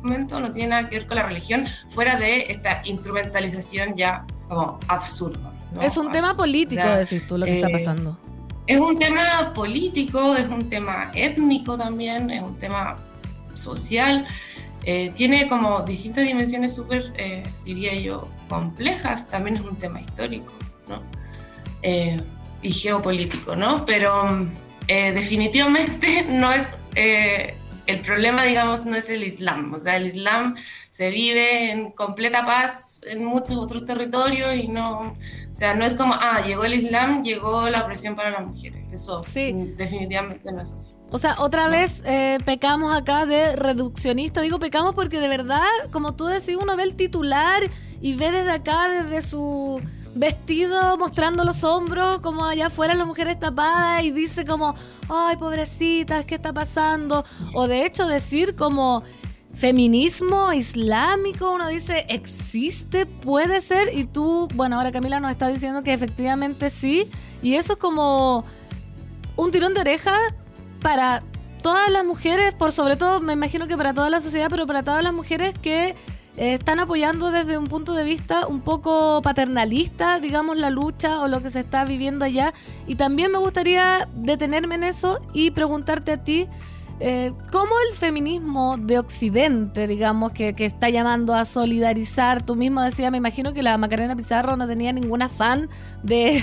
momento 0.00 0.40
no 0.40 0.52
tiene 0.52 0.68
nada 0.68 0.88
que 0.88 1.00
ver 1.00 1.08
con 1.08 1.16
la 1.16 1.24
religión, 1.24 1.66
fuera 1.90 2.16
de 2.16 2.52
esta 2.52 2.80
instrumentalización 2.84 3.96
ya 3.96 4.24
como 4.48 4.78
absurda. 4.86 5.52
Es 5.82 5.98
un 5.98 6.10
tema 6.12 6.36
político, 6.36 6.86
decís 6.86 7.26
tú, 7.26 7.36
lo 7.36 7.46
que 7.46 7.54
está 7.54 7.68
eh, 7.68 7.72
pasando. 7.72 8.16
Es 8.66 8.78
un 8.78 8.96
tema 8.96 9.52
político, 9.52 10.36
es 10.36 10.46
un 10.46 10.70
tema 10.70 11.10
étnico 11.14 11.76
también, 11.76 12.30
es 12.30 12.42
un 12.42 12.56
tema 12.58 12.96
social. 13.54 14.26
Eh, 14.84 15.12
tiene 15.16 15.48
como 15.48 15.82
distintas 15.82 16.24
dimensiones 16.24 16.74
súper, 16.76 17.12
eh, 17.16 17.42
diría 17.64 17.94
yo, 17.96 18.28
complejas. 18.48 19.26
También 19.26 19.56
es 19.56 19.62
un 19.62 19.76
tema 19.76 20.00
histórico, 20.00 20.52
¿no? 20.88 21.02
y 22.62 22.72
geopolítico, 22.72 23.56
¿no? 23.56 23.86
Pero 23.86 24.46
eh, 24.90 25.12
definitivamente 25.12 26.24
no 26.28 26.52
es 26.52 26.64
eh, 26.96 27.54
el 27.86 28.00
problema, 28.00 28.42
digamos, 28.42 28.84
no 28.84 28.96
es 28.96 29.08
el 29.08 29.22
Islam. 29.22 29.72
O 29.72 29.80
sea, 29.80 29.96
el 29.96 30.08
Islam 30.08 30.56
se 30.90 31.10
vive 31.10 31.70
en 31.70 31.92
completa 31.92 32.44
paz 32.44 33.00
en 33.06 33.24
muchos 33.24 33.56
otros 33.56 33.86
territorios 33.86 34.52
y 34.56 34.66
no, 34.66 35.00
o 35.00 35.54
sea, 35.54 35.74
no 35.76 35.84
es 35.84 35.94
como, 35.94 36.12
ah, 36.14 36.42
llegó 36.44 36.64
el 36.64 36.74
Islam, 36.74 37.22
llegó 37.22 37.70
la 37.70 37.84
opresión 37.84 38.16
para 38.16 38.32
las 38.32 38.44
mujeres. 38.44 38.84
Eso 38.92 39.22
sí. 39.22 39.52
definitivamente 39.76 40.50
no 40.50 40.60
es 40.60 40.72
así. 40.72 40.94
O 41.12 41.18
sea, 41.18 41.36
otra 41.38 41.68
vez 41.68 42.02
eh, 42.04 42.38
pecamos 42.44 42.92
acá 42.92 43.26
de 43.26 43.54
reduccionista. 43.54 44.40
Digo 44.40 44.58
pecamos 44.58 44.96
porque 44.96 45.20
de 45.20 45.28
verdad, 45.28 45.62
como 45.92 46.16
tú 46.16 46.26
decís, 46.26 46.56
uno 46.60 46.76
ve 46.76 46.82
el 46.82 46.96
titular 46.96 47.62
y 48.00 48.14
ve 48.14 48.32
desde 48.32 48.50
acá, 48.50 48.88
desde 48.88 49.22
su 49.22 49.80
vestido 50.14 50.96
mostrando 50.98 51.44
los 51.44 51.64
hombros, 51.64 52.20
como 52.20 52.44
allá 52.44 52.66
afuera 52.66 52.94
las 52.94 53.06
mujeres 53.06 53.38
tapadas 53.38 54.02
y 54.02 54.10
dice 54.10 54.44
como, 54.44 54.74
ay, 55.08 55.36
pobrecitas, 55.36 56.24
¿qué 56.24 56.34
está 56.34 56.52
pasando? 56.52 57.24
O 57.54 57.68
de 57.68 57.86
hecho 57.86 58.06
decir 58.06 58.56
como 58.56 59.02
feminismo 59.52 60.52
islámico, 60.52 61.52
uno 61.52 61.68
dice, 61.68 62.06
existe, 62.08 63.06
puede 63.06 63.60
ser, 63.60 63.96
y 63.96 64.04
tú, 64.04 64.48
bueno, 64.54 64.76
ahora 64.76 64.92
Camila 64.92 65.20
nos 65.20 65.30
está 65.30 65.48
diciendo 65.48 65.82
que 65.82 65.92
efectivamente 65.92 66.70
sí, 66.70 67.10
y 67.42 67.54
eso 67.54 67.74
es 67.74 67.78
como 67.78 68.44
un 69.36 69.50
tirón 69.50 69.74
de 69.74 69.80
oreja 69.80 70.16
para 70.80 71.22
todas 71.62 71.90
las 71.90 72.04
mujeres, 72.04 72.54
por 72.54 72.72
sobre 72.72 72.96
todo, 72.96 73.20
me 73.20 73.32
imagino 73.32 73.66
que 73.66 73.76
para 73.76 73.92
toda 73.92 74.08
la 74.08 74.20
sociedad, 74.20 74.48
pero 74.50 74.66
para 74.66 74.82
todas 74.82 75.02
las 75.02 75.12
mujeres 75.12 75.54
que 75.60 75.94
eh, 76.40 76.54
están 76.54 76.80
apoyando 76.80 77.30
desde 77.30 77.58
un 77.58 77.66
punto 77.66 77.92
de 77.92 78.02
vista 78.02 78.46
un 78.46 78.62
poco 78.62 79.20
paternalista, 79.20 80.20
digamos, 80.20 80.56
la 80.56 80.70
lucha 80.70 81.20
o 81.20 81.28
lo 81.28 81.42
que 81.42 81.50
se 81.50 81.60
está 81.60 81.84
viviendo 81.84 82.24
allá. 82.24 82.54
Y 82.86 82.94
también 82.94 83.30
me 83.30 83.36
gustaría 83.36 84.08
detenerme 84.14 84.76
en 84.76 84.84
eso 84.84 85.18
y 85.34 85.50
preguntarte 85.50 86.12
a 86.12 86.24
ti, 86.24 86.48
eh, 86.98 87.34
¿cómo 87.52 87.72
el 87.90 87.94
feminismo 87.94 88.78
de 88.78 88.98
Occidente, 88.98 89.86
digamos, 89.86 90.32
que, 90.32 90.54
está 90.56 90.88
llamando 90.88 91.34
a 91.34 91.44
solidarizar, 91.44 92.42
tú 92.42 92.56
mismo 92.56 92.80
decías, 92.80 93.10
me 93.10 93.18
imagino 93.18 93.52
que 93.52 93.62
la 93.62 93.76
Macarena 93.76 94.16
Pizarro 94.16 94.56
no 94.56 94.66
tenía 94.66 94.94
ningún 94.94 95.20
afán 95.20 95.68
de, 96.02 96.42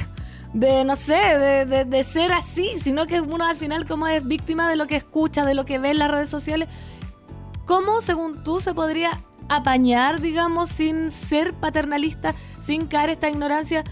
de 0.54 0.86
no 0.86 0.96
sé, 0.96 1.66
de, 1.66 1.86
de, 1.86 2.04
ser 2.04 2.34
así, 2.34 2.70
sino 2.80 3.08
que 3.08 3.20
uno 3.20 3.48
al 3.48 3.56
final 3.56 3.88
como 3.88 4.06
es 4.06 4.24
víctima 4.24 4.70
de 4.70 4.76
lo 4.76 4.86
que 4.86 4.96
escucha, 4.96 5.44
de 5.44 5.56
lo 5.56 5.66
que 5.66 5.80
ve 5.80 5.90
en 5.90 5.98
las 5.98 6.12
redes 6.12 6.30
sociales. 6.30 6.70
¿Cómo, 7.66 8.00
según 8.00 8.44
tú, 8.44 8.60
se 8.60 8.76
podría 8.76 9.20
apañar, 9.50 10.22
digamos, 10.22 10.70
sin 10.70 11.12
ser 11.12 11.54
paternalista, 11.54 12.36
sin 12.60 12.88
caer 12.88 13.12
esta 13.12 13.30
ignorancia? 13.30 13.84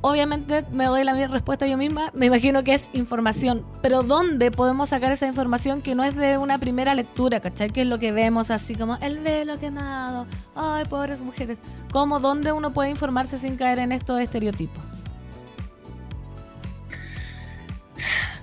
Obviamente 0.00 0.64
me 0.70 0.84
doy 0.84 1.02
la 1.02 1.12
misma 1.12 1.34
respuesta 1.34 1.66
yo 1.66 1.76
misma, 1.76 2.12
me 2.14 2.26
imagino 2.26 2.62
que 2.62 2.72
es 2.72 2.88
información, 2.92 3.66
pero 3.82 4.04
¿dónde 4.04 4.52
podemos 4.52 4.90
sacar 4.90 5.10
esa 5.10 5.26
información 5.26 5.82
que 5.82 5.96
no 5.96 6.04
es 6.04 6.14
de 6.14 6.38
una 6.38 6.58
primera 6.58 6.94
lectura, 6.94 7.40
¿cachai? 7.40 7.70
Que 7.70 7.80
es 7.80 7.86
lo 7.88 7.98
que 7.98 8.12
vemos 8.12 8.52
así 8.52 8.76
como 8.76 8.96
el 9.02 9.18
velo 9.18 9.58
quemado, 9.58 10.28
ay, 10.54 10.84
pobres 10.84 11.22
mujeres. 11.22 11.58
¿Cómo, 11.90 12.20
dónde 12.20 12.52
uno 12.52 12.72
puede 12.72 12.90
informarse 12.90 13.38
sin 13.38 13.56
caer 13.56 13.80
en 13.80 13.90
estos 13.90 14.20
estereotipos? 14.20 14.84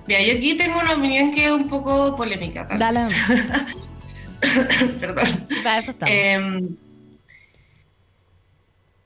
Mira, 0.06 0.22
yo 0.22 0.34
aquí 0.34 0.54
tengo 0.56 0.78
una 0.78 0.92
opinión 0.92 1.32
que 1.32 1.46
es 1.46 1.50
un 1.50 1.68
poco 1.68 2.14
polémica. 2.14 2.68
Dale. 2.78 3.06
Perdón. 5.00 5.46
Em, 6.06 6.76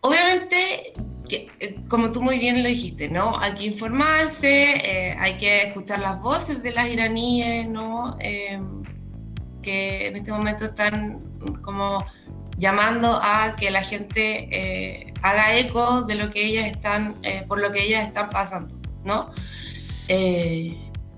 obviamente, 0.01 0.93
eh, 1.29 1.77
como 1.89 2.13
tú 2.13 2.23
muy 2.23 2.39
bien 2.39 2.63
lo 2.63 2.69
dijiste, 2.69 3.09
¿no? 3.09 3.39
Hay 3.39 3.55
que 3.55 3.65
informarse, 3.65 4.77
eh, 4.77 5.17
hay 5.19 5.35
que 5.39 5.65
escuchar 5.65 6.01
las 6.01 6.21
voces 6.21 6.63
de 6.63 6.73
las 6.73 6.89
iraníes, 6.89 7.69
¿no? 7.69 8.17
Em, 8.21 8.83
que 9.63 10.09
en 10.09 10.17
este 10.17 10.33
momento 10.33 10.65
están 10.65 11.19
como 11.63 12.05
llamando 12.57 13.21
a 13.23 13.57
que 13.57 13.71
la 13.71 13.83
gente 13.83 14.49
eh, 14.51 15.13
haga 15.23 15.57
eco 15.57 16.03
de 16.03 16.15
lo 16.15 16.31
que 16.31 16.45
ellas 16.45 16.67
están, 16.67 17.15
por 17.47 17.61
lo 17.61 17.71
que 17.73 17.85
ellas 17.85 18.07
están 18.07 18.31
pasando, 18.31 18.75
¿no? 19.05 19.31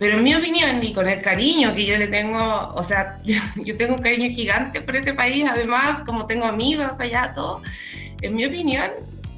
Pero 0.02 0.18
en 0.18 0.24
mi 0.24 0.34
opinión, 0.34 0.82
y 0.82 0.92
con 0.92 1.08
el 1.08 1.22
cariño 1.22 1.76
que 1.76 1.86
yo 1.86 1.96
le 1.96 2.08
tengo, 2.08 2.72
o 2.74 2.82
sea, 2.82 3.18
yo, 3.24 3.76
tengo 3.76 3.94
un 3.94 4.02
cariño 4.02 4.28
gigante 4.34 4.80
por 4.80 4.96
ese 4.96 5.14
país, 5.14 5.44
además, 5.48 6.00
como 6.04 6.26
tengo 6.26 6.44
amigos 6.44 6.90
allá, 6.98 7.32
todo, 7.32 7.62
en 8.20 8.34
mi 8.34 8.44
opinión, 8.44 8.90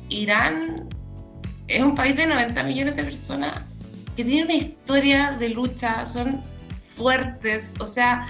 Irán 0.08 0.88
es 1.68 1.82
un 1.82 1.94
país 1.94 2.16
de 2.16 2.26
90 2.26 2.62
millones 2.62 2.96
de 2.96 3.04
personas 3.04 3.60
que 4.16 4.24
tiene 4.24 4.44
una 4.44 4.54
historia 4.54 5.32
de 5.38 5.50
lucha, 5.50 6.06
son 6.06 6.40
fuertes, 6.96 7.74
o 7.78 7.86
sea, 7.86 8.26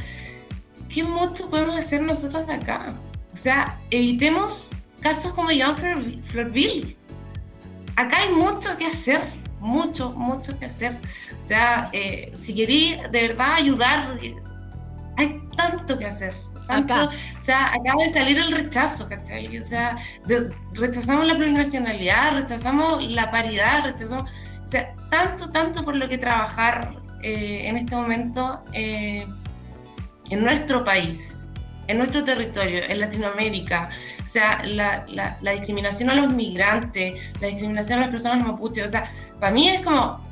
¿qué 0.88 1.04
mucho 1.04 1.48
podemos 1.48 1.76
hacer 1.76 2.02
nosotros 2.02 2.48
de 2.48 2.54
acá? 2.54 2.94
O 3.32 3.36
sea, 3.36 3.78
evitemos 3.92 4.70
casos 5.00 5.32
como 5.34 5.50
Joan 5.50 5.76
Florville. 6.24 6.96
Acá 7.94 8.22
hay 8.22 8.34
mucho 8.34 8.76
que 8.76 8.86
hacer, 8.86 9.20
mucho, 9.60 10.10
mucho 10.14 10.58
que 10.58 10.64
hacer. 10.64 10.98
O 11.44 11.46
sea, 11.46 11.90
eh, 11.92 12.32
si 12.42 12.54
queréis 12.54 12.96
de 13.12 13.28
verdad 13.28 13.52
ayudar, 13.56 14.18
hay 15.18 15.42
tanto 15.54 15.98
que 15.98 16.06
hacer. 16.06 16.34
Tanto, 16.66 16.94
O 16.94 17.42
sea, 17.42 17.74
acaba 17.74 18.02
de 18.02 18.10
salir 18.10 18.38
el 18.38 18.50
rechazo, 18.50 19.06
¿cachai? 19.06 19.58
O 19.58 19.62
sea, 19.62 19.98
rechazamos 20.72 21.26
la 21.26 21.36
plurinacionalidad, 21.36 22.36
rechazamos 22.36 23.06
la 23.06 23.30
paridad, 23.30 23.84
rechazamos. 23.84 24.30
O 24.64 24.68
sea, 24.68 24.94
tanto, 25.10 25.50
tanto 25.50 25.84
por 25.84 25.96
lo 25.96 26.08
que 26.08 26.16
trabajar 26.16 26.94
eh, 27.22 27.68
en 27.68 27.76
este 27.76 27.94
momento 27.94 28.64
eh, 28.72 29.26
en 30.30 30.42
nuestro 30.42 30.82
país, 30.82 31.46
en 31.88 31.98
nuestro 31.98 32.24
territorio, 32.24 32.84
en 32.88 33.00
Latinoamérica. 33.00 33.90
O 34.24 34.28
sea, 34.28 34.62
la, 34.64 35.04
la, 35.08 35.36
la 35.42 35.50
discriminación 35.50 36.08
a 36.08 36.14
los 36.14 36.32
migrantes, 36.32 37.20
la 37.42 37.48
discriminación 37.48 37.98
a 37.98 38.02
las 38.02 38.10
personas 38.10 38.42
mapuches. 38.42 38.86
O 38.86 38.88
sea, 38.88 39.12
para 39.38 39.52
mí 39.52 39.68
es 39.68 39.82
como 39.82 40.23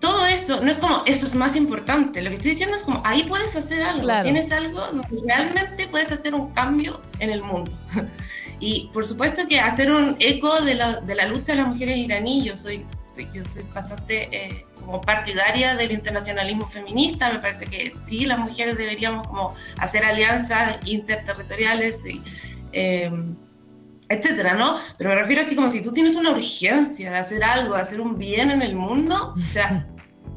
todo 0.00 0.26
eso 0.26 0.62
no 0.62 0.72
es 0.72 0.78
como 0.78 1.02
eso 1.06 1.26
es 1.26 1.34
más 1.34 1.54
importante. 1.54 2.22
Lo 2.22 2.30
que 2.30 2.36
estoy 2.36 2.52
diciendo 2.52 2.74
es 2.74 2.82
como 2.82 3.02
ahí 3.04 3.24
puedes 3.24 3.54
hacer 3.54 3.82
algo. 3.82 4.08
Tienes 4.22 4.50
algo 4.50 4.82
realmente 5.26 5.86
puedes 5.88 6.10
hacer 6.10 6.34
un 6.34 6.52
cambio 6.52 7.00
en 7.18 7.30
el 7.30 7.42
mundo. 7.42 7.70
y 8.60 8.88
por 8.94 9.06
supuesto 9.06 9.46
que 9.46 9.60
hacer 9.60 9.92
un 9.92 10.16
eco 10.18 10.62
de 10.62 10.74
la, 10.74 11.00
de 11.00 11.14
la 11.14 11.26
lucha 11.26 11.52
de 11.52 11.58
las 11.58 11.68
mujeres 11.68 11.98
iraníes, 11.98 12.44
yo 12.44 12.56
soy, 12.56 12.86
yo 13.32 13.44
soy 13.44 13.62
bastante 13.74 14.28
eh, 14.32 14.66
como 14.80 15.02
partidaria 15.02 15.76
del 15.76 15.92
internacionalismo 15.92 16.66
feminista. 16.66 17.30
Me 17.30 17.38
parece 17.38 17.66
que 17.66 17.92
sí, 18.06 18.24
las 18.24 18.38
mujeres 18.38 18.78
deberíamos 18.78 19.26
como 19.26 19.54
hacer 19.76 20.04
alianzas 20.04 20.78
interterritoriales 20.86 22.06
y. 22.06 22.22
Eh, 22.72 23.10
etcétera, 24.10 24.54
¿no? 24.54 24.74
Pero 24.98 25.10
me 25.10 25.16
refiero 25.16 25.40
así 25.42 25.54
como 25.54 25.70
si 25.70 25.80
tú 25.80 25.92
tienes 25.92 26.16
una 26.16 26.32
urgencia 26.32 27.12
de 27.12 27.16
hacer 27.16 27.44
algo, 27.44 27.76
de 27.76 27.80
hacer 27.80 28.00
un 28.00 28.18
bien 28.18 28.50
en 28.50 28.60
el 28.60 28.74
mundo, 28.74 29.34
o 29.36 29.40
sea, 29.40 29.86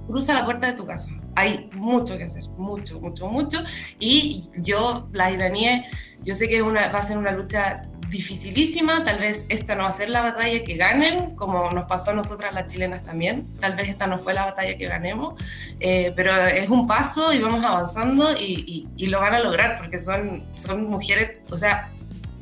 cruza 0.08 0.34
la 0.34 0.46
puerta 0.46 0.68
de 0.68 0.74
tu 0.74 0.86
casa. 0.86 1.12
Hay 1.36 1.70
mucho 1.76 2.18
que 2.18 2.24
hacer, 2.24 2.44
mucho, 2.58 3.00
mucho, 3.00 3.28
mucho. 3.28 3.64
Y 4.00 4.50
yo, 4.58 5.08
la 5.12 5.32
iraníes, 5.32 5.86
yo 6.24 6.36
sé 6.36 6.48
que 6.48 6.62
una, 6.62 6.90
va 6.90 7.00
a 7.00 7.04
ser 7.04 7.18
una 7.18 7.32
lucha 7.32 7.84
dificilísima, 8.10 9.04
tal 9.04 9.18
vez 9.18 9.48
esta 9.50 9.74
no 9.76 9.84
va 9.84 9.90
a 9.90 9.94
ser 9.94 10.10
la 10.10 10.22
batalla 10.22 10.64
que 10.64 10.76
ganen, 10.76 11.36
como 11.36 11.72
nos 11.72 11.86
pasó 11.86 12.12
a 12.12 12.14
nosotras 12.14 12.54
las 12.54 12.72
chilenas 12.72 13.04
también, 13.04 13.52
tal 13.60 13.74
vez 13.76 13.90
esta 13.90 14.06
no 14.06 14.20
fue 14.20 14.36
la 14.36 14.46
batalla 14.46 14.78
que 14.78 14.86
ganemos, 14.86 15.34
eh, 15.80 16.14
pero 16.16 16.36
es 16.46 16.70
un 16.70 16.86
paso 16.86 17.34
y 17.34 17.40
vamos 17.40 17.64
avanzando 17.64 18.34
y, 18.34 18.88
y, 18.96 19.08
lo 19.08 19.20
van 19.20 19.34
a 19.34 19.40
lograr 19.40 19.80
porque 19.80 20.00
son, 20.00 20.44
son 20.56 20.86
mujeres, 20.86 21.40
o 21.50 21.56
sea, 21.56 21.90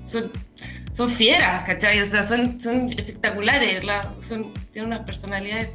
son 0.03 0.29
son 0.93 1.09
fieras, 1.09 1.63
¿cachai? 1.65 2.01
O 2.01 2.05
sea, 2.05 2.23
son, 2.23 2.59
son 2.59 2.91
espectaculares, 2.91 3.83
son, 4.21 4.53
tienen 4.71 4.91
unas 4.91 5.05
personalidades, 5.05 5.69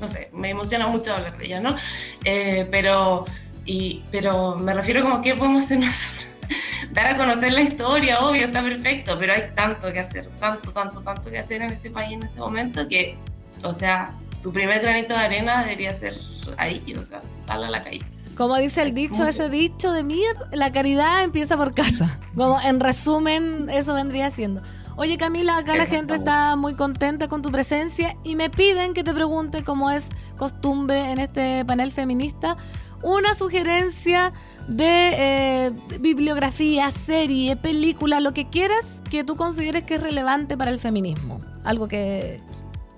no 0.00 0.08
sé, 0.08 0.28
me 0.32 0.50
emociona 0.50 0.86
mucho 0.86 1.14
hablar 1.14 1.36
de 1.38 1.46
ellas, 1.46 1.62
¿no? 1.62 1.76
Eh, 2.24 2.66
pero, 2.70 3.24
y, 3.64 4.02
pero 4.10 4.56
me 4.56 4.74
refiero 4.74 5.02
como, 5.02 5.22
¿qué 5.22 5.34
podemos 5.34 5.64
hacer 5.64 5.78
nosotros? 5.78 6.26
Dar 6.92 7.06
a 7.08 7.16
conocer 7.16 7.52
la 7.52 7.62
historia, 7.62 8.20
obvio, 8.20 8.46
está 8.46 8.62
perfecto, 8.62 9.18
pero 9.18 9.32
hay 9.32 9.50
tanto 9.54 9.92
que 9.92 9.98
hacer, 9.98 10.28
tanto, 10.38 10.70
tanto, 10.70 11.00
tanto 11.00 11.30
que 11.30 11.38
hacer 11.38 11.62
en 11.62 11.72
este 11.72 11.90
país 11.90 12.12
en 12.12 12.24
este 12.24 12.38
momento 12.38 12.88
que, 12.88 13.16
o 13.62 13.74
sea, 13.74 14.12
tu 14.42 14.52
primer 14.52 14.80
granito 14.80 15.14
de 15.14 15.20
arena 15.20 15.62
debería 15.62 15.92
ser 15.92 16.16
ahí, 16.56 16.82
o 16.98 17.04
sea, 17.04 17.20
sal 17.46 17.64
a 17.64 17.70
la 17.70 17.82
calle. 17.82 18.04
Como 18.36 18.54
dice 18.58 18.82
el 18.82 18.92
dicho, 18.92 19.26
ese 19.26 19.48
dicho 19.48 19.92
de 19.92 20.02
mierda, 20.02 20.46
la 20.52 20.70
caridad 20.70 21.24
empieza 21.24 21.56
por 21.56 21.72
casa. 21.72 22.20
Como 22.36 22.60
en 22.60 22.80
resumen, 22.80 23.70
eso 23.70 23.94
vendría 23.94 24.28
siendo. 24.28 24.60
Oye 24.96 25.18
Camila, 25.18 25.58
acá 25.58 25.76
la 25.76 25.84
gente 25.84 26.14
está 26.14 26.56
muy 26.56 26.74
contenta 26.74 27.28
con 27.28 27.42
tu 27.42 27.52
presencia 27.52 28.16
y 28.24 28.34
me 28.34 28.48
piden 28.48 28.94
que 28.94 29.04
te 29.04 29.12
pregunte, 29.12 29.62
como 29.62 29.90
es 29.90 30.10
costumbre 30.38 31.12
en 31.12 31.18
este 31.18 31.64
panel 31.66 31.92
feminista, 31.92 32.56
una 33.02 33.34
sugerencia 33.34 34.32
de 34.68 35.66
eh, 35.66 35.72
bibliografía, 36.00 36.90
serie, 36.90 37.56
película, 37.56 38.20
lo 38.20 38.32
que 38.32 38.48
quieras 38.48 39.02
que 39.10 39.22
tú 39.22 39.36
consideres 39.36 39.84
que 39.84 39.96
es 39.96 40.02
relevante 40.02 40.56
para 40.56 40.70
el 40.70 40.78
feminismo. 40.78 41.42
Algo 41.62 41.88
que, 41.88 42.40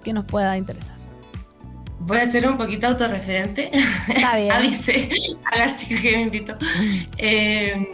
que 0.05 0.13
nos 0.13 0.25
pueda 0.25 0.57
interesar 0.57 0.99
voy 2.01 2.19
a 2.19 2.31
ser 2.31 2.49
un 2.49 2.57
poquito 2.57 2.87
autorreferente. 2.87 3.71
Está 4.09 4.37
bien. 4.39 4.53
Avise 4.53 5.11
a 5.45 5.59
la 5.59 5.77
chica 5.77 6.01
que 6.01 6.17
me 6.17 6.23
invitó. 6.23 6.57
Eh, 7.19 7.87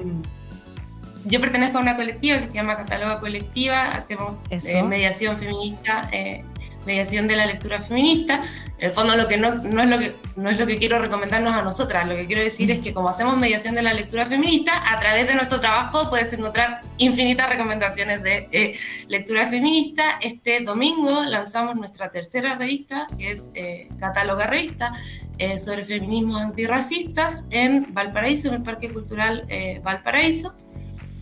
yo 1.24 1.40
pertenezco 1.40 1.78
a 1.78 1.80
una 1.80 1.96
colectiva 1.96 2.38
que 2.38 2.48
se 2.48 2.54
llama 2.54 2.76
Catáloga 2.76 3.20
Colectiva, 3.20 3.92
hacemos 3.92 4.36
eh, 4.50 4.82
mediación 4.82 5.38
feminista 5.38 6.08
eh, 6.12 6.44
mediación 6.86 7.26
de 7.26 7.36
la 7.36 7.46
lectura 7.46 7.82
feminista. 7.82 8.42
En 8.78 8.88
el 8.88 8.92
fondo 8.92 9.16
lo 9.16 9.28
que 9.28 9.36
no, 9.36 9.54
no, 9.54 9.82
es 9.82 9.88
lo 9.88 9.98
que 9.98 10.16
no 10.36 10.50
es 10.50 10.58
lo 10.58 10.66
que 10.66 10.78
quiero 10.78 10.98
recomendarnos 10.98 11.54
a 11.54 11.62
nosotras, 11.62 12.06
lo 12.06 12.14
que 12.14 12.26
quiero 12.26 12.42
decir 12.42 12.70
es 12.70 12.80
que 12.80 12.92
como 12.92 13.08
hacemos 13.08 13.36
mediación 13.38 13.74
de 13.74 13.82
la 13.82 13.94
lectura 13.94 14.26
feminista, 14.26 14.72
a 14.92 15.00
través 15.00 15.26
de 15.26 15.34
nuestro 15.34 15.60
trabajo 15.60 16.10
puedes 16.10 16.32
encontrar 16.32 16.80
infinitas 16.98 17.48
recomendaciones 17.48 18.22
de 18.22 18.48
eh, 18.52 18.78
lectura 19.08 19.46
feminista. 19.46 20.18
Este 20.20 20.60
domingo 20.60 21.22
lanzamos 21.24 21.76
nuestra 21.76 22.10
tercera 22.10 22.56
revista, 22.56 23.06
que 23.16 23.32
es 23.32 23.50
eh, 23.54 23.88
Catáloga 23.98 24.46
Revista, 24.46 24.92
eh, 25.38 25.58
sobre 25.58 25.84
feminismos 25.84 26.40
antirracistas 26.40 27.44
en 27.50 27.92
Valparaíso, 27.94 28.48
en 28.48 28.54
el 28.54 28.62
Parque 28.62 28.90
Cultural 28.90 29.46
Valparaíso. 29.82 30.54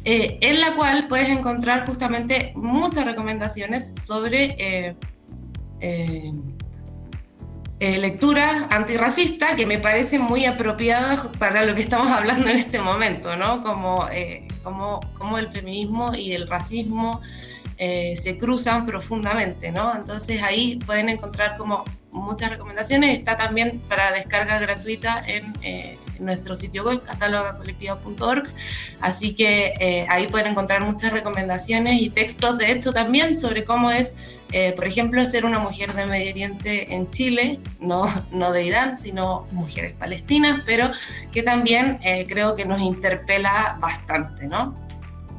En 0.05 0.61
la 0.61 0.75
cual 0.75 1.07
puedes 1.09 1.29
encontrar 1.29 1.87
justamente 1.87 2.53
muchas 2.57 3.05
recomendaciones 3.05 3.95
sobre 4.01 4.57
eh, 4.59 6.33
eh, 7.85 7.99
lectura 7.99 8.69
antirracista 8.71 9.57
que 9.57 9.67
me 9.67 9.77
parece 9.77 10.21
muy 10.21 10.45
apropiada 10.45 11.33
para 11.41 11.65
lo 11.65 11.75
que 11.75 11.83
estamos 11.83 12.07
hablando 12.13 12.49
en 12.49 12.57
este 12.57 12.79
momento, 12.79 13.35
¿no? 13.35 13.65
Como, 13.65 14.07
eh, 14.09 14.47
como, 14.63 15.01
como 15.19 15.37
el 15.37 15.51
feminismo 15.51 16.15
y 16.15 16.33
el 16.33 16.47
racismo 16.47 17.21
eh, 17.79 18.15
se 18.23 18.39
cruzan 18.39 18.87
profundamente, 18.87 19.73
¿no? 19.73 19.97
Entonces 19.97 20.41
ahí 20.45 20.77
pueden 20.87 21.09
encontrar 21.09 21.57
como 21.57 21.83
muchas 22.13 22.51
recomendaciones. 22.51 23.19
Está 23.19 23.37
también 23.37 23.83
para 23.89 24.13
descarga 24.13 24.61
gratuita 24.61 25.21
en 25.27 25.53
nuestro 26.23 26.55
sitio 26.55 26.85
web, 26.85 27.03
catalogacolectiva.org. 27.05 28.49
Así 29.01 29.35
que 29.35 29.75
eh, 29.81 30.07
ahí 30.09 30.29
pueden 30.29 30.53
encontrar 30.53 30.83
muchas 30.83 31.13
recomendaciones 31.13 32.01
y 32.01 32.11
textos, 32.11 32.59
de 32.59 32.73
hecho, 32.73 32.93
también 32.93 33.39
sobre 33.39 33.65
cómo 33.65 33.91
es, 33.91 34.17
eh, 34.53 34.73
por 34.75 34.87
ejemplo, 34.87 35.25
ser 35.25 35.45
una 35.45 35.59
mujer 35.59 35.93
de 35.93 36.07
Medio 36.07 36.31
Oriente 36.31 36.95
en 36.95 37.11
Chile, 37.11 37.61
no, 37.81 38.07
no 38.31 38.53
de 38.53 38.65
Irán, 38.65 38.99
sino 39.01 39.47
mujeres 39.53 39.95
palestinas, 39.99 40.63
pero 40.65 40.91
que 41.33 41.43
también 41.43 41.99
eh, 42.03 42.27
creo 42.29 42.57
que 42.57 42.65
nos 42.65 42.81
interpela 42.81 43.77
bastante, 43.81 44.47
¿no? 44.47 44.75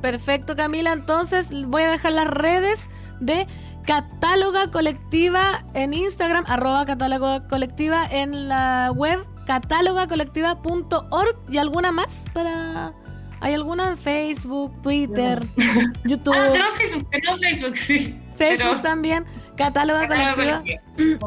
Perfecto, 0.02 0.56
Camila. 0.56 0.92
Entonces 0.92 1.54
voy 1.68 1.84
a 1.84 1.92
dejar 1.92 2.12
las 2.12 2.28
redes 2.28 2.90
de 3.22 3.48
Catáloga 3.86 4.72
Colectiva 4.72 5.64
en 5.74 5.94
Instagram, 5.94 6.46
arroba 6.48 6.86
Catáloga 6.86 7.48
Colectiva 7.48 8.06
en 8.10 8.48
la 8.48 8.92
web 8.96 9.20
catálogacolectiva.org 9.46 11.36
y 11.50 11.58
alguna 11.58 11.92
más 11.92 12.26
para... 12.34 12.94
¿Hay 13.40 13.54
alguna 13.54 13.90
en 13.90 13.98
Facebook, 13.98 14.82
Twitter, 14.82 15.46
YouTube? 16.06 16.34
Ah, 16.34 16.50
tenemos 16.54 16.76
Facebook, 16.78 17.08
Facebook, 17.42 17.76
sí. 17.76 18.18
Facebook 18.38 18.82
también, 18.82 19.26
Catáloga, 19.58 20.08
Colectiva. 20.08 20.64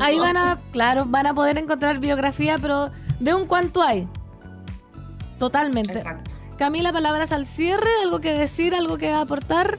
Ahí 0.00 0.18
van 0.18 0.36
a, 0.36 0.58
claro, 0.72 1.04
van 1.06 1.26
a 1.26 1.34
poder 1.34 1.58
encontrar 1.58 1.98
biografía, 2.00 2.58
pero 2.58 2.90
de 3.20 3.34
un 3.34 3.46
cuanto 3.46 3.82
hay. 3.82 4.08
Totalmente. 5.38 6.02
Camila, 6.58 6.92
palabras 6.92 7.32
al 7.32 7.44
cierre, 7.44 7.90
algo 8.02 8.20
que 8.20 8.32
decir, 8.32 8.74
algo 8.74 8.96
que 8.96 9.12
aportar. 9.12 9.78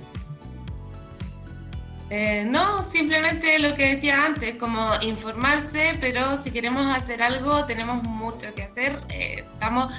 Eh, 2.09 2.45
no, 2.47 2.83
simplemente 2.83 3.59
lo 3.59 3.75
que 3.75 3.95
decía 3.95 4.25
antes, 4.25 4.55
como 4.55 4.91
informarse, 5.01 5.97
pero 5.99 6.41
si 6.41 6.51
queremos 6.51 6.85
hacer 6.95 7.21
algo 7.21 7.65
tenemos 7.65 8.01
mucho 8.03 8.53
que 8.55 8.63
hacer. 8.63 9.01
Eh, 9.09 9.45
estamos, 9.51 9.91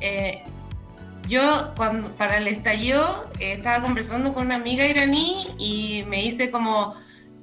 eh, 0.00 0.42
yo 1.28 1.72
cuando 1.76 2.08
para 2.12 2.38
el 2.38 2.46
estallido 2.46 3.28
estaba 3.40 3.82
conversando 3.82 4.32
con 4.34 4.46
una 4.46 4.54
amiga 4.54 4.86
iraní 4.86 5.48
y 5.58 6.04
me 6.08 6.24
hice 6.24 6.50
como 6.50 6.94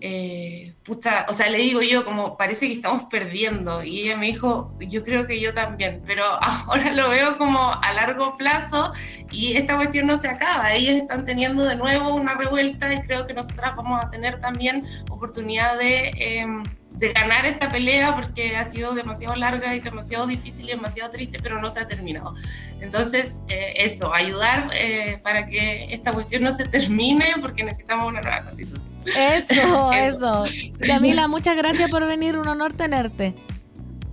eh, 0.07 0.75
pucha, 0.83 1.25
o 1.29 1.33
sea, 1.33 1.49
le 1.49 1.57
digo 1.57 1.81
yo 1.81 2.05
como 2.05 2.37
parece 2.37 2.67
que 2.67 2.73
estamos 2.73 3.05
perdiendo 3.05 3.83
y 3.83 4.01
ella 4.01 4.15
me 4.15 4.27
dijo, 4.27 4.71
yo 4.79 5.03
creo 5.03 5.25
que 5.25 5.39
yo 5.39 5.55
también, 5.55 6.03
pero 6.05 6.23
ahora 6.41 6.91
lo 6.91 7.09
veo 7.09 7.39
como 7.39 7.73
a 7.73 7.91
largo 7.91 8.37
plazo 8.37 8.93
y 9.31 9.57
esta 9.57 9.77
cuestión 9.77 10.05
no 10.05 10.17
se 10.17 10.27
acaba, 10.27 10.75
ellos 10.75 10.93
están 10.97 11.25
teniendo 11.25 11.63
de 11.63 11.75
nuevo 11.75 12.13
una 12.13 12.35
revuelta 12.35 12.93
y 12.93 13.01
creo 13.01 13.25
que 13.25 13.33
nosotras 13.33 13.75
vamos 13.75 14.05
a 14.05 14.11
tener 14.11 14.39
también 14.39 14.85
oportunidad 15.09 15.79
de... 15.79 16.11
Em, 16.19 16.63
de 16.91 17.11
ganar 17.11 17.45
esta 17.45 17.67
pelea 17.67 18.15
porque 18.15 18.55
ha 18.55 18.63
sido 18.63 18.93
demasiado 18.93 19.35
larga 19.35 19.75
y 19.75 19.81
demasiado 19.81 20.27
difícil 20.27 20.69
y 20.69 20.71
demasiado 20.71 21.11
triste, 21.11 21.39
pero 21.43 21.59
no 21.59 21.69
se 21.69 21.81
ha 21.81 21.89
terminado. 21.89 22.35
Entonces, 22.79 23.41
eh, 23.49 23.73
eso, 23.75 24.13
ayudar 24.13 24.69
eh, 24.73 25.19
para 25.21 25.45
que 25.45 25.93
esta 25.93 26.13
cuestión 26.13 26.43
no 26.43 26.53
se 26.53 26.63
termine 26.69 27.33
porque 27.41 27.65
necesitamos 27.65 28.07
una 28.07 28.21
nueva 28.21 28.45
constitución. 28.45 28.94
Eso, 29.15 29.91
eso. 29.93 30.45
Camila, 30.79 31.27
muchas 31.27 31.55
gracias 31.55 31.89
por 31.91 32.05
venir, 32.05 32.37
un 32.37 32.47
honor 32.47 32.73
tenerte. 32.73 33.35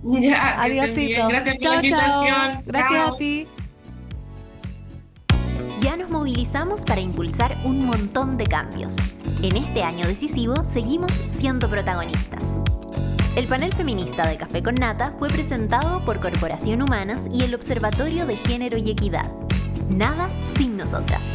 Ya, 0.03 0.61
Adiósito. 0.61 1.27
Gracias 1.29 1.55
por 1.55 1.63
chao, 1.63 1.81
la 1.81 1.89
chao. 1.89 2.61
Gracias 2.65 3.09
a 3.09 3.15
ti. 3.15 3.47
Ya 5.81 5.97
nos 5.97 6.09
movilizamos 6.11 6.81
para 6.81 7.01
impulsar 7.01 7.57
un 7.65 7.85
montón 7.85 8.37
de 8.37 8.45
cambios. 8.45 8.95
En 9.41 9.57
este 9.57 9.83
año 9.83 10.05
decisivo 10.07 10.55
seguimos 10.71 11.11
siendo 11.39 11.69
protagonistas. 11.69 12.61
El 13.35 13.47
panel 13.47 13.73
feminista 13.73 14.27
de 14.27 14.37
Café 14.37 14.61
con 14.61 14.75
Nata 14.75 15.13
fue 15.17 15.27
presentado 15.27 16.05
por 16.05 16.19
Corporación 16.19 16.83
Humanas 16.83 17.27
y 17.33 17.43
el 17.43 17.55
Observatorio 17.55 18.27
de 18.27 18.37
Género 18.37 18.77
y 18.77 18.91
Equidad. 18.91 19.25
Nada 19.89 20.29
sin 20.55 20.77
nosotras. 20.77 21.27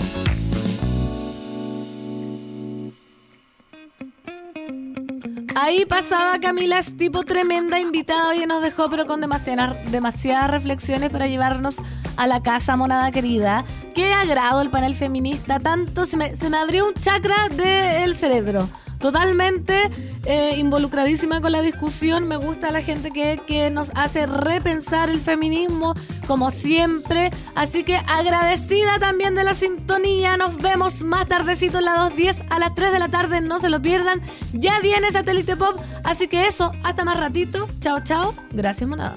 Ahí 5.60 5.86
pasaba 5.86 6.38
Camila, 6.38 6.78
es 6.78 6.96
tipo 6.96 7.24
tremenda 7.24 7.80
invitada. 7.80 8.28
Hoy 8.28 8.46
nos 8.46 8.62
dejó, 8.62 8.88
pero 8.88 9.06
con 9.06 9.20
demasiadas, 9.20 10.50
reflexiones 10.52 11.10
para 11.10 11.26
llevarnos 11.26 11.78
a 12.16 12.28
la 12.28 12.40
casa, 12.44 12.76
monada 12.76 13.10
querida. 13.10 13.64
Qué 13.92 14.12
agrado 14.12 14.62
el 14.62 14.70
panel 14.70 14.94
feminista. 14.94 15.58
Tanto 15.58 16.04
se 16.04 16.16
me, 16.16 16.36
se 16.36 16.48
me 16.48 16.58
abrió 16.58 16.86
un 16.86 16.94
chakra 16.94 17.48
del 17.48 18.14
cerebro 18.14 18.68
totalmente 18.98 19.90
eh, 20.24 20.54
involucradísima 20.58 21.40
con 21.40 21.52
la 21.52 21.62
discusión. 21.62 22.28
Me 22.28 22.36
gusta 22.36 22.70
la 22.70 22.82
gente 22.82 23.10
que, 23.10 23.40
que, 23.46 23.70
nos 23.70 23.90
hace 23.94 24.26
repensar 24.26 25.10
el 25.10 25.20
feminismo, 25.20 25.94
como 26.26 26.50
siempre. 26.50 27.30
Así 27.54 27.84
que 27.84 27.96
agradecida 27.96 28.98
también 28.98 29.34
de 29.34 29.44
la 29.44 29.54
sintonía. 29.54 30.36
Nos 30.36 30.56
vemos 30.56 31.02
más 31.02 31.26
tardecito 31.28 31.78
en 31.78 31.84
la 31.84 32.10
2.10 32.10 32.46
a 32.50 32.58
las 32.58 32.74
3 32.74 32.92
de 32.92 32.98
la 32.98 33.08
tarde. 33.08 33.40
No 33.40 33.58
se 33.58 33.68
lo 33.68 33.80
pierdan. 33.80 34.20
Ya 34.52 34.80
viene 34.80 35.10
Satélite 35.10 35.56
Pop. 35.56 35.80
Así 36.04 36.28
que 36.28 36.46
eso, 36.46 36.72
hasta 36.82 37.04
más 37.04 37.18
ratito. 37.18 37.68
Chao, 37.80 38.00
chao. 38.02 38.34
Gracias, 38.52 38.88
monada. 38.88 39.16